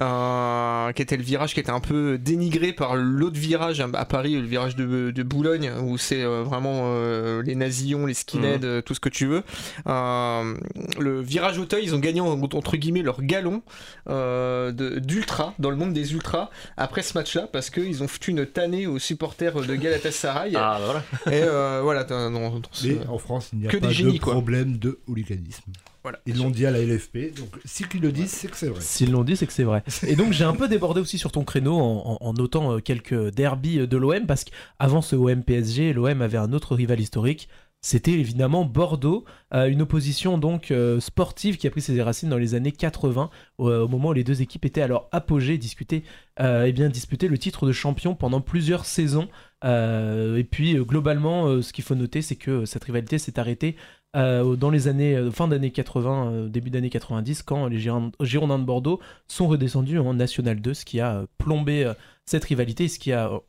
euh, 0.00 0.92
qui 0.92 1.02
était 1.02 1.16
le 1.16 1.22
virage 1.22 1.54
qui 1.54 1.60
était 1.60 1.70
un 1.70 1.80
peu 1.80 2.16
dénigré 2.18 2.72
par 2.72 2.96
l'autre 2.96 3.38
virage 3.38 3.80
à 3.80 4.04
Paris, 4.04 4.34
le 4.34 4.46
virage 4.46 4.76
de, 4.76 5.10
de 5.10 5.22
Boulogne, 5.22 5.70
où 5.82 5.98
c'est 5.98 6.22
euh, 6.22 6.42
vraiment 6.42 6.92
euh, 6.94 7.42
les 7.42 7.54
nazillons, 7.54 8.06
les 8.06 8.14
skinheads, 8.14 8.64
euh, 8.64 8.80
tout 8.82 8.94
ce 8.94 9.00
que 9.00 9.08
tu 9.08 9.26
veux. 9.26 9.42
Euh, 9.86 10.54
le 10.98 11.20
virage 11.24 11.58
Auteuil, 11.58 11.84
ils 11.84 11.94
ont 11.94 11.98
gagné 11.98 12.20
en- 12.20 12.40
entre 12.40 12.76
guillemets 12.76 13.02
leur 13.02 13.22
galon 13.22 13.62
euh, 14.08 14.72
d'ultra 15.00 15.54
dans 15.58 15.70
le 15.70 15.76
monde 15.76 15.92
des 15.92 16.12
ultras 16.12 16.50
après 16.76 17.02
ce 17.02 17.16
match-là 17.16 17.48
parce 17.52 17.70
qu'ils 17.70 18.02
ont 18.02 18.08
foutu 18.08 18.30
une 18.30 18.46
tannée 18.46 18.86
aux 18.86 18.98
supporters 18.98 19.54
de 19.62 19.74
Galatasaray. 19.74 20.52
Ah, 20.56 20.78
bah 20.78 20.84
voilà. 21.24 21.36
Et 21.38 21.42
euh, 21.42 21.80
voilà, 21.82 22.04
dans- 22.04 22.30
dans- 22.30 22.50
dans 22.58 22.68
ce- 22.72 22.86
Mais 22.88 23.06
en 23.08 23.18
France, 23.18 23.50
il 23.52 23.60
n'y 23.60 23.66
a 23.66 23.70
que 23.70 23.76
pas 23.78 23.88
des 23.88 23.94
génies 23.94 24.18
de 24.18 24.22
quoi. 24.24 24.34
problème 24.34 24.78
de 24.78 24.98
hooliganisme. 25.06 25.72
Voilà. 26.02 26.18
Ils 26.26 26.36
l'ont 26.36 26.50
dit 26.50 26.66
à 26.66 26.70
la 26.70 26.80
LFP, 26.80 27.34
donc 27.34 27.48
si 27.64 27.84
qu'ils 27.84 28.02
le 28.02 28.12
disent, 28.12 28.30
c'est 28.30 28.48
que 28.50 28.58
c'est 28.58 28.68
vrai. 28.68 28.78
S'ils 28.82 29.10
l'ont 29.10 29.24
dit, 29.24 29.38
c'est 29.38 29.46
que 29.46 29.54
c'est 29.54 29.64
vrai. 29.64 29.82
Et 30.06 30.16
donc 30.16 30.32
j'ai 30.34 30.44
un 30.44 30.52
peu 30.52 30.68
débordé 30.68 31.00
aussi 31.00 31.16
sur 31.16 31.32
ton 31.32 31.44
créneau 31.44 31.78
en, 31.80 32.18
en- 32.20 32.26
en 32.28 32.32
notant 32.34 32.72
euh, 32.74 32.80
quelques 32.80 33.30
derbies 33.32 33.78
euh, 33.80 33.86
de 33.86 33.96
l'OM 33.96 34.26
parce 34.26 34.44
qu'avant 34.44 35.00
ce 35.00 35.16
OM 35.16 35.42
PSG, 35.42 35.94
l'OM 35.94 36.20
avait 36.20 36.36
un 36.36 36.52
autre 36.52 36.74
rival 36.74 37.00
historique. 37.00 37.48
C'était 37.86 38.12
évidemment 38.12 38.64
Bordeaux, 38.64 39.26
euh, 39.52 39.68
une 39.68 39.82
opposition 39.82 40.38
donc 40.38 40.70
euh, 40.70 41.00
sportive 41.00 41.58
qui 41.58 41.66
a 41.66 41.70
pris 41.70 41.82
ses 41.82 42.00
racines 42.00 42.30
dans 42.30 42.38
les 42.38 42.54
années 42.54 42.72
80, 42.72 43.28
au, 43.58 43.70
au 43.70 43.88
moment 43.88 44.08
où 44.08 44.12
les 44.14 44.24
deux 44.24 44.40
équipes 44.40 44.64
étaient 44.64 44.80
à 44.80 44.86
leur 44.86 45.06
apogée, 45.12 45.58
discuter, 45.58 46.02
euh, 46.40 46.72
disputer 46.88 47.28
le 47.28 47.36
titre 47.36 47.66
de 47.66 47.72
champion 47.72 48.14
pendant 48.14 48.40
plusieurs 48.40 48.86
saisons. 48.86 49.28
Euh, 49.64 50.38
et 50.38 50.44
puis 50.44 50.78
euh, 50.78 50.84
globalement, 50.84 51.46
euh, 51.46 51.60
ce 51.60 51.74
qu'il 51.74 51.84
faut 51.84 51.94
noter, 51.94 52.22
c'est 52.22 52.36
que 52.36 52.50
euh, 52.50 52.64
cette 52.64 52.84
rivalité 52.84 53.18
s'est 53.18 53.38
arrêtée 53.38 53.76
euh, 54.14 54.56
dans 54.56 54.70
les 54.70 54.88
années 54.88 55.14
euh, 55.16 55.30
fin 55.30 55.48
d'années 55.48 55.70
80, 55.70 56.30
euh, 56.32 56.48
début 56.48 56.70
d'années 56.70 56.90
90, 56.90 57.42
quand 57.42 57.66
les 57.66 57.78
Giron- 57.78 58.12
Girondins 58.20 58.58
de 58.58 58.64
Bordeaux 58.64 59.00
sont 59.28 59.48
redescendus 59.48 59.98
en 59.98 60.14
National 60.14 60.60
2, 60.60 60.74
ce 60.74 60.84
qui 60.84 61.00
a 61.00 61.24
plombé 61.38 61.92
cette 62.24 62.44
rivalité, 62.44 62.88
ce 62.88 62.98
qui 62.98 63.12
a, 63.12 63.40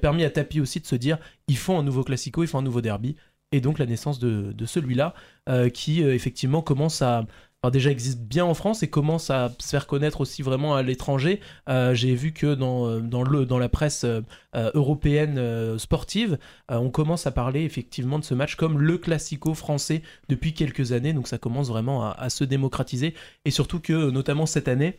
permis 0.00 0.24
à 0.24 0.30
Tapi 0.30 0.60
aussi 0.60 0.80
de 0.80 0.86
se 0.86 0.96
dire 0.96 1.18
ils 1.46 1.56
font 1.56 1.78
un 1.78 1.82
nouveau 1.82 2.04
classico, 2.04 2.42
ils 2.42 2.46
font 2.48 2.58
un 2.58 2.62
nouveau 2.62 2.80
derby, 2.80 3.16
et 3.52 3.60
donc 3.60 3.78
la 3.78 3.86
naissance 3.86 4.18
de, 4.18 4.54
celui-là, 4.66 5.14
qui 5.72 6.02
effectivement 6.02 6.62
commence 6.62 7.02
à. 7.02 7.26
Déjà 7.72 7.90
existe 7.90 8.20
bien 8.20 8.44
en 8.44 8.54
France 8.54 8.84
et 8.84 8.88
commence 8.88 9.30
à 9.30 9.50
se 9.58 9.70
faire 9.70 9.88
connaître 9.88 10.20
aussi 10.20 10.42
vraiment 10.42 10.76
à 10.76 10.82
l'étranger. 10.82 11.40
Euh, 11.68 11.92
J'ai 11.92 12.14
vu 12.14 12.32
que 12.32 12.54
dans, 12.54 12.86
euh, 12.86 13.58
la 13.58 13.68
presse 13.68 14.04
euh, 14.04 14.22
européenne 14.74 15.76
sportive, 15.78 16.38
on 16.68 16.90
commence 16.90 17.26
à 17.26 17.32
parler 17.32 17.64
effectivement 17.64 18.18
de 18.20 18.24
ce 18.24 18.34
match 18.34 18.54
comme 18.54 18.78
le 18.78 18.96
classico 18.96 19.54
français 19.54 20.02
depuis 20.28 20.54
quelques 20.54 20.92
années. 20.92 21.12
Donc 21.12 21.26
ça 21.26 21.38
commence 21.38 21.68
vraiment 21.68 22.10
à 22.10 22.30
se 22.30 22.44
démocratiser. 22.44 23.14
Et 23.44 23.50
surtout 23.50 23.80
que, 23.80 24.10
notamment 24.10 24.46
cette 24.46 24.68
année, 24.68 24.96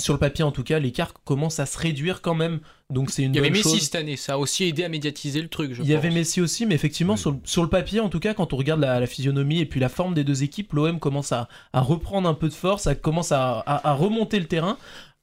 sur 0.00 0.12
le 0.14 0.18
papier 0.18 0.42
en 0.44 0.50
tout 0.52 0.64
cas, 0.64 0.78
l'écart 0.78 1.12
commence 1.24 1.60
à 1.60 1.66
se 1.66 1.78
réduire 1.78 2.20
quand 2.22 2.34
même. 2.34 2.60
Donc 2.90 3.10
c'est 3.10 3.22
une 3.22 3.32
Il 3.34 3.36
y 3.36 3.40
avait 3.40 3.50
Messi 3.50 3.62
chose. 3.62 3.80
cette 3.82 3.94
année, 3.94 4.16
ça 4.16 4.32
a 4.34 4.38
aussi 4.38 4.64
aidé 4.64 4.82
à 4.84 4.88
médiatiser 4.88 5.40
le 5.42 5.48
truc. 5.48 5.72
Je 5.74 5.82
Il 5.82 5.88
y 5.88 5.94
avait. 5.94 6.10
Messi 6.10 6.40
aussi, 6.40 6.66
mais 6.66 6.74
effectivement, 6.74 7.16
sur, 7.16 7.30
le- 7.32 7.38
sur 7.44 7.62
le 7.62 7.68
papier, 7.68 8.00
en 8.00 8.08
tout 8.08 8.18
cas, 8.18 8.34
quand 8.34 8.52
on 8.52 8.56
regarde 8.56 8.80
la, 8.80 8.98
la 8.98 9.06
physionomie 9.06 9.60
et 9.60 9.66
puis 9.66 9.78
la 9.78 9.88
forme 9.88 10.14
des 10.14 10.24
deux 10.24 10.42
équipes, 10.42 10.72
l'OM 10.72 10.98
commence 10.98 11.30
à, 11.32 11.48
à 11.72 11.80
reprendre 11.80 12.28
un 12.28 12.34
peu 12.34 12.48
de 12.48 12.54
force, 12.54 12.82
ça 12.84 12.94
commence 12.96 13.30
à, 13.32 13.60
à- 13.60 13.88
à 13.90 13.92
remonter 13.94 14.40
le 14.40 14.46
terrain. 14.46 14.76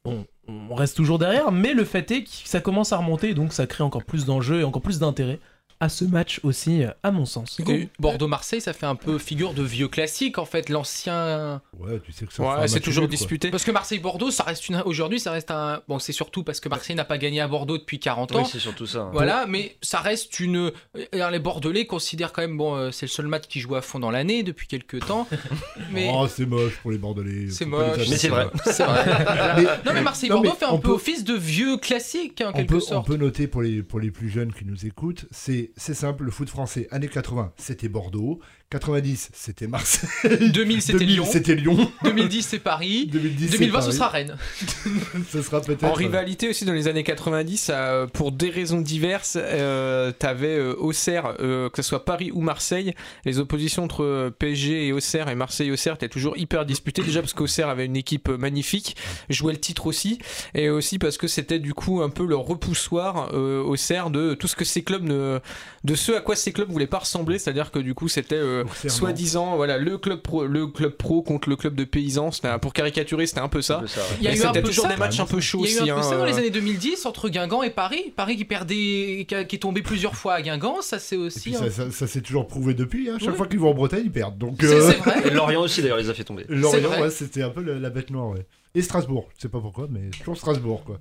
Bon, 0.06 0.26
on 0.48 0.76
reste 0.76 0.96
toujours 0.96 1.20
derrière, 1.20 1.52
mais 1.52 1.74
le 1.74 1.84
fait 1.84 2.10
est 2.12 2.24
que 2.24 2.30
ça 2.46 2.62
commence 2.62 2.94
à 2.94 2.98
remonter, 2.98 3.34
donc 3.34 3.52
ça 3.52 3.68
crée 3.68 3.84
encore 3.84 4.06
plus 4.06 4.24
d'enjeux 4.26 4.62
et 4.62 4.64
encore 4.64 4.82
plus 4.82 5.00
d'intérêt 5.00 5.40
à 5.80 5.90
ce 5.90 6.06
match 6.06 6.40
aussi, 6.44 6.84
euh, 6.84 6.90
à 7.04 7.12
mon 7.12 7.26
sens. 7.26 7.60
Bordeaux-Marseille, 8.00 8.62
ça 8.62 8.74
fait 8.74 8.86
un 8.86 8.96
peu 8.96 9.18
figure 9.18 9.54
de 9.54 9.64
vieux 9.64 9.88
classique 9.88 10.38
en 10.38 10.46
fait, 10.46 10.70
l'ancien. 10.70 11.62
Ouais, 11.80 12.00
tu 12.04 12.12
sais 12.12 12.26
que 12.26 12.34
ça 12.34 12.44
Ouais, 12.62 12.68
c'est 12.68 12.80
toujours 12.80 13.08
disputé. 13.08 13.52
Parce 13.52 13.64
que 13.64 13.72
Marseille-Bordeaux, 13.72 14.32
ça 14.32 14.44
reste 14.44 14.70
une. 14.70 14.82
Aujourd'hui, 14.86 15.20
ça 15.20 15.32
reste 15.32 15.52
un. 15.52 15.82
Bon, 15.88 16.00
c'est 16.00 16.14
surtout 16.14 16.44
parce 16.44 16.60
que 16.60 16.70
Marseille 16.70 16.96
n'a 16.96 17.06
pas 17.06 17.18
gagné 17.18 17.42
à 17.42 17.48
Bordeaux 17.48 17.78
depuis 17.78 18.00
40 18.00 18.36
ans. 18.36 18.40
Oui, 18.44 18.50
c'est 18.52 18.60
surtout 18.60 18.86
ça. 18.88 19.00
hein. 19.02 19.10
Voilà, 19.14 19.46
mais 19.48 19.78
ça 19.82 20.00
reste 20.00 20.40
une. 20.40 20.72
Alors, 21.14 21.32
les 21.32 21.40
Bordelais 21.40 21.86
considèrent 21.86 22.34
quand 22.34 22.42
même, 22.42 22.58
bon, 22.58 22.76
euh, 22.76 22.92
c'est 22.92 23.06
le 23.06 23.12
seul 23.12 23.28
match 23.28 23.46
qui 23.48 23.60
joue 23.60 23.76
à 23.76 23.82
fond 23.82 24.00
dans 24.00 24.12
l'année 24.12 24.44
depuis 24.44 24.68
quelques 24.68 25.06
temps. 25.06 25.28
Mais 25.92 26.10
Oh, 26.14 26.28
c'est 26.28 26.46
moche 26.46 26.76
pour 26.82 26.92
les 26.92 26.98
Bordelais. 26.98 27.50
c'est 27.50 27.66
moche. 27.66 27.98
Mais 28.10 28.18
c'est 28.18 28.30
vrai. 28.30 28.48
C'est 28.66 28.84
vrai. 28.84 29.06
Mais- 29.58 29.64
non, 29.86 29.94
mais 29.94 30.02
Marseille-Bordeaux 30.02 30.54
fait 30.54 30.66
un 30.66 30.78
peu 30.78 30.90
peut- 30.90 30.92
office 30.94 31.24
de 31.24 31.34
vieux 31.34 31.78
classique, 31.78 32.42
en 32.46 32.50
on 32.50 32.54
quelque 32.54 32.70
peut, 32.70 32.80
sorte. 32.80 33.08
on 33.08 33.12
peut 33.12 33.18
noter 33.18 33.48
pour 33.48 33.62
les, 33.62 33.84
pour 33.84 34.00
les 34.00 34.12
plus 34.12 34.30
jeunes 34.30 34.52
qui 34.54 34.66
nous 34.66 34.86
écoutent, 34.86 35.26
c'est 35.32 35.67
c'est 35.76 35.94
simple, 35.94 36.24
le 36.24 36.32
foot 36.32 36.50
français, 36.50 36.88
années 36.92 37.08
80, 37.08 37.52
c'était 37.58 37.90
Bordeaux, 37.90 38.40
90, 38.70 39.30
c'était 39.34 39.68
Marseille, 39.68 40.10
2000, 40.52 40.82
c'était 40.82 41.00
2000, 41.00 41.16
Lyon. 41.16 41.26
c'était 41.32 41.56
Lyon, 41.56 41.92
2010, 42.04 42.42
c'est 42.48 42.60
Paris. 42.60 43.08
2010, 43.12 43.46
c'est 43.52 43.58
2020, 43.60 43.82
ce 43.82 43.92
sera 43.92 44.08
Rennes. 44.10 44.38
ce 45.32 45.42
sera 45.42 45.62
peut-être... 45.62 45.84
En 45.86 45.94
rivalité 45.94 46.50
aussi 46.50 46.66
dans 46.66 46.74
les 46.74 46.88
années 46.88 47.04
90, 47.04 47.72
euh, 47.74 48.08
pour 48.08 48.32
des 48.32 48.50
raisons 48.50 48.82
diverses, 48.82 49.38
euh, 49.40 50.12
t'avais 50.12 50.58
euh, 50.58 50.76
Auxerre, 50.78 51.36
euh, 51.40 51.70
que 51.70 51.82
ce 51.82 51.90
soit 51.90 52.04
Paris 52.06 52.32
ou 52.34 52.42
Marseille, 52.42 52.94
les 53.26 53.40
oppositions 53.40 53.84
entre 53.84 54.04
euh, 54.04 54.30
PSG 54.38 54.88
et 54.88 54.92
Auxerre 54.94 55.30
et 55.30 55.36
Marseille 55.36 55.70
et 55.70 55.72
Auxerre 55.72 55.96
étaient 55.96 56.10
toujours 56.10 56.38
hyper 56.38 56.66
disputées. 56.66 57.04
Déjà 57.04 57.22
parce 57.22 57.34
qu'Auxerre 57.34 57.70
avait 57.70 57.86
une 57.86 57.96
équipe 57.96 58.30
euh, 58.30 58.38
magnifique, 58.38 58.96
jouait 59.30 59.54
le 59.54 59.60
titre 59.60 59.88
aussi, 59.88 60.20
et 60.54 60.70
aussi 60.70 61.00
parce 61.00 61.18
que 61.18 61.28
c'était 61.28 61.60
du 61.60 61.74
coup 61.74 62.02
un 62.02 62.10
peu 62.10 62.26
leur 62.26 62.42
repoussoir 62.42 63.30
euh, 63.34 63.62
Auxerre 63.64 64.10
de 64.10 64.34
tout 64.34 64.48
ce 64.48 64.56
que 64.56 64.66
ces 64.66 64.84
clubs 64.84 65.04
ne, 65.04 65.40
de 65.84 65.96
ce 65.96 66.12
à 66.12 66.22
quoi 66.22 66.36
ces 66.36 66.52
clubs 66.52 66.70
voulaient 66.70 66.88
pas 66.88 67.00
ressembler, 67.00 67.40
c'est-à-dire 67.40 67.72
que 67.72 67.80
du 67.80 67.94
coup 67.94 68.08
c'était 68.08 68.36
euh, 68.36 68.64
soi-disant 68.88 69.56
voilà 69.56 69.78
le 69.78 69.98
club 69.98 70.22
pro, 70.22 70.46
le 70.46 70.68
club 70.68 70.94
pro 70.94 71.22
contre 71.22 71.50
le 71.50 71.56
club 71.56 71.76
de 71.76 71.84
paysans, 71.84 72.30
pour 72.62 72.74
caricaturer 72.74 73.26
c'était 73.28 73.40
un 73.42 73.48
peu 73.48 73.62
ça. 73.62 73.84
Ça, 73.88 74.02
ouais. 74.02 74.06
Il 74.20 74.26
y 74.26 74.28
a 74.28 74.36
eu 74.36 74.44
un 74.44 74.52
peu 74.52 74.62
toujours 74.64 74.86
ça. 74.86 74.90
des 74.92 74.98
matchs 74.98 75.20
un 75.20 75.26
peu 75.26 75.40
chauds 75.40 75.64
Il 75.66 75.72
y 75.72 75.76
a 75.76 75.80
eu 75.80 75.82
aussi. 75.84 75.90
un 75.92 75.96
peu 75.96 76.00
hein, 76.00 76.04
ça 76.04 76.18
dans 76.18 76.26
les 76.26 76.38
années 76.38 76.50
2010 76.50 77.06
entre 77.06 77.30
Guingamp 77.30 77.64
et 77.64 77.70
Paris. 77.70 78.14
Paris 78.16 78.36
qui 78.38 78.46
perdait, 78.46 79.26
qui, 79.28 79.36
a- 79.36 79.44
qui 79.44 79.56
est 79.56 79.60
tombé 79.60 79.82
plusieurs 79.82 80.16
fois 80.16 80.34
à 80.34 80.42
Guingamp, 80.42 80.82
ça 80.82 81.00
c'est 81.00 81.16
aussi. 81.18 81.54
ça, 81.54 81.70
ça- 81.70 81.92
ça 81.92 82.08
s'est 82.08 82.22
toujours 82.22 82.48
prouvé 82.48 82.74
depuis, 82.74 83.10
hein. 83.10 83.18
chaque 83.24 83.36
fois 83.36 83.48
qu'ils 83.48 83.60
vont 83.60 83.72
en 83.72 83.74
Bretagne, 83.74 84.02
ils 84.06 84.12
perdent. 84.12 84.38
Donc, 84.38 84.58
C'est 84.60 84.68
euh, 84.74 84.80
vrai. 84.92 85.28
Et 85.28 85.30
Lorient 85.30 85.62
aussi, 85.62 85.82
d'ailleurs, 85.82 85.98
les 85.98 86.10
a 86.10 86.14
fait 86.14 86.24
tomber. 86.24 86.46
Lorient, 86.50 87.02
ouais, 87.02 87.10
c'était 87.10 87.44
un 87.44 87.50
peu 87.50 87.62
la, 87.62 87.80
la 87.80 87.90
bête 87.90 88.10
noire, 88.10 88.30
ouais. 88.30 88.46
Et 88.76 88.82
Strasbourg, 88.82 89.30
je 89.38 89.44
sais 89.44 89.50
pas 89.50 89.60
pourquoi, 89.60 89.88
mais 89.90 90.10
toujours 90.12 90.38
Strasbourg, 90.38 90.84
quoi. 90.86 91.00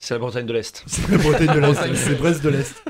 C'est 0.00 0.14
la 0.14 0.18
Bretagne 0.20 0.46
de 0.46 0.52
l'Est. 0.52 0.84
C'est 0.86 1.08
la 1.10 1.18
Bretagne 1.18 1.54
de 1.54 1.58
l'Est, 1.60 1.94
c'est 1.96 2.14
Brest 2.14 2.42
de 2.44 2.48
l'Est. 2.50 2.82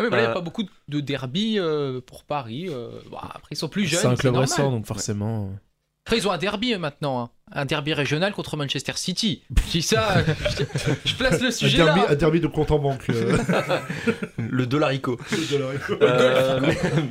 Il 0.00 0.06
n'y 0.08 0.14
a 0.14 0.18
Euh, 0.30 0.32
pas 0.34 0.40
beaucoup 0.40 0.64
de 0.88 1.00
derby 1.00 1.58
euh, 1.58 2.00
pour 2.00 2.24
Paris. 2.24 2.66
euh, 2.68 2.88
bon, 3.10 3.18
après, 3.18 3.48
ils 3.52 3.56
sont 3.56 3.68
plus 3.68 3.86
jeunes. 3.86 4.00
C'est 4.00 4.06
un 4.08 4.16
club 4.16 4.34
normal. 4.34 4.48
récent, 4.50 4.70
donc 4.72 4.86
forcément. 4.86 5.50
Après, 6.04 6.18
ils 6.18 6.26
ont 6.26 6.32
un 6.32 6.38
derby 6.38 6.74
maintenant. 6.76 7.22
hein. 7.22 7.30
Un 7.54 7.64
derby 7.66 7.92
régional 7.94 8.32
contre 8.32 8.56
Manchester 8.56 8.94
City. 8.96 9.44
Je 9.66 9.70
dis 9.70 9.82
ça, 9.82 10.24
je, 10.58 10.64
je 11.04 11.14
place 11.14 11.40
le 11.40 11.48
Un 11.48 11.50
sujet 11.52 11.76
derby, 11.76 12.00
là. 12.00 12.06
un 12.10 12.14
derby 12.16 12.40
de 12.40 12.46
compte 12.48 12.70
en 12.72 12.78
banque. 12.80 13.04
euh, 13.10 13.38
Le 14.38 14.66
dollarico. 14.66 15.16
Euh, 16.00 16.60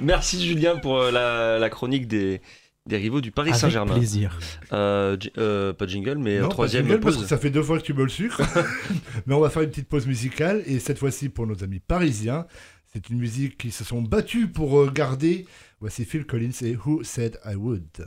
merci 0.01 0.45
Julien 0.45 0.75
pour 0.77 0.99
la, 1.03 1.57
la 1.59 1.69
chronique 1.69 2.07
des, 2.07 2.41
des 2.87 2.97
rivaux 2.97 3.21
du 3.21 3.31
Paris 3.31 3.49
Avec 3.49 3.59
Saint-Germain. 3.61 3.93
plaisir. 3.95 4.39
Euh, 4.73 5.15
euh, 5.37 5.71
pas 5.73 5.85
de 5.85 5.91
jingle, 5.91 6.17
mais 6.17 6.37
Non, 6.37 6.41
pas 6.43 6.47
de 6.47 6.51
troisième 6.53 6.85
jingle, 6.87 6.99
parce 6.99 7.15
pause. 7.15 7.23
que 7.23 7.29
ça 7.29 7.37
fait 7.37 7.49
deux 7.51 7.61
fois 7.63 7.77
que 7.79 7.83
tu 7.83 7.93
me 7.93 8.03
le 8.03 8.09
sucres. 8.09 8.41
Mais 9.27 9.33
on 9.35 9.39
va 9.39 9.49
faire 9.49 9.61
une 9.61 9.69
petite 9.69 9.87
pause 9.87 10.07
musicale 10.07 10.63
et 10.65 10.79
cette 10.79 10.97
fois-ci 10.97 11.29
pour 11.29 11.45
nos 11.47 11.63
amis 11.63 11.79
parisiens. 11.79 12.45
C'est 12.93 13.09
une 13.09 13.19
musique 13.19 13.57
qui 13.57 13.71
se 13.71 13.83
sont 13.83 14.01
battus 14.01 14.47
pour 14.51 14.79
euh, 14.81 14.91
garder. 14.91 15.45
Voici 15.79 16.05
Phil 16.05 16.25
Collins 16.25 16.51
et 16.61 16.75
Who 16.75 17.03
Said 17.03 17.39
I 17.45 17.55
Would. 17.55 18.05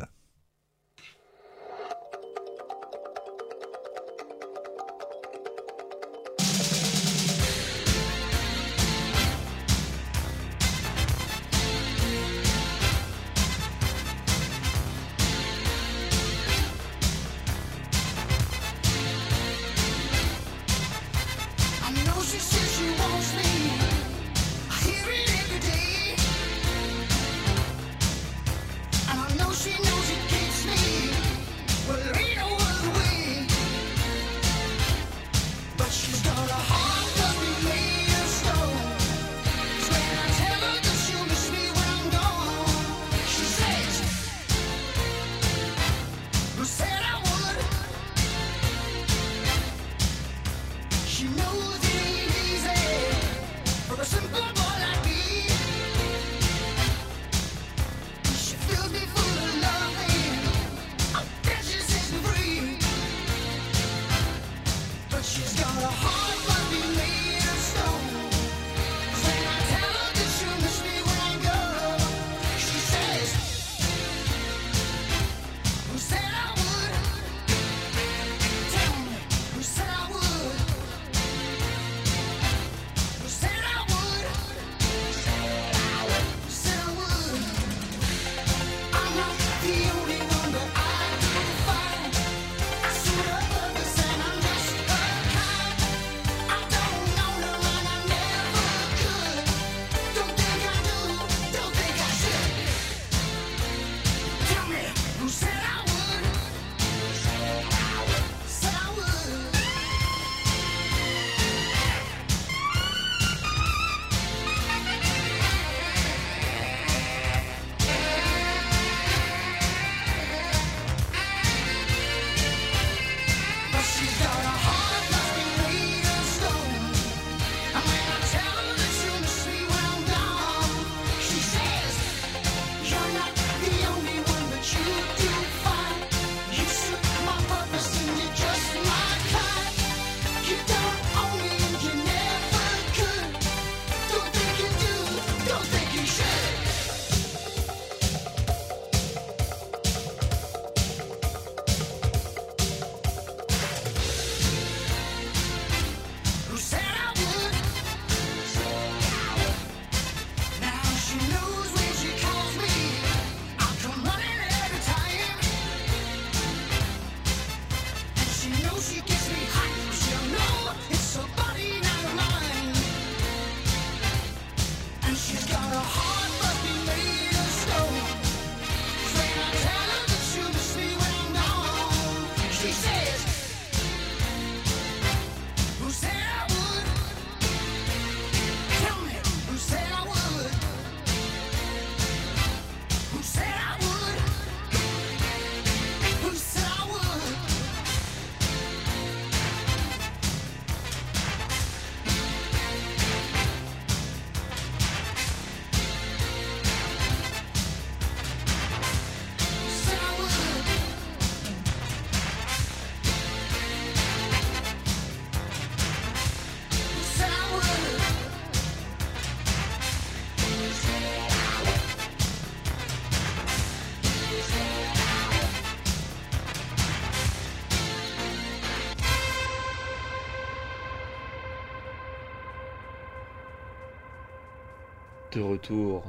Retour 235.45 236.05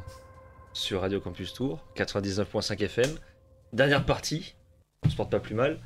sur 0.73 1.01
Radio 1.01 1.19
Campus 1.19 1.53
Tour, 1.53 1.79
99.5 1.95 2.83
FM. 2.83 3.09
Dernière 3.73 4.05
partie, 4.05 4.55
on 5.05 5.09
se 5.09 5.15
porte 5.15 5.31
pas 5.31 5.39
plus 5.39 5.55
mal, 5.55 5.79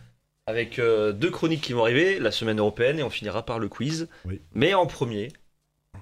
avec 0.45 0.79
euh, 0.79 1.11
deux 1.11 1.31
chroniques 1.31 1.61
qui 1.61 1.73
vont 1.73 1.83
arriver, 1.83 2.19
la 2.19 2.31
semaine 2.31 2.59
européenne 2.59 2.99
et 2.99 3.03
on 3.03 3.09
finira 3.09 3.45
par 3.45 3.59
le 3.59 3.67
quiz. 3.69 4.07
Oui. 4.25 4.41
Mais 4.53 4.73
en 4.73 4.85
premier, 4.85 5.29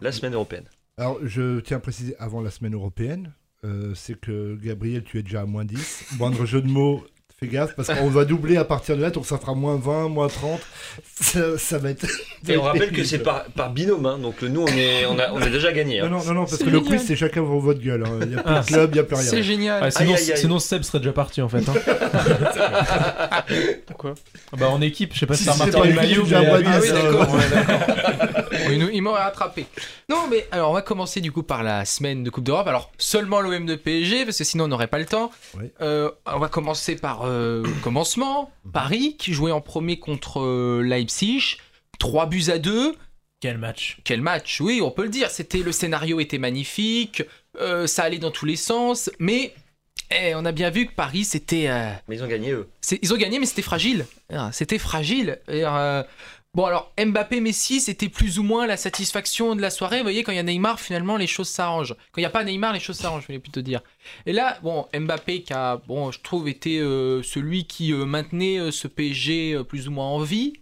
la 0.02 0.12
semaine 0.12 0.34
européenne. 0.34 0.66
Alors, 0.98 1.20
je 1.24 1.60
tiens 1.60 1.78
à 1.78 1.80
préciser 1.80 2.16
avant 2.18 2.42
la 2.42 2.50
semaine 2.50 2.74
européenne, 2.74 3.34
euh, 3.64 3.94
c'est 3.94 4.20
que 4.20 4.56
Gabriel, 4.56 5.04
tu 5.04 5.20
es 5.20 5.24
déjà 5.24 5.42
à 5.42 5.46
moins 5.46 5.66
10. 5.66 6.16
Moindre 6.18 6.46
jeu 6.46 6.62
de 6.62 6.68
mots, 6.68 7.06
fais 7.40 7.48
gaffe, 7.48 7.76
parce 7.76 7.90
qu'on 7.90 8.10
va 8.10 8.26
doubler 8.26 8.58
à 8.58 8.64
partir 8.66 8.98
de 8.98 9.02
là, 9.04 9.12
donc 9.12 9.26
ça 9.28 9.38
fera 9.38 9.54
moins 9.54 9.76
20, 9.78 10.08
moins 10.10 10.28
30. 10.28 10.60
Ça, 11.22 11.58
ça 11.58 11.78
va 11.78 11.92
être. 11.92 12.08
Et 12.48 12.58
on 12.58 12.64
rappelle 12.64 12.92
que 12.92 13.04
c'est 13.04 13.20
par, 13.20 13.44
par 13.56 13.72
binôme, 13.72 14.06
hein, 14.08 14.18
donc 14.18 14.42
nous 14.42 14.62
on 14.64 14.68
est, 14.68 15.06
on 15.06 15.20
a, 15.20 15.32
on 15.32 15.42
a 15.42 15.50
déjà 15.50 15.72
gagné. 15.72 16.00
hein. 16.00 16.10
Non, 16.10 16.18
non, 16.20 16.24
non, 16.26 16.34
non, 16.34 16.46
parce 16.46 16.58
que 16.58 16.70
le 16.70 16.80
quiz, 16.82 17.04
c'est 17.06 17.16
chacun 17.16 17.44
pour 17.44 17.60
votre 17.60 17.80
gueule. 17.80 18.04
hein. 18.08 18.20
Il 18.24 18.30
n'y 18.30 18.36
a 18.36 18.42
plus 18.44 18.54
Ah, 18.56 18.62
de 18.62 18.66
club, 18.66 18.90
il 18.92 18.94
n'y 18.94 19.00
a 19.00 19.04
plus 19.04 19.16
rien. 19.16 19.24
C'est 19.26 19.44
génial. 19.44 19.84
Ah, 19.84 19.92
sinon, 19.92 20.14
Aïe, 20.16 20.22
aïe, 20.24 20.32
aïe. 20.32 20.38
sinon 20.38 20.60
Seb 20.60 20.82
serait 20.84 20.98
déjà 21.00 21.14
parti 21.14 21.42
en 21.42 21.50
fait. 21.50 21.64
hein. 21.70 21.74
Pourquoi? 23.86 24.16
Bah 24.58 24.70
en 24.70 24.82
équipe, 24.82 25.14
je 25.14 25.20
sais 25.20 25.26
pas 25.26 25.36
si 25.36 25.44
Si 25.44 25.50
c'est 25.52 25.66
l'équipe, 25.66 25.96
maillot. 25.96 26.24
Ah 26.34 26.42
oui, 26.42 26.66
euh, 26.90 27.12
d'accord. 27.12 27.38
Oui, 28.70 28.78
nous- 28.78 28.90
il 28.92 29.02
m'aurait 29.02 29.22
rattrapé. 29.24 29.66
Non, 30.10 30.28
mais 30.30 30.48
alors 30.52 30.72
on 30.72 30.74
va 30.74 30.82
commencer 30.82 31.22
du 31.22 31.32
coup 31.32 31.44
par 31.44 31.64
la 31.64 31.86
semaine 31.86 32.24
de 32.24 32.30
Coupe 32.30 32.44
d'Europe. 32.44 32.68
Alors 32.68 32.92
seulement 32.98 33.42
l'OM 33.42 33.66
de 33.66 33.76
PSG, 33.76 34.26
parce 34.26 34.38
que 34.38 34.44
sinon 34.44 34.66
on 34.66 34.68
n'aurait 34.68 34.88
pas 34.88 35.00
le 35.00 35.06
temps. 35.06 35.32
Oui. 35.58 35.66
Euh, 35.82 36.10
on 36.26 36.40
va 36.40 36.48
commencer 36.48 36.96
par 36.96 37.26
euh, 37.28 37.64
commencement. 37.84 38.52
Paris 38.74 39.16
qui 39.18 39.34
jouait 39.34 39.52
en 39.52 39.62
premier 39.62 40.00
contre 40.00 40.40
euh, 40.42 40.82
Leipzig. 40.82 41.58
3 42.00 42.26
buts 42.28 42.46
à 42.50 42.58
2. 42.60 42.96
Quel 43.40 43.58
match 43.58 43.98
Quel 44.04 44.22
match, 44.22 44.62
oui, 44.62 44.82
on 44.82 44.90
peut 44.92 45.04
le 45.04 45.10
dire. 45.10 45.30
C'était 45.30 45.60
le 45.60 45.72
scénario 45.72 46.20
était 46.20 46.38
magnifique, 46.40 47.24
euh, 47.60 47.86
ça 47.88 48.04
allait 48.04 48.18
dans 48.18 48.32
tous 48.32 48.46
les 48.46 48.56
sens, 48.56 49.12
mais 49.20 49.54
eh, 50.10 50.34
on 50.36 50.44
a 50.46 50.52
bien 50.52 50.70
vu 50.72 50.88
que 50.88 50.94
Paris 50.94 51.24
c'était. 51.24 51.66
euh, 51.68 51.92
Mais 52.08 52.16
ils 52.16 52.24
ont 52.24 52.28
gagné 52.28 52.52
eux. 52.52 52.68
c'est- 52.82 52.98
ils 53.04 53.14
ont 53.14 53.18
gagné, 53.18 53.38
mais 53.40 53.46
c'était 53.46 53.62
fragile. 53.62 54.06
Ah, 54.34 54.50
C'était 54.54 54.80
fragile. 54.80 55.40
Et, 55.48 55.62
euh, 55.66 56.02
bon, 56.54 56.66
alors, 56.66 56.94
Mbappé, 56.98 57.42
Messi, 57.42 57.80
c'était 57.82 58.10
plus 58.10 58.40
ou 58.40 58.44
moins 58.44 58.68
la 58.68 58.78
satisfaction 58.78 59.56
de 59.56 59.62
la 59.62 59.70
soirée. 59.70 59.98
Vous 59.98 60.04
voyez, 60.04 60.24
quand 60.24 60.32
il 60.32 60.36
y 60.36 60.40
a 60.40 60.44
Neymar, 60.44 60.80
finalement, 60.80 61.18
les 61.18 61.28
choses 61.28 61.50
s'arrangent. 61.50 61.96
Quand 62.12 62.18
il 62.18 62.22
n'y 62.22 62.26
a 62.26 62.32
pas 62.32 62.44
Neymar, 62.44 62.74
les 62.74 62.80
choses 62.80 62.98
s'arrangent, 62.98 63.24
je 63.24 63.28
voulais 63.28 63.40
plutôt 63.40 63.62
dire. 63.62 63.82
Et 64.26 64.34
là, 64.34 64.58
bon, 64.64 64.88
Mbappé, 64.94 65.44
qui 65.44 65.54
a, 65.54 65.78
bon, 65.88 66.12
je 66.12 66.20
trouve, 66.22 66.48
été 66.48 66.80
euh, 66.80 67.22
celui 67.24 67.66
qui 67.66 67.94
euh, 67.94 68.06
maintenait 68.06 68.60
euh, 68.60 68.72
ce 68.72 68.88
PSG 68.88 69.54
euh, 69.54 69.64
plus 69.64 69.88
ou 69.88 69.92
moins 69.92 70.08
en 70.08 70.20
vie. 70.20 70.54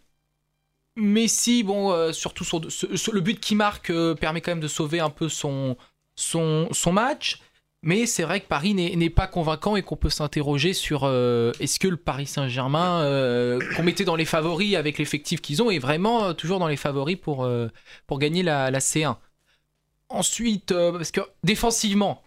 Messi, 0.97 1.63
bon, 1.63 2.13
surtout 2.13 2.45
sur, 2.45 2.61
le 2.61 3.19
but 3.19 3.41
qu'il 3.41 3.57
marque 3.57 3.91
permet 4.15 4.39
quand 4.39 4.51
même 4.51 4.61
de 4.61 4.67
sauver 4.69 5.01
un 5.01 5.09
peu 5.09 5.27
son 5.27 5.75
match. 6.93 7.41
Mais 7.85 8.07
c'est 8.07 8.23
vrai 8.23 8.41
que 8.41 8.47
Paris 8.47 8.73
n'est 8.73 9.09
pas 9.11 9.27
convaincant 9.27 9.75
et 9.75 9.83
qu'on 9.83 9.95
peut 9.95 10.09
s'interroger 10.09 10.73
sur 10.73 11.03
euh, 11.03 11.51
est-ce 11.59 11.79
que 11.79 11.87
le 11.87 11.97
Paris 11.97 12.25
Saint-Germain, 12.25 13.03
euh, 13.03 13.59
qu'on 13.75 13.83
mettait 13.83 14.05
dans 14.05 14.15
les 14.15 14.25
favoris 14.25 14.75
avec 14.75 14.97
l'effectif 14.97 15.39
qu'ils 15.39 15.61
ont, 15.61 15.69
est 15.69 15.77
vraiment 15.77 16.25
euh, 16.25 16.33
toujours 16.33 16.57
dans 16.57 16.67
les 16.67 16.77
favoris 16.77 17.15
pour, 17.15 17.47
gagner 18.17 18.41
la, 18.41 18.71
la 18.71 18.79
C1. 18.79 19.17
Ensuite, 20.09 20.73
parce 20.73 21.11
que 21.11 21.21
défensivement, 21.43 22.23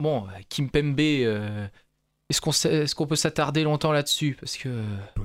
bon, 0.00 0.26
Kim 0.48 0.70
Pembe, 0.70 0.98
est-ce 1.00 2.40
qu'on 2.40 2.52
sait- 2.52 2.84
est-ce 2.84 2.94
qu'on 2.94 3.06
peut 3.06 3.14
s'attarder 3.14 3.62
longtemps 3.62 3.92
là-dessus? 3.92 4.38
Parce 4.40 4.56
que. 4.56 4.70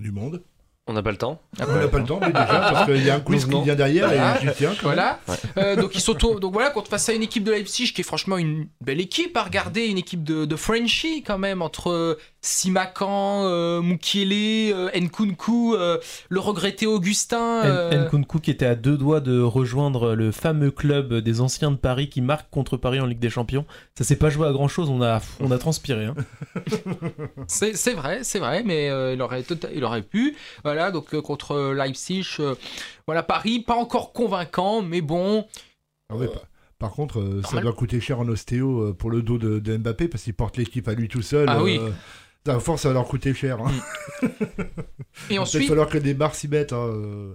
du 0.02 0.12
monde. 0.12 0.44
On 0.90 0.94
n'a 0.94 1.04
pas 1.04 1.12
le 1.12 1.18
temps. 1.18 1.40
Ah, 1.60 1.66
On 1.70 1.76
n'a 1.76 1.88
pas 1.88 2.00
le 2.00 2.04
temps, 2.06 2.20
mais 2.20 2.32
déjà, 2.32 2.46
parce 2.48 2.86
qu'il 2.86 3.06
y 3.06 3.12
a 3.12 3.16
un 3.16 3.20
quiz 3.20 3.46
qui 3.46 3.62
vient 3.62 3.76
derrière 3.76 4.12
et 4.12 4.20
j'y 4.42 4.52
tiens. 4.58 4.72
quand 4.82 4.90
même. 4.90 4.96
Voilà. 4.96 5.20
Euh, 5.58 5.76
donc 5.76 5.92
ils 5.94 6.02
s'auto- 6.02 6.40
donc 6.40 6.52
voilà, 6.52 6.72
quand 6.72 6.88
face 6.88 7.08
à 7.10 7.14
une 7.14 7.22
équipe 7.22 7.44
de 7.44 7.52
Leipzig 7.52 7.94
qui 7.94 8.02
est 8.02 8.04
franchement 8.04 8.40
une 8.40 8.66
belle 8.82 9.00
équipe 9.00 9.38
à 9.38 9.44
regarder, 9.44 9.86
une 9.86 10.00
équipe 10.00 10.24
de, 10.24 10.46
de 10.46 10.56
Frenchie 10.56 11.22
quand 11.22 11.38
même 11.38 11.62
entre 11.62 12.18
Simakan, 12.42 13.44
euh, 13.46 13.82
Mukiele, 13.82 14.74
euh, 14.74 14.90
Nkunku, 15.00 15.76
euh, 15.76 15.98
le 16.30 16.40
regretté 16.40 16.86
Augustin. 16.88 17.64
euh, 17.66 18.06
Nkunku 18.06 18.40
qui 18.40 18.52
était 18.52 18.66
à 18.66 18.76
deux 18.76 18.98
doigts 18.98 19.20
de 19.20 19.42
rejoindre 19.42 20.16
le 20.16 20.32
fameux 20.32 20.72
club 20.72 21.14
des 21.16 21.42
anciens 21.42 21.72
de 21.72 21.76
Paris 21.76 22.10
qui 22.10 22.22
marque 22.22 22.50
contre 22.50 22.78
Paris 22.78 23.00
en 23.00 23.06
Ligue 23.06 23.20
des 23.20 23.30
Champions. 23.30 23.66
Ça 23.96 24.04
s'est 24.04 24.16
pas 24.16 24.30
joué 24.30 24.48
à 24.48 24.52
grand 24.52 24.68
chose, 24.68 24.90
on 24.90 25.02
a, 25.02 25.22
on 25.42 25.52
a 25.52 25.58
transpiré. 25.58 26.06
hein. 26.06 26.16
C'est 27.48 27.76
c'est 27.76 27.94
vrai, 27.94 28.20
c'est 28.24 28.40
vrai, 28.40 28.64
mais 28.64 28.90
euh, 28.90 29.14
il, 29.14 29.22
aurait 29.22 29.42
tota- 29.42 29.70
il 29.74 29.84
aurait 29.84 30.02
pu. 30.02 30.36
Voilà, 30.64 30.92
donc 30.92 31.14
euh, 31.14 31.22
contre 31.22 31.74
Leipzig, 31.74 32.26
euh, 32.40 32.56
voilà, 33.06 33.24
Paris, 33.24 33.60
pas 33.60 33.76
encore 33.76 34.14
convaincant, 34.14 34.82
mais 34.82 35.02
bon. 35.02 35.46
Ah 36.10 36.16
ouais, 36.16 36.30
par, 36.80 36.92
contre, 36.92 37.20
euh, 37.20 37.42
ça 37.44 37.60
doit 37.60 37.74
coûter 37.74 38.00
cher 38.00 38.20
en 38.20 38.28
ostéo 38.28 38.82
euh, 38.90 38.94
pour 38.94 39.10
le 39.12 39.22
dos 39.22 39.38
de, 39.38 39.60
de 39.60 39.78
Mbappé 39.78 40.08
parce 40.08 40.24
qu'il 40.24 40.34
porte 40.34 40.58
l'équipe 40.58 40.88
à 40.88 40.94
lui 40.94 41.08
tout 41.08 41.22
seul. 41.22 41.48
Ah 41.50 41.62
oui. 41.62 41.80
À 42.50 42.60
force, 42.60 42.82
ça 42.84 42.90
va 42.90 42.94
leur 42.96 43.08
coûter 43.08 43.34
cher. 43.34 43.60
hein. 43.62 43.72
Et 44.22 44.28
Il 45.32 45.36
va 45.38 45.42
ensuite- 45.44 45.60
peut-être 45.62 45.70
falloir 45.70 45.90
que 45.90 45.98
des 45.98 46.14
barres 46.14 46.36
s'y 46.36 46.48
mettent. 46.48 46.74
hein, 46.74 46.78
euh. 46.88 47.34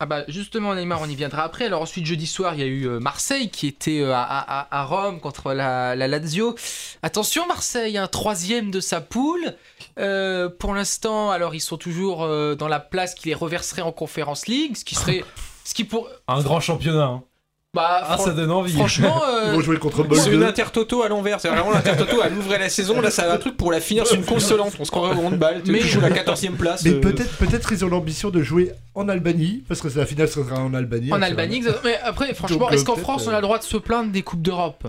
Ah 0.00 0.06
bah 0.06 0.24
justement 0.26 0.74
Neymar 0.74 1.00
on 1.00 1.06
y 1.08 1.14
viendra 1.14 1.44
après. 1.44 1.66
Alors 1.66 1.80
ensuite 1.82 2.04
jeudi 2.04 2.26
soir 2.26 2.54
il 2.54 2.60
y 2.60 2.62
a 2.64 2.66
eu 2.66 2.86
euh, 2.88 2.98
Marseille 2.98 3.48
qui 3.48 3.68
était 3.68 4.00
euh, 4.00 4.12
à, 4.12 4.22
à- 4.22 4.80
à 4.80 4.84
Rome 4.84 5.20
contre 5.20 5.52
la, 5.54 5.94
la 5.94 6.08
Lazio. 6.08 6.56
Attention 7.02 7.46
Marseille, 7.46 7.96
un 7.96 8.08
troisième 8.08 8.72
de 8.72 8.80
sa 8.80 9.00
poule. 9.00 9.54
Euh, 10.00 10.48
pour 10.48 10.74
l'instant 10.74 11.30
alors 11.30 11.54
ils 11.54 11.60
sont 11.60 11.76
toujours 11.78 12.26
dans 12.56 12.68
la 12.68 12.80
place 12.80 13.14
qui 13.14 13.28
les 13.28 13.34
reverserait 13.34 13.82
en 13.82 13.92
Conférence 13.92 14.46
League, 14.48 14.76
ce 14.76 14.84
qui 14.84 14.94
serait... 14.96 15.24
Ce 15.66 15.72
qui 15.72 15.84
pour... 15.84 16.10
Un 16.28 16.42
grand 16.42 16.60
championnat. 16.60 17.04
hein. 17.06 17.22
Bah, 17.74 18.00
Ah, 18.08 18.16
ça 18.16 18.30
donne 18.30 18.52
envie. 18.52 18.74
Franchement, 18.74 19.20
euh, 19.28 19.60
jouer 19.60 19.78
contre 19.78 20.06
C'est 20.14 20.32
une 20.32 20.44
intertoto 20.44 21.02
à 21.02 21.08
l'envers. 21.08 21.40
C'est 21.40 21.48
vraiment 21.48 21.72
l'intertoto, 21.72 22.18
elle 22.24 22.32
ouvrait 22.34 22.58
la 22.58 22.68
saison, 22.68 23.00
là 23.00 23.10
ça 23.10 23.26
va 23.26 23.34
un 23.34 23.38
truc 23.38 23.56
pour 23.56 23.72
la 23.72 23.80
finir 23.80 24.06
sur 24.06 24.16
une 24.16 24.24
consolante. 24.24 24.74
On 24.78 24.84
se 24.84 24.90
croirait 24.90 25.16
au 25.16 25.26
handball. 25.26 25.62
Tu 25.64 25.72
Mais- 25.72 25.80
joues 25.80 26.00
la 26.00 26.10
14 26.10 26.44
e 26.44 26.48
place. 26.50 26.84
Mais 26.84 26.92
euh, 26.92 27.00
peut-être 27.00 27.36
peut-être 27.36 27.72
ils 27.72 27.84
ont 27.84 27.88
l'ambition 27.88 28.30
de 28.30 28.42
jouer 28.42 28.70
en 28.94 29.08
Albanie 29.08 29.64
parce 29.66 29.80
que 29.80 29.88
la 29.98 30.06
finale 30.06 30.28
sera 30.28 30.60
en 30.60 30.72
Albanie. 30.72 31.12
en 31.12 31.16
hein, 31.16 31.22
Albanie, 31.22 31.64
mais 31.82 31.98
après 32.02 32.32
franchement, 32.34 32.58
Donc, 32.58 32.70
euh, 32.70 32.74
est-ce 32.74 32.84
qu'en 32.84 32.96
France 32.96 33.26
on 33.26 33.30
euh, 33.30 33.34
a 33.34 33.36
le 33.36 33.42
droit 33.42 33.58
de 33.58 33.64
se 33.64 33.76
plaindre 33.76 34.12
des 34.12 34.22
Coupes 34.22 34.42
d'Europe? 34.42 34.86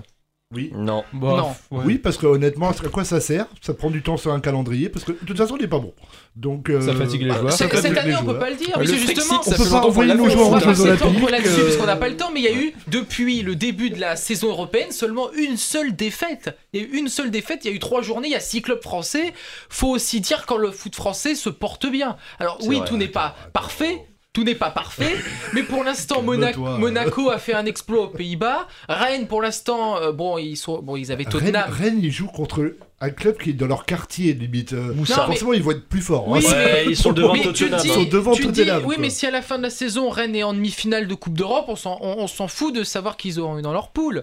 Oui. 0.55 0.71
Non. 0.73 1.03
Bah, 1.13 1.27
Non. 1.37 1.77
ouais. 1.77 1.83
Oui, 1.85 1.97
parce 1.97 2.17
que 2.17 2.25
honnêtement, 2.25 2.69
à 2.69 2.73
quoi 2.89 3.03
ça 3.03 3.19
sert? 3.19 3.45
Ça 3.61 3.73
prend 3.73 3.89
du 3.91 4.01
temps 4.01 4.17
sur 4.17 4.31
un 4.31 4.39
calendrier 4.39 4.89
parce 4.89 5.03
que 5.05 5.11
de 5.11 5.17
toute 5.25 5.37
façon, 5.37 5.55
on 5.55 5.57
n'est 5.57 5.67
pas 5.67 5.79
bon. 5.79 5.93
Donc 6.35 6.69
euh, 6.69 6.81
Ça 6.81 6.93
fatigue 6.93 7.21
les 7.23 7.29
joueurs. 7.31 7.51
ça 7.51 7.57
Cette 7.57 7.71
fatigue 7.71 7.93
cette 7.93 7.93
les 8.05 8.11
année, 8.11 8.15
on 8.15 8.19
peut 8.25 8.31
joueurs. 8.31 8.39
pas 8.39 8.49
le 8.49 8.55
dire. 8.55 8.79
Le 8.79 8.85
mais 8.85 8.97
justement. 8.97 9.41
ça 9.41 9.51
On 9.51 9.51
fait 9.55 9.63
peut 9.63 9.69
pas 9.69 9.85
envoyer 9.85 10.13
nos 10.15 10.29
joueurs 10.29 10.51
aux 10.51 10.59
Jeux 10.59 10.81
Olympiques. 10.81 11.29
là-dessus 11.29 11.61
parce 11.61 11.75
qu'on 11.77 11.85
n'a 11.85 11.95
pas 11.95 12.09
le 12.09 12.17
temps, 12.17 12.31
mais 12.33 12.39
il 12.41 12.43
y 12.43 12.47
a 12.47 12.53
eu, 12.55 12.73
depuis 12.87 13.41
le 13.41 13.55
début 13.55 13.89
de 13.89 13.99
la 13.99 14.15
saison 14.15 14.49
européenne, 14.49 14.91
seulement 14.91 15.31
une 15.33 15.57
seule 15.57 15.95
défaite. 15.95 16.57
Il 16.73 16.81
y 16.81 16.83
a 16.83 16.87
eu 16.87 16.91
une 16.97 17.07
seule 17.09 17.31
défaite, 17.31 17.61
il 17.65 17.69
y 17.69 17.73
a 17.73 17.75
eu 17.75 17.79
trois 17.79 18.01
journées, 18.01 18.27
il 18.29 18.31
y 18.31 18.35
a 18.35 18.39
six 18.39 18.61
clubs 18.61 18.81
français. 18.81 19.33
Faut 19.69 19.89
aussi 19.89 20.21
dire 20.21 20.45
quand 20.45 20.57
le 20.57 20.71
foot 20.71 20.95
français 20.95 21.35
se 21.35 21.49
porte 21.49 21.85
bien. 21.85 22.17
Alors 22.39 22.57
oui, 22.65 22.77
vrai. 22.77 22.87
tout 22.87 22.97
n'est 22.97 23.07
pas 23.07 23.35
parfait. 23.53 24.05
Tout 24.35 24.43
n'est 24.43 24.53
pas 24.53 24.69
parfait, 24.69 25.15
mais 25.53 25.63
pour 25.63 25.83
l'instant. 25.85 26.21
Monaco 26.21 27.29
a 27.29 27.37
fait 27.39 27.53
un 27.53 27.65
exploit 27.65 28.01
aux 28.03 28.07
Pays-Bas. 28.09 28.67
Rennes, 28.89 29.27
pour 29.27 29.41
l'instant, 29.41 29.97
euh, 29.97 30.11
bon, 30.11 30.37
ils 30.37 30.57
sont, 30.57 30.81
bon, 30.81 30.97
ils 30.97 31.11
avaient 31.11 31.23
Rennes, 31.23 31.31
Tottenham. 31.31 31.63
Rennes, 31.71 31.99
ils 32.03 32.11
jouent 32.11 32.27
contre 32.27 32.73
un 32.99 33.09
club 33.11 33.37
qui 33.37 33.51
est 33.51 33.53
dans 33.53 33.67
leur 33.67 33.85
quartier, 33.85 34.33
limite. 34.33 34.73
euh, 34.73 34.93
Moussa. 34.93 35.15
Non, 35.15 35.21
mais- 35.21 35.27
Forcément, 35.27 35.53
ils 35.53 35.63
vont 35.63 35.71
être 35.71 35.87
plus 35.87 36.01
forts. 36.01 36.27
Oui, 36.27 36.39
hein. 36.45 36.49
Ouais, 36.51 36.83
mais- 36.85 36.91
ils 36.91 36.97
sont 36.97 37.13
devant 37.13 37.31
mais 37.33 37.39
tu 37.39 37.45
Tottenham. 37.47 37.79
dis- 37.79 37.87
Ils 37.87 37.93
sont 37.93 38.03
devant 38.03 38.33
tu 38.33 38.45
dis- 38.47 38.65
Tottenham, 38.65 38.83
oui, 38.85 38.95
mais 38.99 39.09
si 39.09 39.25
à 39.25 39.31
la 39.31 39.41
fin 39.41 39.57
de 39.57 39.63
la 39.63 39.69
saison, 39.69 40.09
Rennes 40.09 40.35
est 40.35 40.43
en 40.43 40.53
demi-finale 40.53 41.07
de 41.07 41.15
Coupe 41.15 41.37
d'Europe, 41.37 41.65
on 41.69 41.77
s'en 41.77 41.97
on- 42.01 42.17
on 42.19 42.27
s'en 42.27 42.49
fout 42.49 42.75
de 42.75 42.83
savoir 42.83 43.15
qu'ils 43.15 43.39
auront 43.39 43.57
eu 43.57 43.61
dans 43.61 43.71
leur 43.73 43.89
poule. 43.91 44.21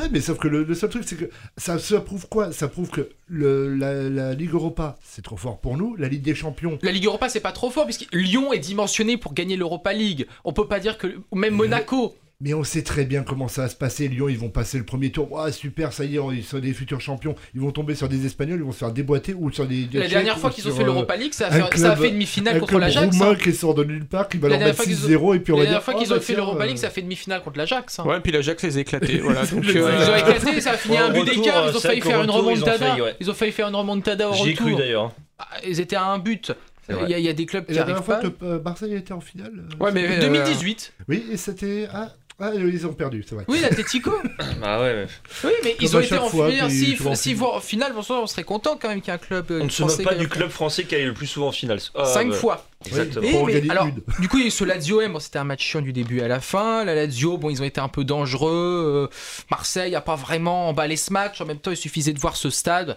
Ouais, 0.00 0.08
mais 0.10 0.20
sauf 0.20 0.38
que 0.38 0.48
le, 0.48 0.64
le 0.64 0.74
seul 0.74 0.88
truc, 0.88 1.02
c'est 1.06 1.16
que 1.16 1.26
ça, 1.58 1.78
ça 1.78 2.00
prouve 2.00 2.26
quoi? 2.28 2.52
Ça 2.52 2.68
prouve 2.68 2.88
que 2.88 3.10
le, 3.28 3.74
la, 3.74 4.08
la 4.08 4.34
Ligue 4.34 4.52
Europa, 4.54 4.98
c'est 5.02 5.22
trop 5.22 5.36
fort 5.36 5.60
pour 5.60 5.76
nous. 5.76 5.94
La 5.96 6.08
Ligue 6.08 6.22
des 6.22 6.34
Champions, 6.34 6.78
La 6.82 6.90
Ligue 6.92 7.04
Europa, 7.04 7.28
c'est 7.28 7.40
pas 7.40 7.52
trop 7.52 7.70
fort, 7.70 7.84
puisque 7.84 8.06
Lyon 8.12 8.52
est 8.54 8.58
dimensionné 8.58 9.18
pour 9.18 9.34
gagner 9.34 9.56
l'Europa 9.56 9.92
League. 9.92 10.26
On 10.44 10.52
peut 10.52 10.66
pas 10.66 10.80
dire 10.80 10.96
que. 10.96 11.18
Même 11.34 11.54
Monaco. 11.54 12.14
Mais 12.40 12.54
on 12.54 12.64
sait 12.64 12.82
très 12.82 13.04
bien 13.04 13.22
comment 13.22 13.48
ça 13.48 13.62
va 13.62 13.68
se 13.68 13.76
passer. 13.76 14.08
Lyon, 14.08 14.28
ils 14.28 14.38
vont 14.38 14.48
passer 14.48 14.78
le 14.78 14.84
premier 14.84 15.10
tour. 15.10 15.30
Ouah, 15.30 15.52
super, 15.52 15.92
ça 15.92 16.04
y 16.04 16.16
est, 16.16 16.20
ils 16.32 16.42
sont 16.44 16.58
des 16.58 16.72
futurs 16.72 17.00
champions. 17.00 17.34
Ils 17.54 17.60
vont 17.60 17.70
tomber 17.70 17.94
sur 17.94 18.08
des 18.08 18.24
Espagnols, 18.26 18.58
ils 18.60 18.64
vont 18.64 18.72
se 18.72 18.78
faire 18.78 18.92
déboîter 18.92 19.34
ou 19.34 19.50
sur 19.52 19.66
des. 19.66 19.88
La 19.92 20.00
Tchèques, 20.02 20.10
dernière 20.10 20.38
fois 20.38 20.50
qu'ils 20.50 20.66
ont 20.68 20.72
fait 20.74 20.82
euh, 20.82 20.86
l'Europa 20.86 21.16
League, 21.16 21.32
ça 21.34 21.46
a 21.46 21.48
un 21.48 21.52
fait, 21.66 21.78
ça 21.78 21.92
a 21.92 21.94
club- 21.96 22.04
fait 22.06 22.10
demi-finale 22.12 22.56
un 22.56 22.60
contre 22.60 22.70
club 22.70 22.80
l'Ajax. 22.80 23.16
roumain 23.18 23.32
hein. 23.32 23.36
qui 23.42 23.52
sort 23.52 23.74
de 23.74 23.84
nulle 23.84 24.06
part, 24.06 24.28
qui 24.28 24.38
va 24.38 24.48
La 24.48 24.54
leur 24.56 24.58
dernière 24.58 24.66
mettre 24.74 24.76
fois 24.76 24.84
qu'ils 24.86 25.16
ont- 25.16 25.32
6-0 25.32 25.34
et 25.36 25.40
puis 25.40 25.52
on 25.52 25.56
La 25.58 25.62
dernière 25.64 25.82
fois 25.82 25.94
oh, 25.96 26.00
qu'ils 26.00 26.08
bah, 26.08 26.16
ont 26.16 26.20
fait 26.20 26.26
tiens, 26.26 26.36
l'Europa 26.36 26.62
euh, 26.62 26.66
League, 26.66 26.76
ça 26.78 26.86
a 26.86 26.90
fait 26.90 27.02
demi-finale 27.02 27.42
contre 27.42 27.58
l'Ajax. 27.58 27.98
hein. 27.98 28.04
Ouais, 28.06 28.20
puis 28.20 28.32
l'Ajax 28.32 28.62
les 28.62 28.76
a 28.78 28.80
éclatés. 28.80 29.18
Voilà, 29.22 29.44
donc, 29.46 29.64
Ils 29.64 29.70
Ils 29.70 29.78
euh, 29.78 30.12
ont 30.12 30.16
éclaté, 30.16 30.60
ça 30.60 30.70
a 30.72 30.76
fini 30.76 30.96
un 30.98 31.10
but 31.10 31.20
retour, 31.20 31.44
d'écart, 31.44 31.68
ils 31.70 31.76
ont 31.76 31.80
failli 31.80 32.00
faire 32.00 32.22
une 32.22 32.30
retour, 32.30 32.46
remontada. 32.48 32.96
Ils 33.20 33.30
ont 33.30 33.34
failli 33.34 33.52
faire 33.52 33.68
une 33.68 33.74
remontada 33.76 34.30
au 34.30 34.34
J'y 34.34 34.50
ai 34.50 34.54
cru 34.54 34.64
retour. 34.66 34.78
d'ailleurs. 34.78 35.12
Ah, 35.38 35.46
Ils 35.66 35.78
étaient 35.80 35.96
à 35.96 36.06
un 36.06 36.18
but. 36.18 36.52
Il 36.88 37.08
y, 37.16 37.28
a- 37.28 37.32
des 37.32 37.46
clubs 37.46 37.64
qui 37.66 37.74
la 37.74 37.84
dernière 37.84 38.04
fois 38.04 38.16
que 38.16 38.26
euh, 38.42 38.60
Marseille 38.64 38.94
était 38.96 39.12
en 39.12 39.20
finale 39.20 39.52
euh, 39.56 39.84
Ouais, 39.84 39.92
mais. 39.92 40.06
euh, 40.08 40.20
2018. 40.22 40.92
Oui, 41.08 41.24
et 41.30 41.36
c'était. 41.36 41.86
Ah, 41.94 42.08
ah, 42.40 42.50
ils 42.54 42.86
ont 42.86 42.92
perdu, 42.94 43.24
c'est 43.28 43.34
vrai. 43.34 43.44
Oui, 43.48 43.60
l'Atletico. 43.60 44.12
Bah 44.60 44.80
ouais, 44.80 44.94
mais 44.94 45.06
Oui, 45.44 45.52
mais 45.62 45.76
ils 45.80 45.96
ont 45.96 46.00
été 46.00 46.16
en 46.16 46.28
fois, 46.28 46.50
finale. 46.50 46.70
Si, 46.70 46.96
si 47.14 47.36
en 47.42 47.60
finale, 47.60 47.92
bon, 47.92 48.02
on 48.08 48.26
serait 48.26 48.44
content 48.44 48.78
quand 48.80 48.88
même 48.88 49.00
qu'il 49.00 49.12
y 49.12 49.16
ait 49.16 49.20
un 49.20 49.24
club. 49.24 49.50
euh, 49.50 49.60
on 49.60 49.64
ne 49.64 49.68
se 49.68 49.82
moque 49.82 50.02
pas 50.02 50.14
du 50.14 50.28
club 50.28 50.48
français 50.50 50.84
qui 50.84 50.94
a 50.94 50.98
eu 50.98 51.06
le 51.06 51.14
plus 51.14 51.26
souvent 51.26 51.48
en 51.48 51.52
finale. 51.52 51.80
Ah, 51.94 52.04
Cinq 52.06 52.30
bah, 52.30 52.34
fois. 52.36 52.66
Exactement. 52.86 53.46
Alors, 53.68 53.88
du 54.18 54.28
coup, 54.28 54.38
il 54.38 54.40
y 54.40 54.44
a 54.44 54.48
eu 54.48 54.50
ce 54.50 54.64
Lazio 54.64 55.00
M, 55.02 55.12
bon, 55.12 55.20
c'était 55.20 55.38
un 55.38 55.44
match 55.44 55.62
chiant 55.62 55.82
du 55.82 55.92
début 55.92 56.20
à 56.22 56.28
la 56.28 56.40
fin. 56.40 56.84
La 56.84 56.94
Lazio, 56.94 57.36
bon, 57.36 57.50
ils 57.50 57.60
ont 57.60 57.66
été 57.66 57.80
un 57.80 57.88
peu 57.88 58.04
dangereux. 58.04 59.08
Euh, 59.10 59.14
Marseille 59.50 59.94
a 59.94 60.00
pas 60.00 60.16
vraiment 60.16 60.68
emballé 60.68 60.96
ce 60.96 61.12
match. 61.12 61.40
En 61.40 61.44
même 61.46 61.58
temps, 61.58 61.70
il 61.70 61.76
suffisait 61.76 62.14
de 62.14 62.18
voir 62.18 62.36
ce 62.36 62.48
stade. 62.48 62.96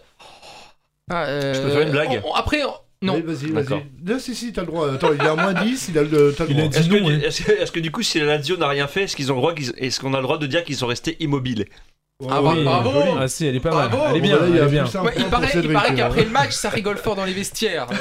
Ah, 1.09 1.25
euh, 1.25 1.53
Je 1.53 1.61
peux 1.61 1.69
faire 1.69 1.81
une 1.81 1.91
blague 1.91 2.21
on- 2.23 2.29
on- 2.29 2.33
Après, 2.33 2.63
on- 2.63 2.73
non. 3.03 3.21
Vas-y, 3.25 3.51
vas-y. 3.51 3.83
Non, 4.05 4.17
si, 4.19 4.33
si, 4.33 4.51
t'as 4.53 4.61
le 4.61 4.67
droit. 4.67 4.91
Attends, 4.91 5.11
il 5.13 5.21
est 5.23 5.27
à 5.27 5.35
moins 5.35 5.53
10, 5.53 5.89
il 5.89 5.97
a 5.99 6.03
le, 6.03 6.33
t'as 6.35 6.45
le 6.45 6.51
Il 6.51 6.57
a 6.57 6.59
droit. 6.67 6.69
dit- 6.71 6.77
Est-ce 6.79 6.89
que, 6.89 6.95
non, 6.99 7.07
ouais. 7.07 7.25
est-ce 7.27 7.41
que- 7.43 7.51
est-ce 7.51 7.71
que 7.71 7.79
du 7.79 7.91
coup, 7.91 8.01
si 8.01 8.19
la 8.19 8.25
Lazio 8.25 8.57
n'a 8.57 8.67
rien 8.67 8.87
fait, 8.87 9.03
est-ce 9.03 9.15
qu'ils 9.15 9.31
ont 9.31 9.35
le 9.35 9.41
droit 9.41 9.53
qu'ils- 9.53 9.73
est-ce 9.77 9.99
qu'on 9.99 10.13
a 10.13 10.17
le 10.17 10.23
droit 10.23 10.37
de 10.37 10.47
dire 10.47 10.63
qu'ils 10.63 10.77
sont 10.77 10.87
restés 10.87 11.17
immobiles? 11.19 11.65
Ah, 12.29 12.41
bah, 12.41 12.53
bravo. 12.63 12.91
joli. 12.91 13.11
Ah 13.19 13.27
si, 13.27 13.45
elle 13.45 13.55
est 13.55 13.59
pas 13.59 13.73
mal. 13.73 13.89
Bravo. 13.89 14.05
Elle 14.11 14.17
est 14.17 14.21
bien, 14.21 14.37
bah 14.37 14.41
là, 14.43 14.47
il 14.49 14.55
y 14.55 14.59
a 14.59 14.63
est 14.65 14.67
bien. 14.69 14.85
Ouais, 14.85 15.23
paraît, 15.29 15.47
il 15.47 15.51
Cédric, 15.51 15.73
paraît 15.73 15.95
qu'après 15.95 16.23
le 16.23 16.29
match, 16.29 16.51
ça 16.53 16.69
rigole 16.69 16.97
fort 16.97 17.15
dans 17.15 17.25
les 17.25 17.33
vestiaires. 17.33 17.87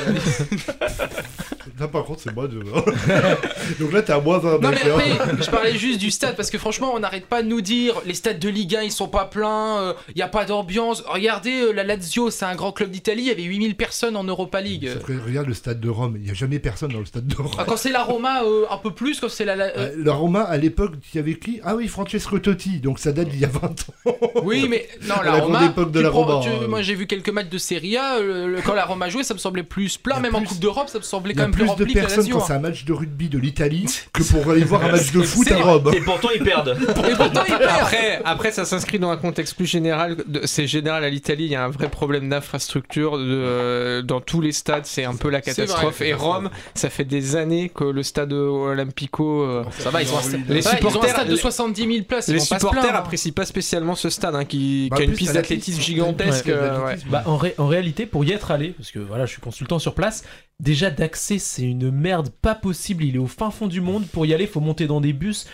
Là, 1.78 1.88
par 1.88 2.04
contre, 2.04 2.20
c'est 2.20 2.34
moi. 2.34 2.46
Donc 3.80 3.92
là, 3.92 4.02
t'es 4.02 4.12
à 4.12 4.20
moins 4.20 4.38
20 4.38 4.58
Non 4.60 4.70
mais 4.70 5.42
je 5.42 5.50
parlais 5.50 5.76
juste 5.76 5.98
du 6.00 6.10
stade 6.10 6.36
parce 6.36 6.50
que 6.50 6.58
franchement, 6.58 6.92
on 6.94 7.00
n'arrête 7.00 7.26
pas 7.26 7.42
de 7.42 7.48
nous 7.48 7.60
dire 7.60 7.94
les 8.06 8.14
stades 8.14 8.38
de 8.38 8.48
Ligue 8.48 8.76
1 8.76 8.82
ils 8.82 8.92
sont 8.92 9.08
pas 9.08 9.24
pleins, 9.24 9.94
il 10.14 10.18
y 10.18 10.22
a 10.22 10.28
pas 10.28 10.44
d'ambiance. 10.44 11.02
Regardez 11.06 11.60
euh, 11.62 11.72
la 11.72 11.84
Lazio, 11.84 12.30
c'est 12.30 12.44
un 12.44 12.54
grand 12.54 12.72
club 12.72 12.90
d'Italie, 12.90 13.22
il 13.22 13.28
y 13.28 13.30
avait 13.30 13.42
8000 13.42 13.74
personnes 13.76 14.16
en 14.16 14.24
Europa 14.24 14.60
League. 14.60 14.88
Regarde 15.26 15.46
le 15.48 15.54
stade 15.54 15.80
de 15.80 15.88
Rome, 15.88 16.14
il 16.16 16.22
n'y 16.24 16.30
a 16.30 16.34
jamais 16.34 16.58
personne 16.58 16.92
dans 16.92 16.98
le 17.00 17.04
stade 17.06 17.26
de 17.26 17.36
Rome. 17.36 17.50
Ah, 17.58 17.64
quand 17.66 17.76
c'est 17.76 17.90
la 17.92 18.02
Roma, 18.02 18.42
euh, 18.44 18.64
un 18.70 18.76
peu 18.78 18.90
plus, 18.92 19.20
quand 19.20 19.28
c'est 19.28 19.44
la. 19.44 19.56
la- 19.56 19.64
euh, 19.66 19.72
Euh, 19.82 19.90
La 20.04 20.12
Roma, 20.14 20.42
à 20.42 20.56
l'époque, 20.56 20.92
il 21.12 21.16
y 21.16 21.20
avait 21.20 21.34
qui? 21.38 21.60
Ah 21.64 21.74
oui, 21.76 21.88
Francesco 21.88 22.38
Totti, 22.38 22.80
donc 22.80 22.98
ça 22.98 23.12
date 23.12 23.28
d'il 23.28 23.40
y 23.40 23.44
a 23.44 23.48
20 23.48 23.66
ans. 23.68 24.16
Oui, 24.44 24.66
mais 24.68 24.88
non, 25.06 25.14
la, 25.24 25.30
la 25.32 25.38
grande 25.38 25.42
Roma. 25.54 25.66
époque 25.66 25.92
de 25.92 26.00
la 26.00 26.10
prends- 26.10 26.24
Roma, 26.24 26.44
tu-. 26.60 26.66
Moi 26.68 26.82
j'ai 26.82 26.94
vu 26.94 27.06
quelques 27.06 27.28
matchs 27.30 27.48
de 27.48 27.58
Serie 27.58 27.96
A, 27.96 28.16
euh, 28.18 28.60
quand 28.64 28.74
la 28.74 28.84
Roma 28.84 29.08
jouait, 29.08 29.22
ça 29.22 29.34
me 29.34 29.38
semblait 29.38 29.62
plus 29.62 29.96
plein, 29.98 30.20
même 30.20 30.34
en 30.34 30.42
Coupe 30.42 30.58
d'Europe, 30.58 30.88
ça 30.88 30.98
me 30.98 31.02
semblait 31.04 31.34
quand 31.34 31.42
même 31.42 31.51
plus 31.52 31.66
plus 31.74 31.86
de 31.86 31.92
personnes 31.92 32.28
quand 32.28 32.40
c'est 32.40 32.52
un 32.54 32.58
match 32.58 32.84
de 32.84 32.92
rugby 32.92 33.28
de 33.28 33.38
l'Italie 33.38 33.86
que 34.12 34.22
pour 34.22 34.50
aller 34.50 34.64
voir 34.64 34.84
un 34.84 34.92
match 34.92 35.12
de 35.12 35.22
foot 35.22 35.50
à. 35.52 35.56
Rome. 35.62 35.90
Et 35.94 36.00
pourtant, 36.00 36.28
ils 36.34 36.42
perdent. 36.42 36.76
Et 36.80 37.14
pourtant. 37.14 37.42
Après, 37.80 38.20
après, 38.24 38.50
ça 38.52 38.64
s'inscrit 38.64 38.98
dans 38.98 39.10
un 39.10 39.16
contexte 39.16 39.54
plus 39.54 39.66
général. 39.66 40.16
C'est 40.44 40.66
général 40.66 41.04
à 41.04 41.10
l'Italie. 41.10 41.44
Il 41.44 41.50
y 41.50 41.54
a 41.56 41.64
un 41.64 41.68
vrai 41.70 41.88
problème 41.88 42.28
d'infrastructure 42.28 43.18
de- 43.18 44.00
dans 44.04 44.20
tous 44.20 44.40
les 44.40 44.52
stades. 44.52 44.86
C'est 44.86 45.04
un 45.04 45.14
peu 45.14 45.28
la 45.30 45.40
catastrophe. 45.40 46.00
Et 46.00 46.14
Rome, 46.14 46.50
ça 46.74 46.90
fait 46.90 47.04
des 47.04 47.36
années 47.36 47.68
que 47.68 47.84
le 47.84 48.02
stade 48.02 48.32
Olimpico. 48.32 49.42
euh, 49.42 49.64
Ça 49.78 49.90
va, 49.90 50.02
ils 50.02 50.08
ont 50.12 50.18
Les 50.48 50.62
ça 50.62 50.70
va, 50.72 50.78
ils 50.80 50.84
ont 50.86 50.88
un 50.88 50.92
supporters- 50.92 51.10
stade 51.10 51.28
de 51.28 51.36
70 51.36 51.86
000 51.92 52.04
places. 52.04 52.28
les 52.28 52.38
supporters 52.40 52.84
hein. 52.94 52.98
apprécient 52.98 53.32
pas 53.32 53.44
spécialement 53.44 53.94
ce 53.94 54.10
stade 54.10 54.34
hein, 54.34 54.44
qui, 54.44 54.88
Bah, 54.90 54.96
qui 54.96 55.02
a 55.02 55.06
une 55.06 55.12
piste 55.12 55.34
d'athlétisme 55.34 55.80
gigantesque. 55.80 56.48
euh. 56.48 56.94
Bah, 57.08 57.22
en, 57.26 57.36
ré- 57.36 57.54
en 57.58 57.66
réalité, 57.66 58.06
pour 58.06 58.24
y 58.24 58.32
être 58.32 58.50
allé, 58.50 58.70
parce 58.70 58.90
que 58.90 58.98
voilà, 58.98 59.26
je 59.26 59.32
suis 59.32 59.40
consultant 59.40 59.78
sur 59.78 59.94
place, 59.94 60.24
déjà 60.60 60.90
d'accès, 60.90 61.38
c'est 61.42 61.62
une 61.62 61.90
merde 61.90 62.30
pas 62.42 62.54
possible. 62.54 63.04
Il 63.04 63.16
est 63.16 63.18
au 63.18 63.26
fin 63.26 63.50
fond 63.50 63.66
du 63.66 63.80
monde. 63.80 64.06
Pour 64.06 64.24
y 64.26 64.32
aller, 64.34 64.46
faut 64.46 64.60
monter 64.60 64.86
dans 64.86 65.00
des 65.00 65.12
bus. 65.12 65.46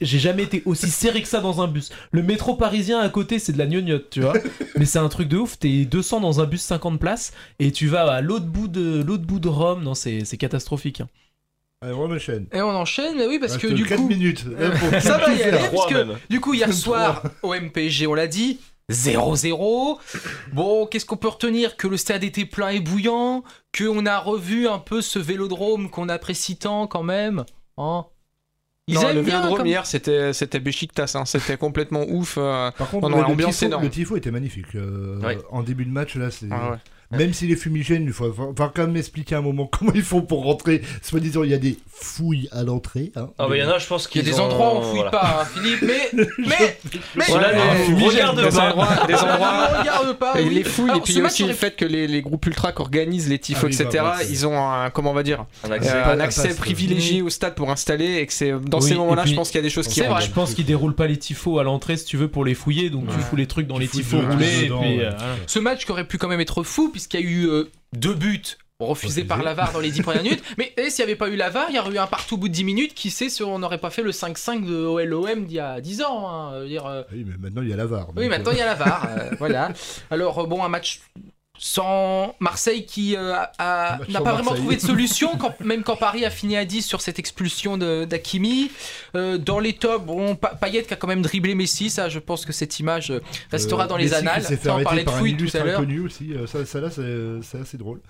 J'ai 0.00 0.18
jamais 0.18 0.42
été 0.42 0.62
aussi 0.66 0.90
serré 0.90 1.22
que 1.22 1.28
ça 1.28 1.40
dans 1.40 1.60
un 1.62 1.68
bus. 1.68 1.90
Le 2.12 2.22
métro 2.22 2.56
parisien 2.56 3.00
à 3.00 3.08
côté, 3.08 3.38
c'est 3.38 3.52
de 3.52 3.58
la 3.58 3.66
gnognotte, 3.66 4.10
tu 4.10 4.20
vois. 4.20 4.34
Mais 4.76 4.84
c'est 4.84 4.98
un 4.98 5.08
truc 5.08 5.28
de 5.28 5.36
ouf. 5.38 5.58
T'es 5.58 5.84
200 5.84 6.20
dans 6.20 6.40
un 6.40 6.44
bus 6.46 6.60
50 6.62 6.98
places 7.00 7.32
et 7.58 7.72
tu 7.72 7.86
vas 7.86 8.04
à 8.10 8.20
l'autre 8.20 8.46
bout 8.46 8.68
de 8.68 9.02
l'autre 9.02 9.24
bout 9.24 9.40
de 9.40 9.48
Rome. 9.48 9.82
Non, 9.82 9.94
c'est 9.94 10.24
catastrophique. 10.38 11.00
hein. 11.00 11.08
Allez, 11.82 11.92
on 11.92 12.10
enchaîne. 12.10 12.46
Et 12.52 12.62
on 12.62 12.70
enchaîne, 12.70 13.14
mais 13.16 13.26
oui, 13.26 13.38
parce 13.38 13.58
que 13.58 13.66
du 13.66 13.84
4 13.84 14.00
coup. 14.00 14.08
minutes. 14.08 14.44
Pour 14.44 15.00
Ça 15.02 15.18
va 15.18 15.34
y 15.34 15.42
aller, 15.42 15.58
parce 15.70 15.86
que 15.86 15.94
même. 15.94 16.16
du 16.30 16.40
coup, 16.40 16.54
hier 16.54 16.72
soir, 16.72 17.22
au 17.42 17.52
MPG, 17.54 18.06
on 18.06 18.14
l'a 18.14 18.26
dit, 18.26 18.58
0-0. 18.90 19.98
Bon, 20.52 20.86
qu'est-ce 20.86 21.06
qu'on 21.06 21.16
peut 21.16 21.28
retenir? 21.28 21.76
Que 21.76 21.88
le 21.88 21.96
stade 21.96 22.24
était 22.24 22.44
plein 22.44 22.68
et 22.70 22.80
bouillant, 22.80 23.42
qu'on 23.76 24.06
a 24.06 24.18
revu 24.18 24.68
un 24.68 24.78
peu 24.78 25.00
ce 25.02 25.18
vélodrome 25.18 25.90
qu'on 25.90 26.08
apprécie 26.08 26.56
tant 26.56 26.86
quand 26.86 27.02
même. 27.02 27.44
Hein? 27.78 28.04
Ils 28.86 28.96
Non, 28.96 29.12
le 29.14 29.20
Vélodrome 29.20 29.56
comme- 29.56 29.66
hier, 29.66 29.86
c'était 29.86 30.34
c'était 30.34 30.60
Besiktas, 30.60 31.12
hein, 31.14 31.24
c'était 31.24 31.56
complètement 31.56 32.04
ouf. 32.06 32.34
euh, 32.36 32.70
Par 32.72 32.90
contre, 32.90 33.08
le, 33.08 33.46
tifo, 33.46 33.64
énorme. 33.66 33.82
le 33.84 33.88
tifo 33.90 34.16
était 34.16 34.30
magnifique. 34.30 34.74
euh, 34.74 35.18
Ouais. 35.22 35.38
En 35.50 35.62
début 35.62 35.86
de 35.86 35.90
match, 35.90 36.16
là, 36.16 36.30
c'est. 36.30 36.48
Ah 36.50 36.72
ouais. 36.72 36.76
Même 37.18 37.32
s'il 37.32 37.50
est 37.52 37.56
fumigène, 37.56 38.04
il 38.04 38.12
faut 38.12 38.32
faut 38.32 38.54
quand 38.56 38.78
même 38.78 38.96
expliquer 38.96 39.34
un 39.34 39.40
moment 39.42 39.66
comment 39.78 39.92
ils 39.94 40.02
font 40.02 40.22
pour 40.22 40.44
rentrer. 40.44 40.82
Soi-disant, 41.02 41.42
il 41.44 41.50
y 41.50 41.54
a 41.54 41.58
des 41.58 41.78
fouilles 41.92 42.48
à 42.52 42.62
l'entrée. 42.64 43.12
hein. 43.16 43.28
Ah 43.38 43.46
bah 43.48 43.56
il 43.56 43.60
y 43.60 43.64
en 43.64 43.70
a, 43.70 43.78
je 43.78 43.86
pense 43.86 44.08
Il 44.14 44.18
y 44.18 44.20
a 44.20 44.32
des 44.32 44.40
ont- 44.40 44.44
endroits 44.44 44.74
où 44.74 44.78
on 44.78 44.82
fouille 44.82 44.94
voilà. 44.96 45.10
pas, 45.10 45.40
hein, 45.42 45.46
Philippe, 45.54 45.82
mais. 45.82 46.10
Mais. 46.38 46.78
mais 47.16 47.24
Voilà, 47.28 47.52
les- 47.52 47.94
regarde 48.04 48.36
des 48.42 48.48
pas. 48.48 48.66
endroits, 48.68 48.88
des 49.06 49.14
endroits 49.14 49.68
Ne 49.72 49.78
regarde 49.80 50.18
pas. 50.18 50.40
Et 50.40 50.44
oui. 50.44 50.54
les 50.54 50.64
fouilles, 50.64 50.84
Alors, 50.90 50.96
et 50.98 51.00
puis 51.02 51.12
il 51.14 51.18
y 51.18 51.22
a 51.22 51.24
aussi 51.26 51.44
le 51.44 51.52
fait 51.54 51.76
que 51.76 51.84
les, 51.84 52.06
les 52.06 52.22
groupes 52.22 52.44
ultra 52.46 52.72
qui 52.72 52.80
organisent 52.80 53.28
les 53.28 53.38
tifos, 53.38 53.60
Ah 53.64 53.66
oui, 53.68 53.74
etc., 53.74 53.88
bah, 54.02 54.16
ouais, 54.18 54.24
c'est- 54.24 54.30
ils 54.32 54.46
ont 54.46 54.58
un, 54.58 54.90
comment 54.90 55.10
on 55.10 55.14
va 55.14 55.22
dire, 55.22 55.44
Un 55.64 55.70
accès. 55.72 55.92
euh, 55.94 56.12
un 56.14 56.20
accès 56.20 56.54
privilégié 56.54 57.22
au 57.22 57.30
stade 57.30 57.54
pour 57.54 57.70
installer, 57.70 58.16
et 58.18 58.26
que 58.26 58.32
c'est 58.32 58.52
dans 58.68 58.80
ces 58.80 58.94
moments-là, 58.94 59.24
je 59.26 59.34
pense 59.34 59.48
qu'il 59.50 59.58
y 59.58 59.60
a 59.60 59.62
des 59.62 59.70
choses 59.70 59.86
qui 59.88 59.94
C'est 59.94 60.00
vrai. 60.02 60.14
rentrent. 60.14 60.26
Je 60.26 60.30
pense 60.30 60.54
qu'ils 60.54 60.64
déroulent 60.66 60.94
pas 60.94 61.06
les 61.06 61.16
tifos 61.18 61.58
à 61.58 61.62
l'entrée 61.64 61.96
si 61.96 62.04
tu 62.04 62.16
veux 62.16 62.28
pour 62.28 62.44
les 62.44 62.54
fouiller, 62.54 62.90
donc 62.90 63.06
tu 63.08 63.18
fous 63.20 63.36
les 63.36 63.46
trucs 63.46 63.66
dans 63.66 63.78
les 63.78 63.88
tifos 63.88 64.18
roulés 64.20 64.70
euh. 64.70 65.10
Ce 65.46 65.58
match 65.58 65.84
qui 65.84 65.92
aurait 65.92 66.06
pu 66.06 66.18
quand 66.18 66.28
même 66.28 66.40
être 66.40 66.62
fou, 66.62 66.90
puisqu'il 67.08 67.20
y 67.20 67.22
a 67.22 67.26
eu 67.26 67.46
euh, 67.48 67.64
deux 67.92 68.14
buts 68.14 68.56
refusés 68.80 69.24
par 69.24 69.42
la 69.42 69.54
VAR 69.54 69.72
dans 69.72 69.80
les 69.80 69.90
10 69.90 70.02
premières 70.02 70.22
minutes. 70.22 70.42
Mais 70.58 70.72
et 70.76 70.90
s'il 70.90 71.04
n'y 71.04 71.10
avait 71.10 71.16
pas 71.16 71.28
eu 71.28 71.36
la 71.36 71.50
VAR, 71.50 71.66
il 71.70 71.76
y 71.76 71.78
aurait 71.78 71.92
eu 71.94 71.98
un 71.98 72.06
partout 72.06 72.34
au 72.34 72.38
bout 72.38 72.48
de 72.48 72.52
10 72.52 72.64
minutes. 72.64 72.94
Qui 72.94 73.10
sait 73.10 73.28
si 73.28 73.42
on 73.42 73.58
n'aurait 73.58 73.78
pas 73.78 73.90
fait 73.90 74.02
le 74.02 74.10
5-5 74.10 74.64
de 74.66 74.74
OLOM 74.74 75.44
d'il 75.44 75.56
y 75.56 75.60
a 75.60 75.80
10 75.80 76.02
ans 76.02 76.28
hein, 76.28 76.64
dire, 76.66 76.86
euh, 76.86 77.02
Oui, 77.12 77.24
mais 77.26 77.36
maintenant, 77.38 77.62
il 77.62 77.68
y 77.68 77.72
a 77.72 77.76
la 77.76 77.86
VAR. 77.86 78.08
Oui, 78.16 78.28
maintenant 78.28 78.50
euh, 78.50 78.54
il 78.54 78.58
y 78.58 78.62
a 78.62 78.66
la 78.66 78.74
VAR. 78.74 79.08
euh, 79.08 79.30
voilà. 79.38 79.70
Alors, 80.10 80.46
bon, 80.46 80.62
un 80.64 80.68
match 80.68 81.02
sans 81.58 82.34
Marseille 82.40 82.84
qui 82.84 83.16
euh, 83.16 83.32
n'a 83.58 84.20
pas 84.22 84.32
vraiment 84.32 84.54
trouvé 84.54 84.76
de 84.76 84.80
solution, 84.80 85.36
quand, 85.38 85.54
même 85.60 85.82
quand 85.82 85.96
Paris 85.96 86.24
a 86.24 86.30
fini 86.30 86.56
à 86.56 86.64
10 86.64 86.82
sur 86.82 87.00
cette 87.00 87.18
expulsion 87.18 87.76
d'Akimi. 87.78 88.70
Euh, 89.14 89.38
dans 89.38 89.58
les 89.60 89.72
tops, 89.74 90.04
bon, 90.04 90.34
Pa- 90.36 90.54
Payet 90.60 90.82
qui 90.82 90.92
a 90.92 90.96
quand 90.96 91.06
même 91.06 91.22
dribblé 91.22 91.54
Messi, 91.54 91.90
ça, 91.90 92.08
je 92.08 92.18
pense 92.18 92.44
que 92.44 92.52
cette 92.52 92.80
image 92.80 93.12
restera 93.50 93.84
euh, 93.84 93.86
dans 93.88 93.96
les 93.96 94.04
Messi 94.04 94.14
qui 94.16 94.20
annales. 94.20 94.42
fait 94.42 94.56
Ça, 94.56 94.76
on 94.76 94.82
parlait 94.82 95.04
de 95.04 95.10
fouille 95.10 95.36
tout 95.36 95.48
à 95.56 95.60
l'heure. 95.64 95.78
inconnu 95.80 96.00
aussi. 96.00 96.32
Ça, 96.46 96.64
ça 96.66 96.80
là, 96.80 96.88
c'est 96.90 97.58
assez 97.60 97.78
drôle. 97.78 98.00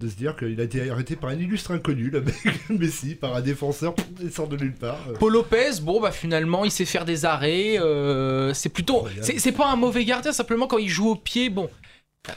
De 0.00 0.08
se 0.08 0.16
dire 0.16 0.34
qu'il 0.34 0.60
a 0.60 0.64
été 0.64 0.90
arrêté 0.90 1.14
par 1.14 1.30
un 1.30 1.38
illustre 1.38 1.70
inconnu, 1.70 2.10
le 2.10 2.22
mec, 2.22 2.34
Messi, 2.70 3.14
par 3.14 3.36
un 3.36 3.40
défenseur, 3.40 3.94
il 4.20 4.32
sort 4.32 4.48
de 4.48 4.56
nulle 4.56 4.74
part. 4.74 4.98
Paul 5.20 5.32
Lopez, 5.32 5.80
bon 5.80 6.00
bah 6.00 6.10
finalement 6.10 6.64
il 6.64 6.72
sait 6.72 6.84
faire 6.86 7.04
des 7.04 7.24
arrêts. 7.24 7.78
euh, 7.78 8.52
c'est 8.52 8.68
plutôt, 8.68 9.06
c'est 9.20 9.52
pas 9.52 9.70
un 9.70 9.76
mauvais 9.76 10.04
gardien, 10.04 10.32
simplement 10.32 10.66
quand 10.66 10.78
il 10.78 10.88
joue 10.88 11.10
au 11.10 11.14
pied, 11.14 11.50
bon. 11.50 11.70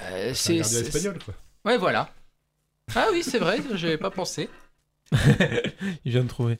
Euh, 0.01 0.31
C'est 0.33 0.57
espagnol, 0.57 1.19
quoi. 1.23 1.33
Ouais 1.65 1.77
voilà. 1.77 2.09
Ah 2.95 3.07
oui 3.11 3.23
c'est 3.23 3.39
vrai, 3.39 3.59
j'avais 3.73 3.97
pas 3.97 4.11
pensé. 4.11 4.49
Il 6.05 6.11
vient 6.11 6.23
de 6.23 6.29
trouver. 6.29 6.59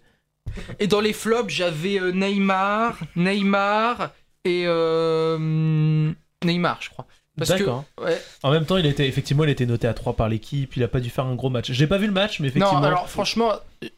Et 0.80 0.88
dans 0.88 1.01
les 1.01 1.13
flops 1.13 1.49
j'avais 1.49 1.99
euh, 1.99 2.11
Neymar, 2.11 2.97
Neymar 3.15 4.11
et 4.43 4.63
euh, 4.65 6.13
Neymar 6.43 6.82
je 6.82 6.89
crois. 6.89 7.07
Parce 7.38 7.52
que 7.52 7.58
D'accord. 7.60 7.84
ouais. 8.02 8.18
En 8.44 8.52
même 8.52 8.66
temps, 8.66 8.78
il 8.78 8.86
était 8.86 9.08
effectivement, 9.08 9.44
il 9.44 9.50
était 9.50 9.66
noté 9.66 9.88
à 9.88 9.94
3 9.94 10.14
par 10.14 10.30
l'équipe. 10.30 10.78
Il 10.78 10.84
a 10.84 10.88
pas 10.88 11.02
dû 11.02 11.10
faire 11.10 11.26
un 11.26 11.36
gros 11.36 11.50
match. 11.50 11.72
J'ai 11.72 11.86
pas 11.88 11.98
vu 11.98 12.06
le 12.08 12.14
match, 12.14 12.40
mais 12.40 12.48
effectivement. 12.48 12.80
Non 12.80 12.88
alors 12.88 13.10
franchement, 13.10 13.52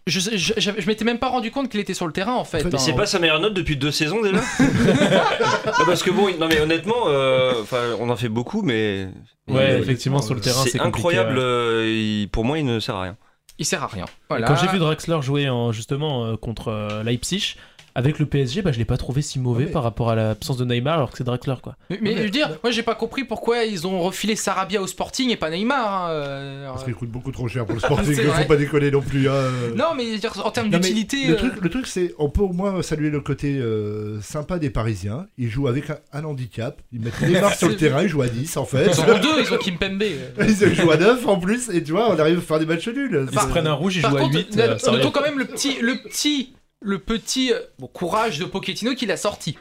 je, 0.08 0.20
je, 0.20 0.30
je, 0.58 0.72
je 0.78 0.88
m'étais 0.88 1.06
même 1.06 1.20
pas 1.20 1.30
rendu 1.30 1.52
compte 1.52 1.70
qu'il 1.70 1.80
était 1.80 1.94
sur 1.94 2.08
le 2.08 2.14
terrain 2.14 2.34
en 2.34 2.44
fait. 2.44 2.62
En 2.66 2.70
fait, 2.70 2.76
hein. 2.76 2.80
C'est 2.80 2.94
pas 2.94 3.06
sa 3.06 3.20
meilleure 3.20 3.40
note 3.40 3.54
depuis 3.54 3.78
deux 3.78 3.92
saisons 3.92 4.22
déjà 4.24 4.38
Non, 4.60 5.86
Parce 5.86 6.02
que 6.04 6.10
bon, 6.10 6.30
non 6.40 6.48
mais 6.48 6.60
honnêtement, 6.60 7.08
euh, 7.08 7.62
enfin, 7.62 7.82
on 8.00 8.10
en 8.10 8.16
fait 8.16 8.30
beaucoup, 8.30 8.62
mais. 8.64 9.08
Ouais, 9.48 9.74
mais- 9.74 9.80
effectivement, 9.80 10.22
sur 10.22 10.34
le 10.34 10.42
terrain, 10.42 10.64
c'est 10.70 10.80
incroyable, 10.80 11.38
ouais. 11.38 11.44
euh, 11.44 11.86
il- 12.24 12.30
pour 12.30 12.44
moi, 12.44 12.58
il 12.58 12.66
ne 12.66 12.80
sert 12.80 12.96
à 12.96 13.04
rien. 13.04 13.18
Il 13.60 13.66
sert 13.66 13.84
à 13.84 13.88
rien. 13.88 14.06
Voilà. 14.30 14.48
Quand 14.48 14.56
j'ai 14.56 14.68
vu 14.68 14.78
Draxler 14.78 15.20
jouer 15.22 15.50
en, 15.50 15.72
justement 15.72 16.26
euh, 16.26 16.36
contre 16.38 16.68
euh, 16.70 17.04
Leipzig 17.04 17.56
avec 17.98 18.20
le 18.20 18.28
PSG, 18.28 18.62
bah, 18.62 18.72
je 18.72 18.78
l'ai 18.78 18.86
pas 18.86 18.95
trouvé 18.95 19.24
si 19.24 19.39
mauvais 19.39 19.64
Ah, 19.64 19.66
mais- 19.66 19.72
par 19.72 19.82
rapport 19.82 20.12
à 20.12 20.16
l'absence 20.16 20.56
de 20.58 20.66
Neymar 20.66 20.98
alors 20.98 21.10
que 21.10 21.18
c'est 21.18 21.24
Draxler 21.24 21.56
quoi. 21.64 21.76
Mais, 21.89 21.98
mais 22.00 22.16
je 22.18 22.22
veux 22.24 22.30
dire, 22.30 22.56
moi 22.64 22.70
j'ai 22.72 22.84
pas 22.84 22.93
compris 22.93 23.24
pourquoi 23.24 23.64
ils 23.64 23.88
ont 23.88 24.00
refilé 24.02 24.36
Sarabia 24.36 24.80
au 24.82 24.86
Sporting 24.86 25.32
et 25.32 25.36
pas 25.36 25.50
Neymar. 25.50 26.06
hein, 26.06 26.10
euh, 26.12 26.68
Parce 26.70 26.84
qu'il 26.84 26.93
coûte 26.93 27.10
beaucoup 27.10 27.32
trop 27.32 27.48
cher 27.48 27.66
pour 27.66 27.74
le 27.74 27.80
sporting, 27.82 28.14
il 28.16 28.22
faut 28.30 28.43
pas 28.48 28.56
déconner 28.56 28.91
non 28.91 29.02
plus. 29.02 29.28
hein. 29.28 29.41
Non, 29.76 29.95
mais 29.98 30.06
je 30.06 30.12
veux 30.12 30.18
dire, 30.20 30.45
en 30.45 30.52
termes 30.52 30.70
d'utilité. 30.70 31.26
Le 31.28 31.34
euh, 31.34 31.38
truc, 31.38 31.54
le 31.60 31.70
truc 31.70 31.88
c'est, 31.88 32.14
on 32.20 32.30
peut 32.30 32.41
au 32.43 32.54
moins 32.54 32.82
saluer 32.84 33.10
le 33.10 33.20
côté 33.20 33.58
euh, 33.58 34.22
sympa 34.22 34.60
des 34.60 34.70
Parisiens. 34.70 35.26
Ils 35.39 35.50
jouent 35.50 35.68
avec 35.68 35.89
un, 35.89 35.98
un 36.14 36.24
handicap. 36.24 36.80
Ils 36.93 37.02
mettent 37.02 37.20
Neymar 37.28 37.56
sur 37.56 37.68
le 37.68 37.76
terrain, 37.78 38.04
ils 38.04 38.10
jouent 38.10 38.22
à 38.22 38.28
10 38.30 38.58
en 38.58 38.66
fait. 38.66 38.91
Ils 38.93 39.00
ont 39.02 39.20
deux, 39.20 39.41
ils 39.41 39.52
ont 39.54 39.58
Kimpembe. 39.58 40.04
Ils 40.39 40.76
jouent 40.76 40.91
à 40.91 40.98
9 40.98 41.28
en 41.28 41.39
plus, 41.39 41.70
et 41.70 41.82
tu 41.84 41.93
vois, 41.93 42.12
on 42.14 42.20
arrive 42.20 42.38
à 42.38 42.41
faire 42.41 42.60
des 42.60 42.68
matchs 42.68 42.88
nuls. 42.89 43.28
Ils 43.32 43.39
se 43.39 43.45
prennent 43.48 43.66
un 43.68 43.74
rouge, 43.74 43.95
ils 43.95 44.02
jouent 44.02 44.18
à 44.18 44.22
contre, 44.22 44.38
8. 44.38 44.56
notons 44.56 44.93
euh, 44.93 45.12
quand 45.12 45.22
même 45.24 45.39
le 45.39 45.45
petit, 45.45 45.78
le 45.82 45.95
petit, 45.98 46.54
le 46.82 46.99
petit 46.99 47.51
euh, 47.53 47.59
bon, 47.80 47.88
courage 47.88 48.39
de 48.39 48.45
Pochettino 48.45 48.93
qui 48.95 49.05
l'a 49.05 49.17
sorti. 49.17 49.57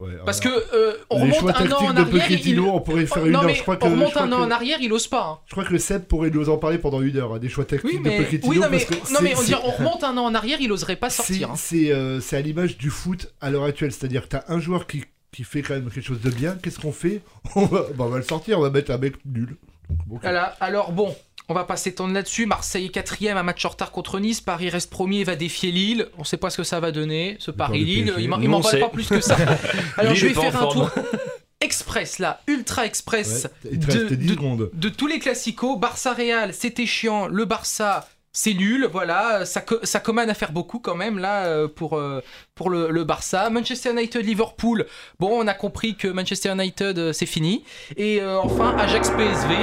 Ouais, 0.00 0.16
Parce 0.24 0.40
alors, 0.40 0.54
que 0.62 0.74
euh, 0.74 0.94
on 1.10 1.16
remonte 1.18 1.34
choix 1.40 1.52
un 1.58 1.70
an 1.72 1.76
en 1.88 1.96
arrière. 1.96 2.30
Il- 2.30 2.58
on 2.60 2.80
pourrait 2.80 3.04
faire 3.04 3.26
une 3.26 3.32
non, 3.32 3.40
heure. 3.40 3.44
mais 3.44 3.54
Je 3.54 3.60
crois 3.60 3.76
que, 3.76 3.84
on 3.84 3.90
remonte 3.90 4.16
un 4.16 4.32
an 4.32 4.38
que- 4.38 4.42
en 4.44 4.50
arrière, 4.50 4.78
il 4.80 4.90
ose 4.94 5.06
pas. 5.06 5.26
hein. 5.26 5.38
je 5.44 5.50
crois 5.52 5.64
que 5.66 5.76
Seb 5.76 6.04
pourrait 6.06 6.30
nous 6.30 6.48
en 6.48 6.56
parler 6.56 6.78
pendant 6.78 7.02
une 7.02 7.18
heure, 7.18 7.34
hein, 7.34 7.38
des 7.38 7.50
choix 7.50 7.66
tactiques 7.66 7.90
Oui, 7.92 8.00
mais, 8.02 8.18
de 8.18 8.24
Pochettino. 8.24 8.50
oui, 8.50 8.58
non, 8.60 8.68
mais, 8.70 8.78
parce 8.78 8.84
que 8.86 9.12
non, 9.12 9.18
mais 9.22 9.34
on, 9.36 9.42
dirait, 9.42 9.60
on 9.62 9.70
remonte 9.72 10.02
un 10.02 10.16
an 10.16 10.24
en 10.24 10.34
arrière, 10.34 10.58
il 10.62 10.72
oserait 10.72 10.96
pas 10.96 11.10
C'est 11.10 11.16
sortir. 11.22 11.50
hein. 11.50 11.54
c'est, 11.58 11.92
euh, 11.92 12.18
c'est 12.20 12.36
à 12.38 12.40
l'image 12.40 12.78
du 12.78 12.88
foot 12.88 13.30
à 13.42 13.50
l'heure 13.50 13.64
actuelle, 13.64 13.92
c'est-à-dire 13.92 14.22
que 14.22 14.28
t'as 14.28 14.44
un 14.48 14.58
joueur 14.58 14.86
qui, 14.86 15.04
qui 15.32 15.44
fait 15.44 15.60
quand 15.60 15.74
même 15.74 15.90
quelque 15.90 16.06
chose 16.06 16.22
de 16.22 16.30
bien, 16.30 16.54
qu'est-ce 16.62 16.78
qu'on 16.78 16.92
fait? 16.92 17.20
On 17.54 17.66
va, 17.66 17.82
bah, 17.94 18.04
on 18.04 18.08
va 18.08 18.16
le 18.16 18.22
sortir, 18.24 18.58
on 18.58 18.62
va 18.62 18.70
mettre 18.70 18.90
un 18.92 18.98
mec 18.98 19.16
nul. 19.26 19.54
Donc, 19.90 19.98
bon, 20.06 20.18
Voilà, 20.22 20.56
alors 20.60 20.92
bon, 20.92 21.14
on 21.50 21.54
va 21.54 21.64
pas 21.64 21.76
s'étendre 21.76 22.14
là-dessus. 22.14 22.46
Marseille 22.46 22.86
est 22.86 22.90
quatrième, 22.90 23.36
un 23.36 23.42
match 23.42 23.64
en 23.64 23.70
retard 23.70 23.90
contre 23.90 24.20
Nice. 24.20 24.40
Paris 24.40 24.70
reste 24.70 24.88
premier 24.90 25.18
et 25.20 25.24
va 25.24 25.34
défier 25.36 25.70
Lille. 25.72 26.06
On 26.16 26.24
sait 26.24 26.36
pas 26.36 26.48
ce 26.48 26.58
que 26.58 26.62
ça 26.62 26.80
va 26.80 26.92
donner, 26.92 27.36
ce 27.40 27.50
Paris-Lille. 27.50 28.14
Il 28.18 28.28
m'en- 28.28 28.60
parle 28.60 28.78
pas 28.80 28.88
plus 28.88 29.08
que 29.08 29.20
ça. 29.20 29.36
Alors 29.98 30.12
Lille 30.12 30.20
je 30.22 30.26
vais 30.28 30.34
faire 30.34 30.56
un 30.56 30.60
forme. 30.60 30.72
tour 30.74 30.90
express 31.60 32.18
là, 32.18 32.40
ultra 32.46 32.86
express. 32.86 33.48
ouais, 33.64 33.70
il 33.72 33.78
te 33.80 33.90
reste 33.92 34.12
10 34.14 34.28
secondes. 34.30 34.70
de 34.72 34.88
tous 34.88 35.06
les 35.06 35.18
classicos, 35.18 35.76
Barça-Real, 35.78 36.54
c'était 36.54 36.86
chiant. 36.86 37.26
Le 37.26 37.44
Barça, 37.44 38.08
c'est 38.32 38.54
nul. 38.54 38.88
Voilà, 38.90 39.44
ça, 39.44 39.62
ça 39.82 40.00
commande 40.00 40.30
à 40.30 40.34
faire 40.34 40.52
beaucoup 40.52 40.78
quand 40.78 40.94
même 40.94 41.18
là 41.18 41.44
euh, 41.46 41.68
pour, 41.68 41.98
euh, 41.98 42.22
pour 42.54 42.70
le, 42.70 42.90
le 42.90 43.04
Barça. 43.04 43.50
Manchester 43.50 43.90
United-Liverpool, 43.90 44.86
bon, 45.18 45.30
on 45.42 45.46
a 45.48 45.54
compris 45.54 45.96
que 45.96 46.08
Manchester 46.08 46.52
United, 46.52 46.98
euh, 46.98 47.12
c'est 47.12 47.26
fini. 47.26 47.64
Et 47.96 48.20
euh, 48.22 48.38
enfin, 48.40 48.74
Ajax-PSV, 48.78 49.54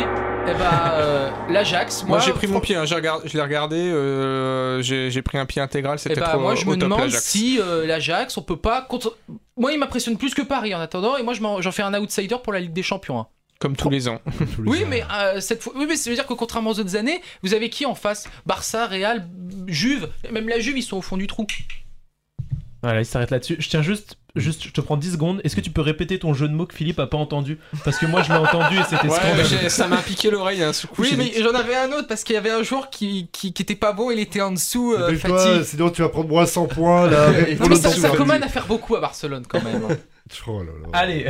eh 0.50 0.54
ben, 0.54 0.91
euh, 0.93 1.30
l'Ajax. 1.50 2.04
Moi, 2.06 2.20
j'ai 2.20 2.32
pris 2.32 2.48
mon 2.48 2.60
pied, 2.62 2.76
hein, 2.76 2.86
j'ai 2.86 2.95
regard- 2.95 3.22
je 3.26 3.34
l'ai 3.36 3.41
regardé, 3.43 3.76
euh, 3.78 4.82
j'ai 4.82 5.12
j'ai 5.12 5.22
pris 5.22 5.38
un 5.38 5.45
pied 5.45 5.62
intégral, 5.62 5.95
Eh 6.00 6.02
c'était 6.02 6.20
ben, 6.22 6.28
trop 6.28 6.39
moi, 6.39 6.56
je 6.56 6.66
au 6.66 6.70
me 6.70 6.74
top, 6.76 6.84
demande 6.84 7.00
l'Ajax. 7.02 7.24
si 7.24 7.60
euh, 7.60 7.86
l'Ajax, 7.86 8.38
on 8.38 8.41
peut 8.41 8.58
pas. 8.58 8.82
Contre... 8.82 9.18
Moi, 9.58 9.74
il 9.74 9.80
m'impressionne 9.80 10.18
plus 10.18 10.34
que 10.34 10.41
Paris 10.41 10.74
en 10.74 10.80
attendant, 10.80 11.18
et 11.18 11.24
moi, 11.24 11.34
je 11.34 11.41
m'en- 11.41 11.62
j'en 11.62 11.72
fais 11.72 11.84
un 11.84 11.93
outsider 12.00 12.38
pour 12.43 12.54
la 12.54 12.60
Ligue 12.60 12.74
des 12.74 12.84
Champions. 12.84 13.20
hein. 13.20 13.28
Comme 13.60 13.76
tous 13.76 13.89
les 13.89 14.08
ans. 14.08 14.22
tous 14.56 14.62
les 14.62 14.70
Oui, 14.70 14.84
ans. 14.84 14.88
mais 14.88 15.04
euh, 15.12 15.39
cette 15.41 15.64
fois, 15.64 15.74
oui, 15.76 15.86
mais 15.89 15.95
ça 15.95 16.10
veut 16.12 16.16
dire 16.16 16.28
que 16.28 16.34
contrairement 16.36 16.70
aux 16.70 16.80
autres 16.80 16.95
années, 16.95 17.20
vous 17.41 17.54
avez 17.56 17.70
qui 17.70 17.86
en 17.88 17.95
face? 17.95 18.30
Barça, 18.45 18.86
Real, 18.86 19.28
Juve. 19.66 20.10
Même 20.32 20.48
la 20.48 20.60
Juve, 20.60 20.78
ils 20.78 20.84
sont 20.84 20.98
au 20.98 21.02
fond 21.02 21.18
du 21.18 21.26
trou. 21.26 21.48
Voilà, 22.84 23.00
il 23.02 23.06
s'arrête 23.06 23.32
là-dessus. 23.32 23.56
Je 23.60 23.68
tiens 23.70 23.82
juste, 23.82 24.18
juste, 24.39 24.63
je 24.65 24.71
te 24.71 24.81
prends 24.81 24.97
10 24.97 25.13
secondes. 25.13 25.41
Est-ce 25.43 25.55
que 25.55 25.61
tu 25.61 25.69
peux 25.69 25.81
répéter 25.81 26.19
ton 26.19 26.33
jeu 26.33 26.47
de 26.47 26.53
mots 26.53 26.65
que 26.65 26.75
Philippe 26.75 26.99
a 26.99 27.07
pas 27.07 27.17
entendu? 27.17 27.59
Parce 27.83 27.97
que 27.97 28.05
moi 28.05 28.21
je 28.23 28.29
l'ai 28.31 28.38
entendu 28.38 28.77
et 28.77 28.83
c'était 28.89 29.07
Ouais, 29.07 29.69
ça 29.69 29.88
m'a 29.88 29.97
piqué 29.97 30.29
l'oreille 30.29 30.63
un 30.63 30.71
coup. 30.71 31.01
Oui, 31.01 31.15
mais 31.17 31.31
j'en 31.41 31.53
avais 31.53 31.75
un 31.75 31.91
autre 31.91 32.07
parce 32.07 32.23
qu'il 32.23 32.35
y 32.35 32.38
avait 32.38 32.51
un 32.51 32.63
joueur 32.63 32.89
qui, 32.89 33.29
qui, 33.31 33.53
qui 33.53 33.61
était 33.61 33.75
pas 33.75 33.93
bon, 33.93 34.11
il 34.11 34.19
était 34.19 34.41
en 34.41 34.51
dessous. 34.51 34.93
euh, 34.93 35.15
fatigue. 35.15 35.63
sinon 35.63 35.89
tu 35.89 36.01
vas 36.01 36.09
prendre 36.09 36.29
moins 36.29 36.45
100 36.45 36.67
points 36.67 37.09
là. 37.09 37.31
Non, 37.31 37.67
mais 37.69 37.75
ça, 37.75 37.91
ça 37.91 38.09
de 38.09 38.17
commande 38.17 38.43
à 38.43 38.47
faire 38.49 38.65
beaucoup 38.67 38.95
à 38.95 38.99
Barcelone 38.99 39.43
quand 39.47 39.63
même. 39.63 39.88
Oh 40.45 40.59
là 40.61 40.71
là. 40.81 40.89
Allez, 40.91 41.29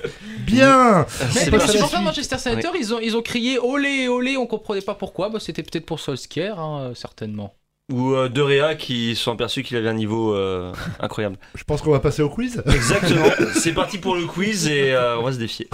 Bien 0.46 1.04
Mais 1.20 1.26
C'est 1.28 1.50
les 1.50 1.60
supporters 1.60 2.00
de 2.00 2.04
Manchester 2.04 2.36
United, 2.50 2.70
ils, 2.78 2.94
ont, 2.94 2.98
ils 3.00 3.14
ont 3.16 3.20
crié 3.20 3.58
olé, 3.58 4.08
olé, 4.08 4.38
on 4.38 4.46
comprenait 4.46 4.80
pas 4.80 4.94
pourquoi. 4.94 5.28
Bah, 5.28 5.38
C'était 5.38 5.62
peut-être 5.62 5.84
pour 5.84 6.00
Solskjaer, 6.00 6.58
hein, 6.58 6.92
certainement. 6.94 7.54
Ou 7.90 8.12
euh, 8.12 8.28
De 8.28 8.42
Réa 8.42 8.74
qui 8.74 9.16
se 9.16 9.22
sont 9.22 9.32
aperçus 9.32 9.62
qu'il 9.62 9.78
avait 9.78 9.88
un 9.88 9.94
niveau 9.94 10.34
euh, 10.34 10.72
incroyable. 11.00 11.36
Je 11.54 11.64
pense 11.64 11.80
qu'on 11.80 11.90
va 11.90 12.00
passer 12.00 12.20
au 12.20 12.28
quiz. 12.28 12.62
Exactement. 12.66 13.24
C'est 13.54 13.72
parti 13.72 13.96
pour 13.96 14.14
le 14.14 14.26
quiz 14.26 14.68
et 14.68 14.92
euh, 14.92 15.18
on 15.18 15.22
va 15.22 15.32
se 15.32 15.38
défier. 15.38 15.70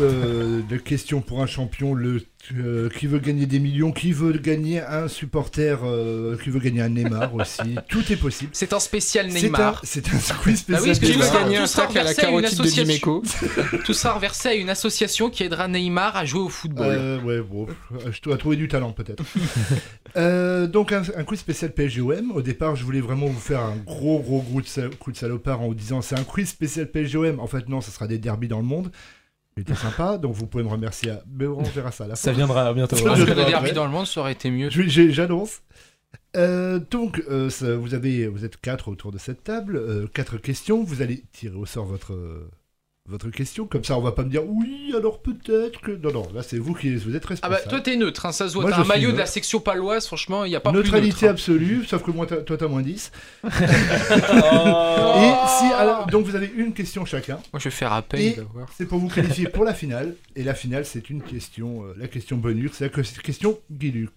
Euh, 0.00 0.60
de 0.68 0.76
questions 0.76 1.20
pour 1.20 1.42
un 1.42 1.46
champion, 1.46 1.94
le 1.94 2.22
euh, 2.56 2.88
qui 2.88 3.06
veut 3.06 3.18
gagner 3.18 3.44
des 3.44 3.58
millions, 3.58 3.92
qui 3.92 4.12
veut 4.12 4.32
gagner 4.32 4.80
un 4.80 5.08
supporter, 5.08 5.78
euh, 5.84 6.38
qui 6.42 6.48
veut 6.48 6.58
gagner 6.58 6.80
un 6.80 6.88
Neymar 6.88 7.34
aussi. 7.34 7.74
Tout 7.88 8.10
est 8.10 8.16
possible. 8.16 8.50
C'est 8.54 8.72
un 8.72 8.80
spécial 8.80 9.30
C'est 9.30 9.42
Neymar. 9.42 9.76
un, 9.76 9.80
c'est 9.84 10.06
un 10.08 10.18
quiz 10.42 10.64
Ah 10.72 10.78
spécial. 10.78 10.80
oui, 10.82 10.86
parce 10.88 10.98
que 11.00 11.06
Qui 11.06 11.12
tout 11.12 11.18
veut 11.18 11.24
sera- 11.26 11.42
gagner 11.42 11.56
tout 11.58 11.62
un 11.62 11.66
sac 11.66 11.96
à 11.96 12.02
la 12.02 12.14
carotide 12.14 12.56
de 12.58 12.62
association- 12.62 12.84
Dimeco 12.84 13.22
Tout 13.84 13.92
sera 13.92 14.14
reversé 14.14 14.48
à 14.48 14.54
une 14.54 14.70
association 14.70 15.28
qui 15.28 15.42
aidera 15.42 15.68
Neymar 15.68 16.16
à 16.16 16.24
jouer 16.24 16.40
au 16.40 16.48
football. 16.48 16.86
Euh, 16.98 17.20
ouais, 17.20 17.40
bon, 17.42 17.66
je 18.10 18.20
dois 18.22 18.38
trouver 18.38 18.56
du 18.56 18.68
talent 18.68 18.92
peut-être. 18.92 19.22
Euh, 20.16 20.66
donc 20.66 20.90
un, 20.90 21.02
un 21.16 21.22
quiz 21.22 21.38
spécial 21.38 21.70
PSGOM. 21.72 22.32
Au 22.32 22.42
départ, 22.42 22.74
je 22.74 22.82
voulais 22.84 23.00
vraiment 23.00 23.26
vous 23.26 23.38
faire 23.38 23.60
un 23.60 23.76
gros 23.76 24.18
gros 24.18 24.40
coup 24.40 24.60
de, 24.60 24.66
sal- 24.66 24.90
coup 24.96 25.12
de 25.12 25.16
salopard 25.16 25.60
en 25.60 25.68
vous 25.68 25.74
disant 25.74 26.02
c'est 26.02 26.18
un 26.18 26.24
quiz 26.24 26.48
spécial 26.48 26.90
PSGOM. 26.90 27.38
En 27.38 27.46
fait 27.46 27.68
non, 27.68 27.80
ce 27.80 27.92
sera 27.92 28.08
des 28.08 28.18
derbies 28.18 28.48
dans 28.48 28.58
le 28.58 28.64
monde. 28.64 28.90
C'était 29.66 29.74
sympa, 29.74 30.18
donc 30.18 30.34
vous 30.34 30.46
pouvez 30.46 30.64
me 30.64 30.68
remercier. 30.68 31.10
À... 31.10 31.22
Mais 31.38 31.46
on 31.46 31.62
verra 31.62 31.92
ça 31.92 32.04
à 32.04 32.08
la 32.08 32.16
Ça 32.16 32.32
viendra 32.32 32.72
bientôt. 32.72 32.96
Parce 33.04 33.24
que 33.24 33.32
derby 33.32 33.72
dans 33.72 33.84
le 33.84 33.90
monde, 33.90 34.06
ça 34.06 34.20
aurait 34.20 34.32
été 34.32 34.50
mieux. 34.50 34.70
J'annonce. 34.70 35.60
Euh, 36.36 36.78
donc, 36.90 37.22
euh, 37.28 37.50
ça- 37.50 37.76
vous, 37.76 37.94
avez, 37.94 38.26
vous 38.28 38.44
êtes 38.44 38.56
quatre 38.56 38.88
autour 38.88 39.10
de 39.12 39.18
cette 39.18 39.42
table, 39.44 39.76
euh, 39.76 40.06
quatre 40.12 40.38
questions. 40.38 40.82
Vous 40.84 41.02
allez 41.02 41.24
tirer 41.32 41.56
au 41.56 41.66
sort 41.66 41.84
votre, 41.86 42.12
euh, 42.12 42.48
votre 43.10 43.28
question. 43.30 43.66
Comme 43.66 43.84
ça, 43.84 43.98
on 43.98 44.00
va 44.00 44.12
pas 44.12 44.22
me 44.24 44.30
dire 44.30 44.42
oui, 44.46 44.92
alors 44.96 45.20
peut-être 45.20 45.80
que. 45.80 45.90
Non, 45.92 46.12
non, 46.12 46.26
là, 46.34 46.42
c'est 46.42 46.58
vous 46.58 46.72
qui 46.74 46.94
vous 46.96 47.14
êtes 47.16 47.24
Ah 47.26 47.28
responsable. 47.28 47.54
bah 47.64 47.70
toi 47.70 47.80
t'es 47.80 47.96
neutre, 47.96 48.24
hein, 48.26 48.32
ça 48.32 48.48
se 48.48 48.54
voit. 48.54 48.62
Moi, 48.62 48.70
T'as 48.72 48.80
un 48.80 48.84
maillot 48.84 49.12
de 49.12 49.18
la 49.18 49.26
section 49.26 49.60
paloise, 49.60 50.06
franchement, 50.06 50.44
il 50.44 50.50
n'y 50.50 50.56
a 50.56 50.60
pas 50.60 50.70
plus 50.70 50.78
Neutralité 50.78 51.08
neutre, 51.16 51.24
hein. 51.26 51.30
absolue, 51.30 51.84
sauf 51.84 52.02
que 52.02 52.10
moi, 52.10 52.26
t'as- 52.26 52.38
toi, 52.42 52.56
t'as 52.56 52.68
moins 52.68 52.82
10. 52.82 53.10
Oh. 54.42 55.12
Et 55.22 55.48
si, 55.58 55.72
alors, 55.72 56.06
donc, 56.06 56.24
vous 56.26 56.34
avez 56.36 56.50
une 56.56 56.72
question 56.72 57.04
chacun. 57.04 57.38
Moi 57.52 57.58
je 57.60 57.64
vais 57.64 57.70
faire 57.70 57.92
appel 57.92 58.36
d'avoir. 58.36 58.68
c'est 58.76 58.86
pour 58.86 58.98
vous 58.98 59.08
qualifier 59.08 59.48
pour 59.48 59.64
la 59.64 59.74
finale. 59.74 60.14
Et 60.36 60.42
la 60.44 60.54
finale, 60.54 60.84
c'est 60.84 61.10
une 61.10 61.22
question, 61.22 61.84
euh, 61.84 61.94
la 61.98 62.08
question 62.08 62.36
bonus, 62.36 62.72
c'est 62.74 62.84
la 62.84 62.90
que- 62.90 63.00
question 63.22 63.58
Guilux. 63.70 64.08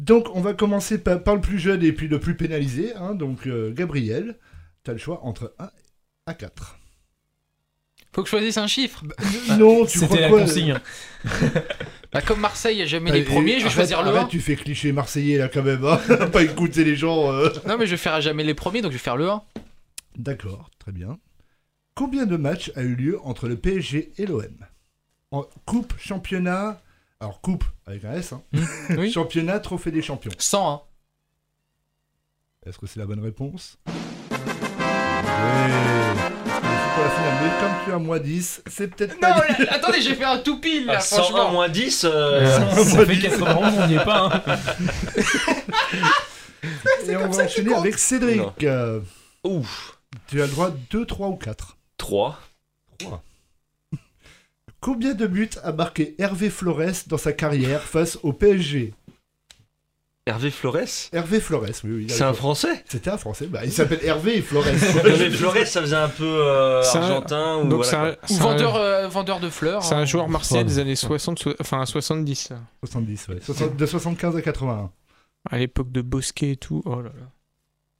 Donc, 0.00 0.28
on 0.34 0.40
va 0.40 0.54
commencer 0.54 0.98
par, 0.98 1.22
par 1.22 1.34
le 1.34 1.40
plus 1.40 1.58
jeune 1.58 1.82
et 1.82 1.92
puis 1.92 2.06
le 2.08 2.20
plus 2.20 2.34
pénalisé. 2.36 2.94
hein. 2.94 3.14
donc, 3.14 3.46
euh, 3.46 3.72
Gabriel, 3.72 4.36
tu 4.84 4.90
as 4.90 4.94
le 4.94 4.98
choix 5.00 5.20
entre 5.24 5.54
1 5.58 5.70
à 6.26 6.34
4. 6.34 6.77
Faut 8.12 8.22
que 8.22 8.26
je 8.26 8.30
choisisse 8.30 8.56
un 8.56 8.66
chiffre. 8.66 9.02
non, 9.58 9.84
tu 9.86 9.98
crois 9.98 10.08
C'était 10.08 10.20
la 10.22 10.28
quoi 10.28 10.40
consigne. 10.40 10.78
Bah, 12.10 12.22
comme 12.22 12.40
Marseille, 12.40 12.80
a 12.80 12.86
jamais 12.86 13.12
les 13.12 13.22
premiers, 13.22 13.58
je 13.60 13.64
vais 13.64 13.70
choisir 13.70 14.02
le 14.02 14.08
arrête, 14.08 14.22
1. 14.22 14.26
tu 14.28 14.40
fais 14.40 14.56
cliché 14.56 14.92
marseillais 14.92 15.36
là 15.36 15.48
quand 15.48 15.62
même, 15.62 15.84
hein. 15.84 15.98
pas 16.32 16.42
écouter 16.42 16.82
les 16.82 16.96
gens. 16.96 17.30
euh. 17.30 17.50
Non, 17.66 17.76
mais 17.76 17.84
je 17.84 17.90
vais 17.90 17.96
faire 17.98 18.14
à 18.14 18.22
jamais 18.22 18.44
les 18.44 18.54
premiers, 18.54 18.80
donc 18.80 18.92
je 18.92 18.96
vais 18.96 19.02
faire 19.02 19.18
le 19.18 19.28
1. 19.28 19.42
D'accord, 20.16 20.70
très 20.78 20.90
bien. 20.90 21.18
Combien 21.94 22.24
de 22.24 22.38
matchs 22.38 22.72
a 22.76 22.82
eu 22.82 22.94
lieu 22.94 23.20
entre 23.24 23.46
le 23.46 23.56
PSG 23.58 24.12
et 24.16 24.24
l'OM 24.24 24.56
En 25.32 25.44
coupe, 25.66 25.92
championnat, 25.98 26.80
alors 27.20 27.42
coupe 27.42 27.64
avec 27.86 28.02
un 28.06 28.14
S, 28.14 28.32
hein. 28.32 28.42
Oui. 28.96 29.12
championnat, 29.12 29.60
trophée 29.60 29.90
des 29.90 30.00
champions. 30.00 30.32
101. 30.38 30.80
Est-ce 32.64 32.78
que 32.78 32.86
c'est 32.86 33.00
la 33.00 33.06
bonne 33.06 33.20
réponse? 33.20 33.76
Oui. 33.86 33.94
Pour 36.98 37.04
la 37.06 37.10
finale, 37.10 37.34
mais 37.44 37.60
comme 37.60 37.84
tu 37.84 37.92
as 37.92 37.98
moins 37.98 38.18
10, 38.18 38.62
c'est 38.66 38.88
peut-être 38.88 39.14
Non, 39.14 39.20
pas 39.20 39.46
là, 39.46 39.66
attendez, 39.70 40.00
j'ai 40.00 40.14
fait 40.16 40.24
un 40.24 40.38
tout 40.38 40.58
pile 40.58 40.86
là, 40.86 40.94
Ah, 40.96 41.00
101 41.00 41.22
franchement. 41.22 41.52
moins 41.52 41.68
10, 41.68 42.04
euh, 42.04 42.10
Euh, 42.10 42.58
Moi, 42.74 42.84
ça 42.84 43.06
fait 43.06 43.14
dis- 43.14 43.22
91, 43.22 43.74
on 43.78 43.86
n'y 43.86 43.94
est 43.94 44.04
pas. 44.04 44.30
hein. 44.32 44.42
Et 47.08 47.16
on 47.16 47.28
va 47.28 47.44
enchaîner 47.44 47.74
avec 47.74 47.98
Cédric. 47.98 48.38
Non. 48.38 48.52
Euh, 48.64 49.00
Ouf. 49.44 49.98
tu 50.26 50.42
as 50.42 50.46
le 50.46 50.50
droit 50.52 50.70
de 50.70 50.78
2, 50.90 51.04
3 51.06 51.28
ou 51.28 51.36
4 51.36 51.76
3. 51.98 52.38
3. 52.98 53.22
Combien 54.80 55.14
de 55.14 55.26
buts 55.26 55.50
a 55.62 55.72
marqué 55.72 56.14
Hervé 56.18 56.50
Flores 56.50 57.04
dans 57.06 57.18
sa 57.18 57.32
carrière 57.32 57.82
face 57.82 58.18
au 58.22 58.32
PSG 58.32 58.92
Hervé 60.28 60.50
Flores 60.50 60.76
Hervé 61.12 61.40
Flores, 61.40 61.64
oui, 61.84 61.90
oui. 61.90 62.06
C'est 62.10 62.22
un 62.22 62.34
français 62.34 62.84
C'était 62.86 63.08
un 63.08 63.16
français. 63.16 63.46
Bah, 63.46 63.60
il 63.64 63.72
s'appelle 63.72 64.00
Hervé 64.02 64.42
Flores. 64.42 64.66
Hervé 65.06 65.30
Flores, 65.30 65.66
ça 65.66 65.80
faisait 65.80 65.96
un 65.96 66.08
peu 66.10 66.24
euh, 66.26 66.82
un- 66.82 66.96
argentin 66.98 67.56
ou 67.62 67.68
Donc 67.68 67.84
voilà, 67.84 68.16
un. 68.22 68.34
Ou 68.34 68.36
vendeur, 68.36 68.76
euh, 68.76 69.08
vendeur 69.08 69.40
de 69.40 69.48
fleurs. 69.48 69.82
c'est 69.82 69.94
hein. 69.94 69.98
un 70.00 70.04
joueur 70.04 70.28
marseillais 70.28 70.64
des 70.64 70.78
années 70.78 70.96
60, 70.96 71.38
so- 71.38 71.54
enfin 71.60 71.84
70. 71.86 72.50
70, 72.84 73.28
ouais. 73.28 73.40
Soixante- 73.40 73.74
de 73.76 73.86
75 73.86 74.36
à 74.36 74.42
81. 74.42 74.90
À 75.50 75.58
l'époque 75.58 75.90
de 75.92 76.02
Bosquet 76.02 76.50
et 76.50 76.56
tout. 76.56 76.82
Oh 76.84 76.96
là 76.96 77.04
là. 77.18 77.30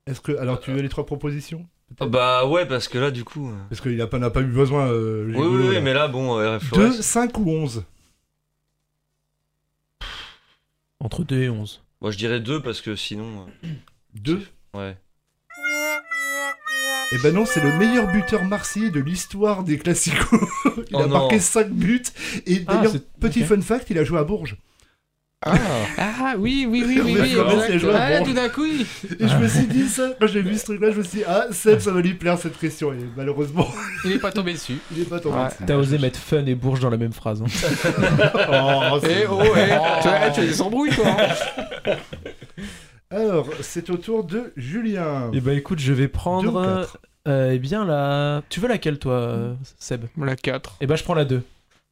Est-ce 0.06 0.20
que. 0.20 0.36
Alors, 0.36 0.60
tu 0.60 0.70
veux 0.70 0.80
les 0.82 0.88
trois 0.90 1.06
propositions 1.06 1.66
Ah 1.98 2.06
Bah 2.06 2.46
ouais, 2.46 2.66
parce 2.66 2.88
que 2.88 2.98
là, 2.98 3.10
du 3.10 3.24
coup. 3.24 3.48
euh, 3.48 3.54
Parce 3.70 3.80
qu'il 3.80 3.96
n'a 3.96 4.06
pas, 4.06 4.18
n'a 4.18 4.28
pas 4.30 4.40
eu 4.42 4.44
besoin. 4.46 4.86
euh, 4.88 5.32
Oui, 5.34 5.46
oui, 5.70 5.80
mais 5.82 5.94
là, 5.94 6.08
bon, 6.08 6.36
euh, 6.38 6.44
Hervé 6.44 6.66
Flores. 6.66 6.90
2, 6.90 7.00
5 7.00 7.38
ou 7.38 7.48
11 7.50 7.84
Entre 11.00 11.24
2 11.24 11.42
et 11.42 11.48
11. 11.48 11.82
Moi, 12.00 12.10
je 12.10 12.16
dirais 12.16 12.40
2 12.40 12.62
parce 12.62 12.80
que 12.80 12.94
sinon. 12.96 13.46
2 14.14 14.34
euh, 14.34 14.78
Ouais. 14.78 14.96
Eh 17.10 17.18
ben 17.22 17.34
non, 17.34 17.46
c'est 17.46 17.60
le 17.62 17.72
meilleur 17.78 18.12
buteur 18.12 18.44
marseillais 18.44 18.90
de 18.90 19.00
l'histoire 19.00 19.64
des 19.64 19.78
classicos. 19.78 20.28
il 20.90 20.94
Oh 20.94 20.98
a 20.98 21.06
non. 21.06 21.20
marqué 21.20 21.40
5 21.40 21.70
buts. 21.70 22.02
Et 22.46 22.64
Ah, 22.66 22.74
d'ailleurs, 22.76 22.92
c'est- 22.92 23.10
petit 23.18 23.40
ok. 23.42 23.46
fun 23.48 23.60
fact, 23.62 23.88
il 23.90 23.98
a 23.98 24.04
joué 24.04 24.18
à 24.18 24.24
Bourges. 24.24 24.56
Ah 25.46 26.34
oui, 26.36 26.66
oui, 26.68 26.82
oui, 26.86 27.00
oui, 27.04 27.14
oui. 27.20 27.72
Exact. 27.72 27.94
à 27.94 28.06
Ah, 28.16 28.20
tout 28.22 28.32
d'un 28.32 28.48
coup, 28.48 28.64
Et 28.66 29.28
je 29.28 29.36
me 29.36 29.46
suis 29.48 29.66
dit 29.66 29.88
ça, 29.88 30.10
quand 30.20 30.26
j'ai 30.26 30.42
vu 30.42 30.56
ce 30.56 30.64
truc-là, 30.64 30.90
je 30.90 30.98
me 30.98 31.02
suis 31.04 31.18
dit, 31.18 31.24
ah, 31.26 31.46
Seb, 31.52 31.78
ça 31.78 31.92
va 31.92 32.00
lui 32.00 32.14
plaire 32.14 32.36
cette 32.38 32.58
question. 32.58 32.92
Et 32.92 32.98
malheureusement, 33.16 33.68
il 34.04 34.12
est 34.12 34.18
pas 34.18 34.32
tombé 34.32 34.54
dessus. 34.54 34.78
il 34.90 35.02
est 35.02 35.08
pas 35.08 35.20
tombé 35.20 35.44
dessus. 35.44 35.64
T'as 35.66 35.76
osé 35.76 35.98
mettre 35.98 36.18
fun 36.18 36.44
et 36.46 36.54
bourge 36.56 36.80
dans 36.80 36.90
la 36.90 36.96
même 36.96 37.12
phrase. 37.12 37.40
hein. 37.42 37.46
Oh, 38.50 38.98
Eh 39.08 39.26
oh, 39.30 39.42
eh, 39.56 39.68
tu 40.02 40.08
vois, 40.08 40.30
tu 40.30 40.40
as 40.40 40.46
des 40.46 40.60
embrouilles 40.60 40.90
toi. 40.90 41.06
hein. 41.86 41.94
Alors, 43.10 43.48
c'est 43.62 43.88
au 43.90 43.96
tour 43.96 44.24
de 44.24 44.52
Julien. 44.56 45.30
Eh 45.32 45.40
bah 45.40 45.54
écoute, 45.54 45.78
je 45.78 45.92
vais 45.92 46.08
prendre. 46.08 46.86
euh, 47.28 47.52
eh 47.52 47.58
bien 47.58 47.84
la. 47.84 48.42
Tu 48.50 48.58
veux 48.60 48.68
laquelle 48.68 48.98
toi, 48.98 49.56
Seb? 49.78 50.04
La 50.18 50.36
4. 50.36 50.76
Eh 50.80 50.86
bah 50.86 50.96
je 50.96 51.04
prends 51.04 51.14
la 51.14 51.24
2. 51.24 51.42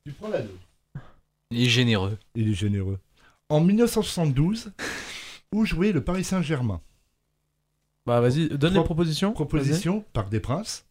Tu 0.04 0.12
prends 0.12 0.28
la 0.28 0.40
2. 0.40 0.50
Il 1.52 1.62
est 1.64 1.68
généreux. 1.70 2.18
Il 2.34 2.50
est 2.50 2.54
généreux. 2.54 2.98
En 3.48 3.60
1972, 3.60 4.72
où 5.52 5.64
jouait 5.64 5.92
le 5.92 6.02
Paris 6.02 6.24
Saint-Germain 6.24 6.80
Bah 8.04 8.20
vas-y, 8.20 8.48
donne 8.48 8.74
les 8.74 8.82
propositions. 8.82 9.32
Proposition 9.32 10.04
Parc 10.12 10.28
des 10.30 10.40
Princes, 10.40 10.84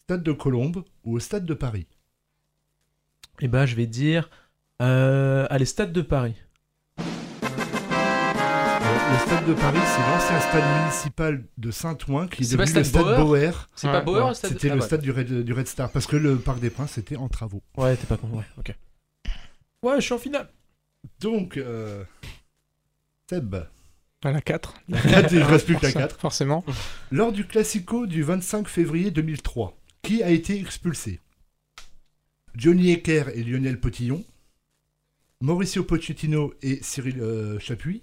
Stade 0.00 0.22
de 0.24 0.32
Colombes 0.32 0.84
ou 1.04 1.14
au 1.16 1.20
Stade 1.20 1.46
de 1.46 1.54
Paris 1.54 1.86
Et 3.40 3.46
bah 3.48 3.66
je 3.66 3.76
vais 3.76 3.86
dire. 3.86 4.30
Euh, 4.80 5.46
allez, 5.48 5.64
Stade 5.64 5.92
de 5.92 6.02
Paris. 6.02 6.34
Le 6.98 7.04
Stade 9.18 9.46
de 9.46 9.54
Paris, 9.54 9.78
c'est 9.84 10.00
l'ancien 10.00 10.40
stade 10.40 10.64
municipal 10.80 11.44
de 11.58 11.70
Saint-Ouen 11.70 12.26
qui 12.26 12.42
est 12.42 12.50
devenu 12.56 12.72
le 12.72 12.82
Stade 12.84 13.02
Bauer 13.04 13.16
Bauer. 13.18 13.68
C'est 13.76 13.86
Ouais, 13.86 13.92
pas 13.92 14.00
Bauer 14.00 14.22
Ouais, 14.22 14.28
le 14.30 14.34
stade 14.34 14.50
C'était 14.52 14.70
Ah, 14.70 14.74
le 14.74 14.80
ouais. 14.80 14.86
stade 14.86 15.02
du 15.02 15.12
Red, 15.12 15.44
du 15.44 15.52
Red 15.52 15.68
Star 15.68 15.88
parce 15.90 16.06
que 16.08 16.16
le 16.16 16.36
Parc 16.38 16.58
des 16.58 16.70
Princes 16.70 16.98
était 16.98 17.16
en 17.16 17.28
travaux. 17.28 17.62
Ouais, 17.76 17.94
t'es 17.96 18.06
pas 18.06 18.16
con. 18.16 18.26
Ouais, 18.28 18.44
ok. 18.58 18.74
Ouais, 19.84 19.96
je 19.96 20.00
suis 20.00 20.14
en 20.14 20.18
finale. 20.18 20.48
Donc, 21.20 21.56
euh, 21.56 22.04
Seb, 23.28 23.56
À 24.24 24.30
la 24.32 24.40
4. 24.40 24.74
la 24.88 25.00
4, 25.00 25.32
il 25.32 25.38
ne 25.40 25.44
reste 25.44 25.66
plus 25.66 25.76
que 25.76 25.86
la 25.86 25.92
4. 25.92 26.16
Forcément. 26.20 26.64
Lors 27.10 27.32
du 27.32 27.46
Classico 27.46 28.06
du 28.06 28.22
25 28.22 28.68
février 28.68 29.10
2003, 29.10 29.76
qui 30.02 30.22
a 30.22 30.30
été 30.30 30.58
expulsé? 30.58 31.20
Johnny 32.54 32.90
Ecker 32.92 33.24
et 33.34 33.42
Lionel 33.42 33.80
Potillon 33.80 34.22
Mauricio 35.40 35.84
Pochettino 35.84 36.52
et 36.62 36.78
Cyril 36.82 37.20
euh, 37.20 37.58
Chapuis 37.58 38.02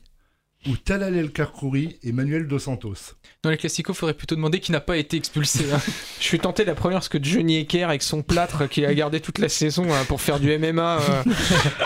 ou 0.67 0.75
Talal 0.75 1.15
El 1.15 1.31
Karkouri 1.31 1.97
et 2.03 2.11
Manuel 2.11 2.45
Dos 2.47 2.59
Santos 2.59 2.93
Dans 3.43 3.49
les 3.49 3.55
classicos, 3.57 3.95
faudrait 3.95 4.13
plutôt 4.13 4.35
demander 4.35 4.59
qui 4.59 4.71
n'a 4.73 4.81
pas 4.81 4.97
été 4.97 5.15
expulsé. 5.15 5.71
hein. 5.73 5.79
Je 6.19 6.23
suis 6.25 6.39
tenté 6.39 6.65
la 6.65 6.75
première 6.75 6.97
parce 6.97 7.07
que 7.09 7.17
Johnny 7.23 7.59
Ecker 7.59 7.83
avec 7.83 8.01
son 8.03 8.23
plâtre 8.23 8.67
qu'il 8.67 8.85
a 8.85 8.93
gardé 8.93 9.21
toute 9.21 9.37
la 9.39 9.47
saison 9.47 9.91
hein, 9.93 10.03
pour 10.07 10.19
faire 10.19 10.39
du 10.39 10.55
MMA, 10.57 10.99
euh, 10.99 11.23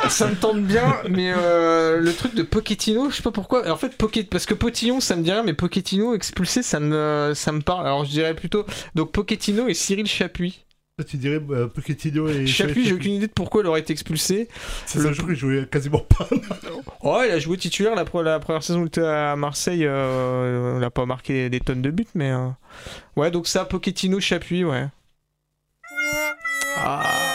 ça 0.09 0.28
me 0.28 0.36
tente 0.36 0.63
bien. 0.63 0.95
Mais 1.07 1.32
euh, 1.36 1.99
le 1.99 2.13
truc 2.13 2.34
de 2.34 2.41
Pochettino, 2.41 3.11
je 3.11 3.17
sais 3.17 3.24
pas 3.24 3.32
pourquoi. 3.32 3.69
En 3.71 3.78
fait, 3.78 3.95
Pocket, 3.95 4.28
parce 4.30 4.47
que 4.47 4.55
Potillon, 4.55 4.99
ça 4.99 5.15
me 5.15 5.24
dit 5.24 5.32
rien, 5.32 5.43
mais 5.43 5.53
Pochettino 5.53 6.15
expulsé, 6.15 6.63
ça 6.63 6.80
me, 6.80 7.34
ça 7.36 7.51
me 7.51 7.61
parle. 7.61 7.86
Alors 7.86 8.05
je 8.05 8.09
dirais 8.09 8.34
plutôt 8.36 8.65
donc 8.95 9.11
Pochettino 9.11 9.67
et 9.67 9.76
Cyril 9.76 10.07
Chapuis. 10.07 10.61
Tu 11.10 11.18
dirais 11.18 11.41
euh, 11.50 11.66
Pochettino 11.68 12.30
et 12.30 12.46
Chapuis, 12.46 12.86
j'ai 12.86 12.94
aucune 12.94 13.14
idée 13.14 13.26
de 13.26 13.32
pourquoi 13.32 13.62
il 13.64 13.68
aurait 13.68 13.80
été 13.80 13.91
expulsé. 13.94 14.48
C'est 14.86 15.00
le 15.00 15.12
jour 15.12 15.26
il 15.32 15.36
jouait 15.36 15.66
quasiment 15.66 15.98
pas. 15.98 16.30
Oh, 17.02 17.20
il 17.26 17.32
a 17.32 17.39
joué 17.39 17.58
titulaire 17.58 17.96
la, 17.96 18.06
pre- 18.06 18.22
la 18.22 18.39
première 18.39 18.62
saison 18.62 18.82
où 18.82 18.84
il 18.84 18.88
était 18.88 19.02
à 19.02 19.36
Marseille. 19.36 19.86
euh, 19.88 20.76
il 20.80 20.84
a 20.84 20.91
pas 20.91 21.08
marqué 21.08 21.50
des 21.50 21.60
tonnes 21.60 21.82
de 21.82 21.89
buts, 21.89 22.06
mais. 22.14 22.30
euh, 22.32 22.48
Ouais, 23.16 23.32
donc 23.32 23.48
ça, 23.48 23.66
Pochettino, 23.66 24.20
Chapuis, 24.20 24.64
ouais. 24.64 24.86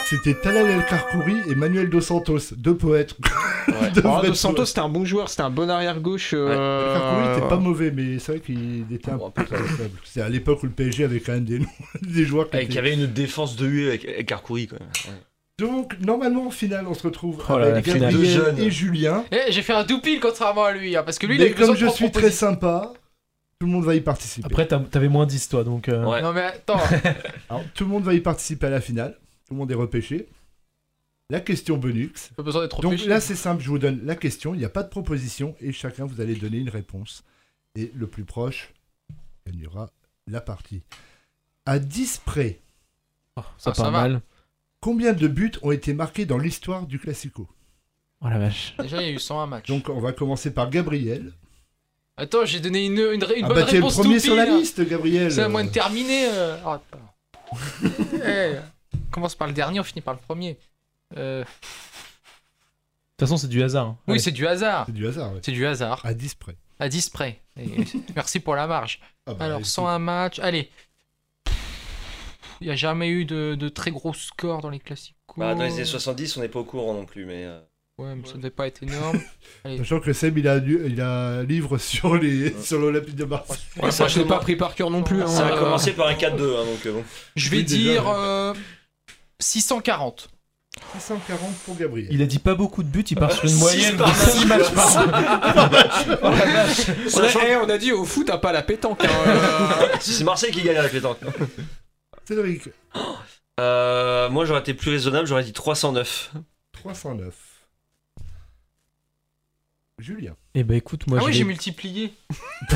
C'était 0.09 0.35
Talal 0.35 0.67
El 0.71 0.85
Karkouri 0.87 1.37
et 1.51 1.55
Manuel 1.55 1.91
Dos 1.91 2.01
Santos, 2.01 2.39
deux 2.57 2.77
poètes. 2.77 3.15
Deux 3.95 4.01
Oh, 4.05 4.21
Dos 4.25 4.33
Santos, 4.35 4.65
c'était 4.67 4.81
un 4.81 4.89
bon 4.89 5.05
joueur, 5.05 5.29
c'était 5.29 5.43
un 5.43 5.51
bon 5.51 5.69
arrière-gauche. 5.69 6.33
El 6.33 6.39
euh, 6.41 6.95
Karkouri 6.95 7.39
était 7.39 7.49
pas 7.49 7.57
mauvais, 7.57 7.91
mais 7.91 8.19
c'est 8.19 8.33
vrai 8.33 8.41
qu'il 8.41 8.87
était 8.91 9.11
un 9.11 9.19
peu 9.19 9.45
faible. 9.45 9.91
C'est 10.05 10.23
à 10.23 10.29
l'époque 10.31 10.63
où 10.63 10.67
le 10.67 10.73
PSG 10.73 11.05
avait 11.05 11.21
quand 11.21 11.33
même 11.33 11.45
des, 11.45 11.61
des 12.03 12.25
joueurs 12.25 12.49
qui 12.49 12.57
Et 12.57 12.61
qu'il 12.61 12.69
y 12.71 12.73
étaient- 12.73 12.79
avait 12.79 12.95
une 12.95 13.07
défense 13.07 13.57
de 13.57 13.67
huée 13.67 13.89
avec, 13.89 14.05
avec 14.09 14.27
Karkouri 14.27 14.67
quand 14.69 14.79
même. 14.81 14.89
Ouais. 15.07 15.21
Donc, 15.59 15.99
normalement, 16.01 16.47
en 16.47 16.51
finale, 16.51 16.87
on 16.89 16.95
se 16.95 17.03
retrouve 17.03 17.43
Oh 17.51 17.59
là, 17.59 17.67
avec 17.67 17.85
Gabriel 17.85 18.17
jeunes. 18.27 18.59
et 18.59 18.71
Julien. 18.71 19.25
Eh, 19.33 19.51
j'ai 19.53 19.63
fait 19.63 19.73
un 19.75 19.85
doupil 19.85 20.21
contrairement 20.21 20.65
à 20.65 20.73
lui, 20.73 20.97
hein, 20.97 21.03
parce 21.05 21.19
que 21.19 21.27
lui, 21.27 21.35
il 21.35 21.43
a 21.43 21.45
Mais 21.45 21.51
besoin 21.53 21.67
comme 21.75 21.77
je 21.77 21.89
suis 21.89 22.11
très 22.11 22.31
sympa, 22.31 22.93
tout 23.61 23.67
le 23.67 23.73
monde 23.73 23.85
va 23.85 23.95
y 23.95 24.01
participer. 24.01 24.47
Après, 24.47 24.67
t'as- 24.67 24.79
t'avais 24.79 25.09
moins 25.09 25.27
10 25.27 25.49
toi, 25.49 25.65
donc. 25.65 25.89
euh, 25.89 26.05
Ouais. 26.07 26.23
Non 26.23 26.33
mais 26.33 26.43
attends, 26.43 26.81
Alors, 27.51 27.65
tout 27.75 27.85
le 27.85 27.91
monde 27.91 28.05
va 28.05 28.15
y 28.15 28.21
participer 28.21 28.69
à 28.69 28.71
la 28.71 28.81
finale. 28.81 29.17
Tout 29.49 29.55
le 29.55 29.59
monde 29.59 29.71
est 29.71 29.75
repêché. 29.75 30.29
La 31.31 31.41
question 31.41 31.77
bonus. 31.77 32.31
pas 32.37 32.43
besoin 32.43 32.63
d'être 32.63 32.81
Donc 32.81 33.05
là, 33.05 33.21
c'est 33.21 33.35
simple, 33.35 33.63
je 33.63 33.69
vous 33.69 33.79
donne 33.79 34.01
la 34.05 34.15
question, 34.17 34.55
il 34.55 34.59
n'y 34.59 34.65
a 34.65 34.71
pas 34.71 34.83
de 34.83 34.89
proposition 34.89 35.55
et 35.61 35.73
chacun, 35.73 36.07
vous 36.07 36.21
allez 36.23 36.35
donner 36.35 36.59
une 36.59 36.71
réponse. 36.71 37.23
Et 37.75 37.91
le 37.95 38.07
plus 38.07 38.25
proche 38.25 38.73
gagnera 39.47 39.91
la 40.27 40.41
partie. 40.41 40.83
À 41.67 41.79
10 41.79 42.23
près, 42.25 42.61
oh, 43.37 43.43
ça 43.59 43.71
Ah, 43.71 43.75
ça 43.75 43.83
va. 43.85 43.91
mal. 43.91 44.21
combien 44.81 45.13
de 45.13 45.29
buts 45.29 45.53
ont 45.63 45.71
été 45.71 45.93
marqués 45.93 46.25
dans 46.25 46.39
l'histoire 46.39 46.87
du 46.87 46.99
Classico 46.99 47.47
Oh 48.23 48.29
la 48.29 48.39
vache. 48.39 48.75
Déjà, 48.79 49.01
il 49.03 49.07
y 49.09 49.11
a 49.11 49.13
eu 49.13 49.19
101 49.19 49.47
matchs. 49.47 49.69
Donc 49.69 49.89
on 49.91 50.01
va 50.01 50.13
commencer 50.13 50.51
par 50.53 50.71
Gabriel. 50.71 51.33
Attends, 52.17 52.45
j'ai 52.47 52.59
donné 52.61 52.87
une, 52.87 52.95
une, 52.99 53.23
une 53.37 53.45
ah 53.45 53.49
bonne 53.49 53.55
bah 53.57 53.65
t'es 53.65 53.73
le 53.73 53.79
réponse 53.79 53.97
premier 53.97 54.19
sur 54.19 54.35
la 54.35 54.47
là. 54.47 54.57
liste, 54.57 54.81
Gabriel. 54.89 55.31
C'est 55.31 55.43
à 55.43 55.49
moi 55.49 55.63
de 55.63 55.69
terminer. 55.69 56.27
euh. 56.33 56.57
Oh. 56.67 56.77
On 59.09 59.11
commence 59.11 59.35
par 59.35 59.49
le 59.49 59.55
dernier, 59.55 59.81
on 59.81 59.85
finit 59.85 60.03
par 60.03 60.15
le 60.15 60.21
premier. 60.21 60.59
Euh, 61.17 61.41
De 61.43 61.47
toute 63.17 63.21
façon, 63.21 63.37
c'est 63.37 63.49
du 63.49 63.63
hasard. 63.63 63.87
hein. 63.87 63.99
Oui, 64.07 64.21
c'est 64.21 64.31
du 64.31 64.47
hasard. 64.47 64.87
C'est 64.87 64.93
du 64.93 65.07
hasard, 65.09 65.33
ouais. 65.33 65.41
C'est 65.43 65.53
du 65.53 65.67
hasard. 65.67 66.01
À 66.05 66.15
10 66.15 66.35
près. 66.35 66.57
À 66.79 66.89
10 66.89 67.09
près. 67.11 67.41
Et 67.59 67.67
merci 68.15 68.39
pour 68.41 68.55
la 68.55 68.67
marge. 68.67 69.01
Ah 69.27 69.35
bah, 69.35 69.45
Alors, 69.47 69.59
écoute, 69.59 69.71
101 69.71 69.99
matchs. 69.99 70.39
Allez. 70.41 70.71
Il 72.61 72.67
n'y 72.67 72.73
a 72.73 72.77
jamais 72.77 73.09
eu 73.09 73.25
de, 73.25 73.55
de 73.55 73.69
très 73.69 73.91
gros 73.91 74.13
scores 74.15 74.61
dans 74.63 74.71
les 74.71 74.81
classiques. 74.81 75.15
Bah, 75.37 75.55
dans 75.55 75.63
les 75.63 75.73
années 75.75 75.85
70, 75.85 76.37
on 76.37 76.41
n'est 76.41 76.49
pas 76.49 76.59
au 76.59 76.65
courant 76.65 76.93
non 76.95 77.05
plus, 77.07 77.25
mais. 77.25 77.45
euh, 77.45 77.61
Ouais, 77.99 78.15
mais 78.15 78.25
ça 78.27 78.35
ne 78.35 78.39
devait 78.39 78.51
pas 78.51 78.69
être 78.69 78.83
énorme. 78.85 79.21
Sachant 79.79 79.99
que 79.99 80.13
Seb, 80.13 80.39
il 80.39 80.47
a, 80.47 80.59
lu- 80.59 80.87
il 80.89 81.01
a 81.01 81.39
un 81.39 81.43
livre 81.45 81.79
sur 81.79 82.15
les 82.17 82.53
sur 82.63 82.79
l'Olympique 82.79 83.17
de 83.17 83.25
Marseille. 83.25 83.59
Ouais, 83.83 83.91
ça, 83.91 84.07
je 84.07 84.21
l'ai 84.21 84.25
pas 84.25 84.39
pris 84.39 84.55
par 84.55 84.77
cœur 84.77 84.89
non 84.91 85.03
plus. 85.03 85.21
hein. 85.23 85.27
Ça 85.27 85.49
a 85.49 85.53
Euh, 85.53 85.59
commencé 85.59 85.93
par 85.93 86.07
un 86.07 86.15
4-2, 86.15 86.27
hein, 86.57 86.65
donc 86.65 86.87
bon. 86.95 87.03
Je 87.35 87.51
vais 87.51 87.57
Oui, 87.59 87.65
dire 87.65 88.09
euh, 88.09 88.55
640. 89.41 90.29
640 90.99 91.55
pour 91.65 91.77
Gabriel. 91.77 92.09
Il 92.13 92.23
a 92.23 92.27
dit 92.27 92.39
pas 92.39 92.55
beaucoup 92.55 92.83
de 92.83 92.89
buts, 92.89 93.05
il 93.11 93.17
part 93.17 93.33
sur 93.33 93.47
une 93.47 93.55
moyenne 93.59 93.97
de 93.97 94.03
par 94.03 94.15
6 94.15 94.47
matchs 94.47 94.71
par 94.71 94.97
On 96.23 96.31
a, 96.31 97.47
eh, 97.47 97.57
on 97.57 97.69
a 97.69 97.79
dit 97.79 97.93
au 97.93 98.05
foot, 98.05 98.27
t'as 98.27 98.39
pas 98.39 98.53
la 98.53 98.63
pétanque. 98.63 99.05
hein, 99.05 99.09
euh. 99.27 99.89
C'est 100.01 100.23
Marseille 100.25 100.53
qui 100.53 100.63
gagne 100.63 100.77
à 100.77 100.83
la 100.83 100.89
pétanque. 100.89 101.19
Cédric, 102.27 102.69
Euh, 103.59 104.29
moi, 104.29 104.45
j'aurais 104.45 104.61
été 104.61 104.75
plus 104.75 104.91
raisonnable, 104.91 105.27
j'aurais 105.27 105.43
dit 105.43 105.53
309. 105.53 106.33
309. 106.73 107.35
Julien. 109.99 110.37
Eh 110.55 110.63
ben 110.65 110.77
écoute, 110.77 111.07
moi 111.09 111.19
ah 111.21 111.25
oui, 111.25 111.33
j'ai 111.33 111.45
multiplié. 111.45 112.15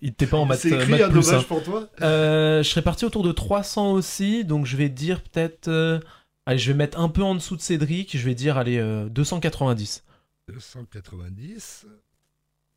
il 0.00 0.08
était 0.08 0.26
pas 0.26 0.36
en 0.38 0.44
maths, 0.44 0.60
C'est 0.60 0.70
écrit 0.70 0.90
maths 0.90 1.02
un 1.02 1.10
plus, 1.10 1.26
dommage 1.26 1.42
hein. 1.42 1.46
pour 1.46 1.62
toi 1.62 1.88
Euh, 2.00 2.62
je 2.62 2.68
serais 2.68 2.82
parti 2.82 3.04
autour 3.04 3.22
de 3.22 3.30
300 3.32 3.92
aussi, 3.92 4.44
donc 4.44 4.66
je 4.66 4.76
vais 4.76 4.88
dire 4.88 5.22
peut-être. 5.22 5.68
euh, 5.68 6.00
Allez, 6.46 6.58
je 6.58 6.72
vais 6.72 6.76
mettre 6.76 6.98
un 6.98 7.08
peu 7.08 7.22
en 7.22 7.36
dessous 7.36 7.54
de 7.56 7.60
Cédric, 7.62 8.16
je 8.16 8.24
vais 8.24 8.34
dire, 8.34 8.58
allez, 8.58 8.78
euh, 8.78 9.08
290. 9.08 10.02
290. 10.48 11.86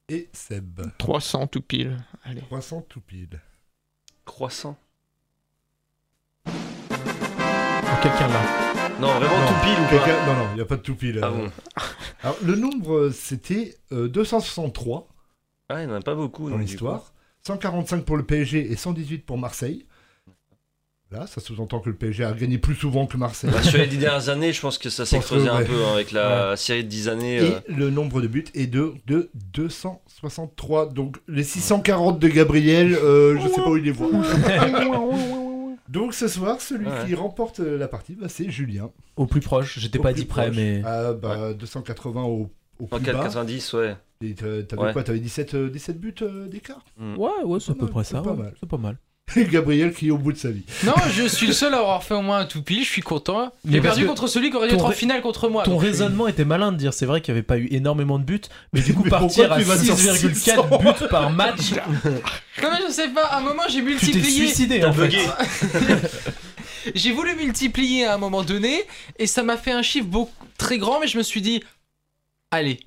Et 0.09 0.29
Seb. 0.33 0.81
300 0.99 1.47
tout 1.47 1.61
pile. 1.61 1.97
Allez. 2.23 2.41
300 2.41 2.85
tout 2.87 3.01
pile. 3.01 3.41
Croissant. 4.23 4.77
Oh, 6.47 6.51
Quelqu'un 8.03 8.27
là. 8.27 8.84
Non, 8.99 9.07
vraiment 9.07 9.39
Non, 9.39 9.47
tout 9.47 9.53
pile 9.63 9.79
ou 9.83 9.99
pas 9.99 10.25
Non, 10.25 10.33
non, 10.33 10.47
il 10.51 10.55
n'y 10.55 10.61
a 10.61 10.65
pas 10.65 10.77
de 10.77 10.81
tout 10.81 10.95
pile. 10.95 11.19
Ah 11.21 11.27
euh. 11.27 11.31
bon 11.31 11.51
Alors, 12.23 12.37
le 12.43 12.55
nombre, 12.55 12.95
euh, 12.95 13.11
c'était 13.11 13.75
euh, 13.91 14.07
263 14.07 15.07
Ah, 15.69 15.81
il 15.81 15.87
n'y 15.87 15.93
en 15.93 15.95
a 15.95 16.01
pas 16.01 16.15
beaucoup 16.15 16.49
dans 16.49 16.57
donc, 16.57 16.67
l'histoire. 16.67 17.13
145 17.45 18.05
pour 18.05 18.17
le 18.17 18.23
PSG 18.23 18.71
et 18.71 18.75
118 18.75 19.25
pour 19.25 19.37
Marseille. 19.37 19.85
Là, 21.11 21.27
ça 21.27 21.39
sous-entend 21.39 21.79
que 21.79 21.89
le 21.89 21.95
PSG 21.95 22.23
a 22.23 22.33
gagné 22.33 22.57
plus 22.57 22.73
souvent 22.73 23.05
que. 23.05 23.15
Marseille. 23.15 23.51
Bah, 23.51 23.61
sur 23.61 23.77
les 23.77 23.85
dix 23.85 23.97
dernières 23.97 24.29
années, 24.29 24.51
je 24.51 24.59
pense 24.59 24.77
que 24.79 24.89
ça 24.89 25.05
s'est 25.05 25.19
creusé 25.19 25.47
un 25.47 25.59
ouais. 25.59 25.65
peu 25.65 25.85
hein, 25.85 25.93
avec 25.93 26.11
la 26.11 26.57
série 26.57 26.83
de 26.83 26.89
10 26.89 27.09
années. 27.09 27.37
Et 27.37 27.41
euh. 27.41 27.59
le 27.67 27.89
nombre 27.91 28.21
de 28.21 28.27
buts 28.27 28.45
est 28.55 28.65
de, 28.65 28.93
de 29.05 29.29
263. 29.53 30.87
Donc 30.87 31.17
les 31.27 31.43
640 31.43 32.17
de 32.17 32.27
Gabriel, 32.27 32.95
euh, 32.95 33.39
je 33.39 33.47
sais 33.47 33.61
pas 33.61 33.69
où 33.69 33.77
il 33.77 33.83
les 33.83 33.91
voit. 33.91 34.09
Donc 35.89 36.13
ce 36.13 36.27
soir, 36.27 36.61
celui 36.61 36.87
Ouais. 36.87 37.05
qui 37.05 37.13
remporte 37.15 37.59
euh, 37.59 37.77
la 37.77 37.87
partie, 37.87 38.15
bah, 38.15 38.27
c'est 38.29 38.49
Julien. 38.49 38.91
Au 39.17 39.27
plus 39.27 39.41
proche, 39.41 39.77
j'étais 39.79 39.99
pas 39.99 40.13
dit 40.13 40.25
près, 40.25 40.49
mais. 40.51 40.81
Ah, 40.85 41.13
bah, 41.13 41.53
280 41.53 42.23
au, 42.23 42.51
au 42.79 42.83
En 42.91 42.97
plus 42.97 43.11
bas. 43.11 43.27
4,90, 43.27 43.75
ouais. 43.77 43.95
Et 44.21 44.33
t'avais 44.33 44.81
Ouais. 44.81 44.93
quoi? 44.93 45.03
T'avais 45.03 45.19
17, 45.19 45.53
euh, 45.53 45.69
17 45.69 45.99
buts 45.99 46.15
euh, 46.21 46.47
d'écart? 46.47 46.83
Ouais, 46.99 47.29
ouais, 47.43 47.59
c'est 47.59 47.71
à 47.71 47.75
Pas 47.75 47.79
peu 47.81 47.87
près 47.91 48.03
c'est 48.03 48.13
ça. 48.15 48.21
pas 48.21 48.31
ouais, 48.31 48.37
mal. 48.43 48.53
C'est 48.59 48.69
pas 48.69 48.77
mal. 48.77 48.97
Et 49.35 49.45
Gabriel 49.45 49.93
qui 49.93 50.07
est 50.07 50.11
au 50.11 50.17
bout 50.17 50.31
de 50.31 50.37
sa 50.37 50.49
vie. 50.49 50.63
Non, 50.83 50.93
je 51.11 51.23
suis 51.27 51.47
le 51.47 51.53
seul 51.53 51.73
à 51.73 51.79
avoir 51.79 52.03
fait 52.03 52.13
au 52.13 52.21
moins 52.21 52.39
un 52.39 52.45
tout 52.45 52.61
pile, 52.61 52.83
je 52.83 52.89
suis 52.89 53.01
content. 53.01 53.51
J'ai 53.67 53.81
perdu 53.81 54.05
contre 54.05 54.27
celui 54.27 54.49
qui 54.51 54.55
aurait 54.55 54.67
dû 54.67 54.75
être 54.75 54.85
en 54.85 54.91
finale 54.91 55.21
contre 55.21 55.49
moi. 55.49 55.63
Ton 55.63 55.71
donc 55.71 55.81
raisonnement 55.81 56.27
était 56.27 56.45
malin 56.45 56.71
de 56.71 56.77
dire, 56.77 56.93
c'est 56.93 57.05
vrai 57.05 57.21
qu'il 57.21 57.33
n'y 57.33 57.39
avait 57.39 57.45
pas 57.45 57.57
eu 57.57 57.67
énormément 57.71 58.19
de 58.19 58.23
buts, 58.23 58.41
mais 58.71 58.81
du 58.81 58.93
coup 58.95 59.03
Mais 59.03 59.09
partir 59.09 59.51
à 59.51 59.57
tu 59.57 59.63
vas 59.63 59.77
sur 59.77 59.95
6,4 59.95 60.79
buts 60.79 61.07
par 61.09 61.31
match, 61.31 61.71
Non 62.61 62.69
mais 62.71 62.85
je 62.87 62.91
sais 62.91 63.09
pas, 63.09 63.25
à 63.25 63.39
un 63.39 63.41
moment 63.41 63.63
j'ai 63.67 63.79
tu 63.79 63.83
t'es 63.83 63.89
multiplié. 63.89 64.45
suicidé 64.47 64.79
T'as 64.79 64.89
en 64.89 64.93
fait. 64.93 65.07
bugué. 65.07 65.25
J'ai 66.93 67.11
voulu 67.11 67.35
multiplier 67.35 68.05
à 68.05 68.13
un 68.13 68.17
moment 68.17 68.43
donné 68.43 68.83
et 69.17 69.27
ça 69.27 69.43
m'a 69.43 69.57
fait 69.57 69.71
un 69.71 69.81
chiffre 69.81 70.07
très 70.57 70.77
grand, 70.77 70.99
mais 70.99 71.07
je 71.07 71.17
me 71.17 71.23
suis 71.23 71.41
dit, 71.41 71.63
allez, 72.51 72.79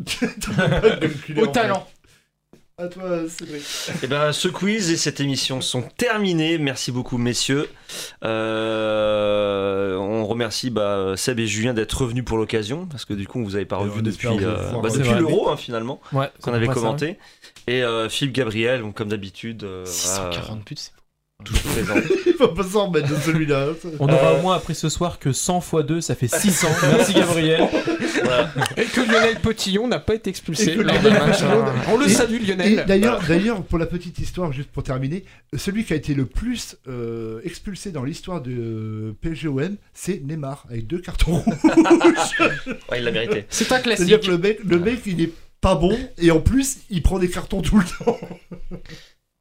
au 1.37 1.45
en 1.47 1.47
talent. 1.49 1.87
À 2.81 2.87
toi, 2.87 3.29
Cédric. 3.29 3.65
Eh 4.05 4.07
ben, 4.07 4.31
ce 4.33 4.47
quiz 4.47 4.91
et 4.93 4.97
cette 4.97 5.19
émission 5.19 5.61
sont 5.61 5.83
terminés. 5.97 6.59
Merci 6.59 6.93
beaucoup, 6.93 7.19
messieurs. 7.19 7.69
Euh, 8.25 9.97
on 9.97 10.25
remercie 10.25 10.71
bah, 10.71 11.15
Seb 11.17 11.41
et 11.41 11.47
Julien 11.49 11.75
d'être 11.75 12.01
revenus 12.03 12.25
pour 12.25 12.39
l'occasion, 12.39 12.87
parce 12.87 13.05
que 13.05 13.15
du 13.15 13.27
coup, 13.27 13.41
on 13.41 13.45
vous 13.45 13.57
avez 13.57 13.65
pas 13.65 13.79
revu 13.79 14.01
depuis, 14.01 14.29
euh, 14.29 14.71
bah, 14.81 14.91
depuis 14.91 15.11
l'Euro, 15.13 15.51
hein, 15.51 15.57
finalement, 15.57 16.01
Ouais, 16.13 16.31
qu'on 16.41 16.53
avait 16.55 16.67
ça. 16.67 16.75
commenté. 16.75 17.19
Et 17.67 17.83
euh, 17.83 18.09
Philippe 18.09 18.35
Gabriel, 18.35 18.83
donc, 18.83 18.95
comme 18.95 19.09
d'habitude, 19.09 19.65
euh, 19.65 19.83
voilà, 19.85 20.31
640 20.33 20.65
buts, 20.65 20.75
c'est 20.77 20.93
toujours 21.45 21.63
présent. 21.73 21.95
Il 22.27 22.33
faut 22.35 22.49
pas 22.49 22.65
s'en 22.65 22.87
remettre 22.89 23.09
de 23.09 23.21
celui-là. 23.21 23.69
On 24.01 24.09
aura 24.09 24.33
Euh, 24.35 24.39
au 24.39 24.43
moins 24.43 24.57
appris 24.57 24.75
ce 24.75 24.89
soir 24.89 25.19
que 25.19 25.33
100 25.33 25.59
x 25.61 25.87
2, 25.87 26.01
ça 26.01 26.15
fait 26.15 26.29
600. 26.29 26.69
Merci 26.97 27.15
Gabriel. 27.15 27.69
Voilà. 28.23 28.53
Et 28.77 28.85
que 28.85 29.01
Lionel 29.01 29.37
Petillon 29.41 29.87
n'a 29.89 30.01
pas 30.01 30.15
été 30.15 30.31
expulsé 30.31 30.75
Lionel. 30.75 31.21
On 31.89 31.97
le 31.97 32.07
Et- 32.07 32.09
salue, 32.09 32.43
Lionel. 32.47 32.85
d'ailleurs, 32.87 33.23
d'ailleurs, 33.27 33.63
pour 33.63 33.79
la 33.79 33.87
petite 33.87 34.19
histoire, 34.19 34.53
juste 34.53 34.71
pour 34.71 34.83
terminer, 34.83 35.25
celui 35.57 35.85
qui 35.85 35.93
a 35.93 35.97
été 35.97 36.15
le 36.15 36.27
plus 36.27 36.77
euh, 36.89 37.41
expulsé 37.45 37.93
dans 37.93 38.03
l'histoire 38.05 38.41
de 38.43 39.15
PSGOM, 39.21 39.77
c'est 39.95 40.21
Neymar, 40.25 40.67
avec 40.71 40.87
deux 40.87 40.99
cartons 41.01 41.37
rouges. 41.37 41.55
Ouais, 42.91 42.99
il 42.99 43.05
l'a 43.05 43.11
mérité. 43.13 43.45
C'est 43.49 43.71
un 43.73 43.77
C'est-à-dire 43.81 44.19
classique. 44.21 44.21
que 44.23 44.31
le 44.31 44.39
mec, 44.39 44.59
le 44.65 44.79
mec, 44.79 45.01
il 45.07 45.21
est 45.23 45.33
pas 45.61 45.75
bon, 45.75 45.97
et 46.19 46.31
en 46.31 46.41
plus, 46.41 46.79
il 46.91 47.03
prend 47.03 47.19
des 47.19 47.29
cartons 47.29 47.63
tout 47.63 47.79
le 47.79 47.85
temps. 47.85 48.19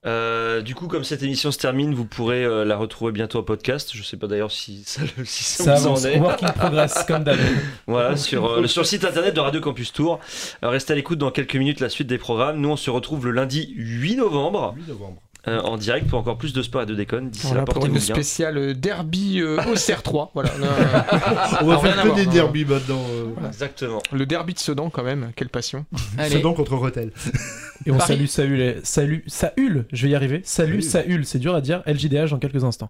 Euh, 0.08 0.62
du 0.62 0.74
coup, 0.74 0.88
comme 0.88 1.03
cette 1.03 1.22
émission 1.22 1.51
se 1.51 1.58
termine, 1.58 1.93
vous 1.93 2.05
pourrez 2.05 2.43
euh, 2.45 2.64
la 2.64 2.78
retrouver 2.78 3.12
bientôt 3.12 3.39
en 3.39 3.43
podcast. 3.43 3.91
Je 3.93 4.01
sais 4.03 4.16
pas 4.18 4.28
d'ailleurs 4.28 4.51
si 4.51 4.84
ça, 4.86 5.01
si 5.26 5.43
ça 5.43 5.64
Ça 5.64 5.76
vous 5.76 5.88
avance. 5.88 6.05
en 6.05 6.08
est. 6.10 6.20
Work 6.20 6.43
in 6.43 6.51
progress, 6.53 7.03
comme 7.05 7.24
d'hab. 7.24 7.38
Voilà, 7.88 8.16
sur, 8.16 8.45
euh, 8.45 8.62
le- 8.62 8.68
sur 8.68 8.82
le 8.82 8.88
site 8.88 9.03
internet 9.05 9.34
de 9.36 9.39
Radio 9.41 9.60
Campus 9.62 9.91
Tour. 9.93 10.20
Restez 10.62 10.93
à 10.93 10.95
l'écoute 10.95 11.18
dans 11.20 11.32
quelques 11.32 11.55
minutes 11.55 11.80
la 11.82 11.89
suite 11.89 12.08
des 12.08 12.18
programmes. 12.18 12.60
Nous, 12.60 12.70
on 12.70 12.78
se 12.78 12.89
retrouve 12.89 13.26
le 13.26 13.32
lundi 13.32 13.74
8 13.76 14.16
novembre 14.16 14.74
8 14.78 14.88
novembre. 14.88 15.22
Euh, 15.47 15.59
en 15.61 15.77
direct 15.77 16.07
pour 16.07 16.19
encore 16.19 16.37
plus 16.37 16.53
de 16.53 16.61
sport 16.61 16.81
et 16.81 16.85
de 16.85 16.95
déconne. 16.95 17.29
D'ici 17.29 17.45
Voilà 17.47 17.61
là, 17.61 17.65
pour 17.65 17.75
portez-vous 17.75 17.95
une 17.95 18.01
bien. 18.01 18.15
spéciale 18.15 18.57
euh, 18.57 18.73
derby 18.73 19.39
euh, 19.41 19.57
au 19.67 19.75
CR3. 19.75 20.29
Voilà. 20.33 20.49
On 21.61 21.65
va 21.67 21.77
faire 21.79 22.01
que 22.03 22.15
des 22.15 22.25
derbies 22.25 22.65
maintenant. 22.65 23.01
euh, 23.11 23.47
Exactement. 23.47 24.01
Le 24.11 24.25
derby 24.25 24.53
de 24.53 24.59
Sedan, 24.59 24.89
quand 24.89 25.03
même, 25.03 25.31
quelle 25.35 25.49
passion. 25.49 25.85
Allez. 26.17 26.31
Sedan 26.37 26.53
contre 26.53 26.75
Rotel. 26.75 27.11
Et 27.85 27.91
on 27.91 27.97
Paris. 27.97 28.07
salue 28.07 28.25
Saül, 28.25 28.61
et- 28.61 28.77
salut, 28.83 29.23
Saül, 29.27 29.85
je 29.93 30.05
vais 30.05 30.11
y 30.11 30.15
arriver. 30.15 30.41
Salut, 30.43 30.81
Saül, 30.81 31.25
c'est 31.25 31.39
dur 31.39 31.55
à 31.55 31.61
dire. 31.61 31.81
LJDH 31.85 32.29
dans 32.31 32.39
quelques 32.39 32.63
instants. 32.63 32.89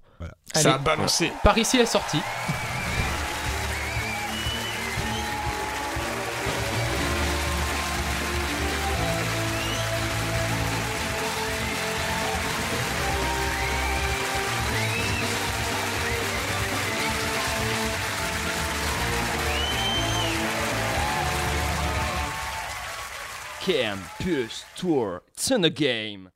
Ça 0.53 0.75
a 0.75 0.77
balancé. 0.77 1.31
Par 1.43 1.57
ici 1.57 1.77
la 1.77 1.85
sortie. 23.67 23.79
Campus 23.79 24.65
Tour, 24.75 25.23
it's 25.33 25.51
in 25.51 25.61
the 25.61 25.69
game. 25.69 26.29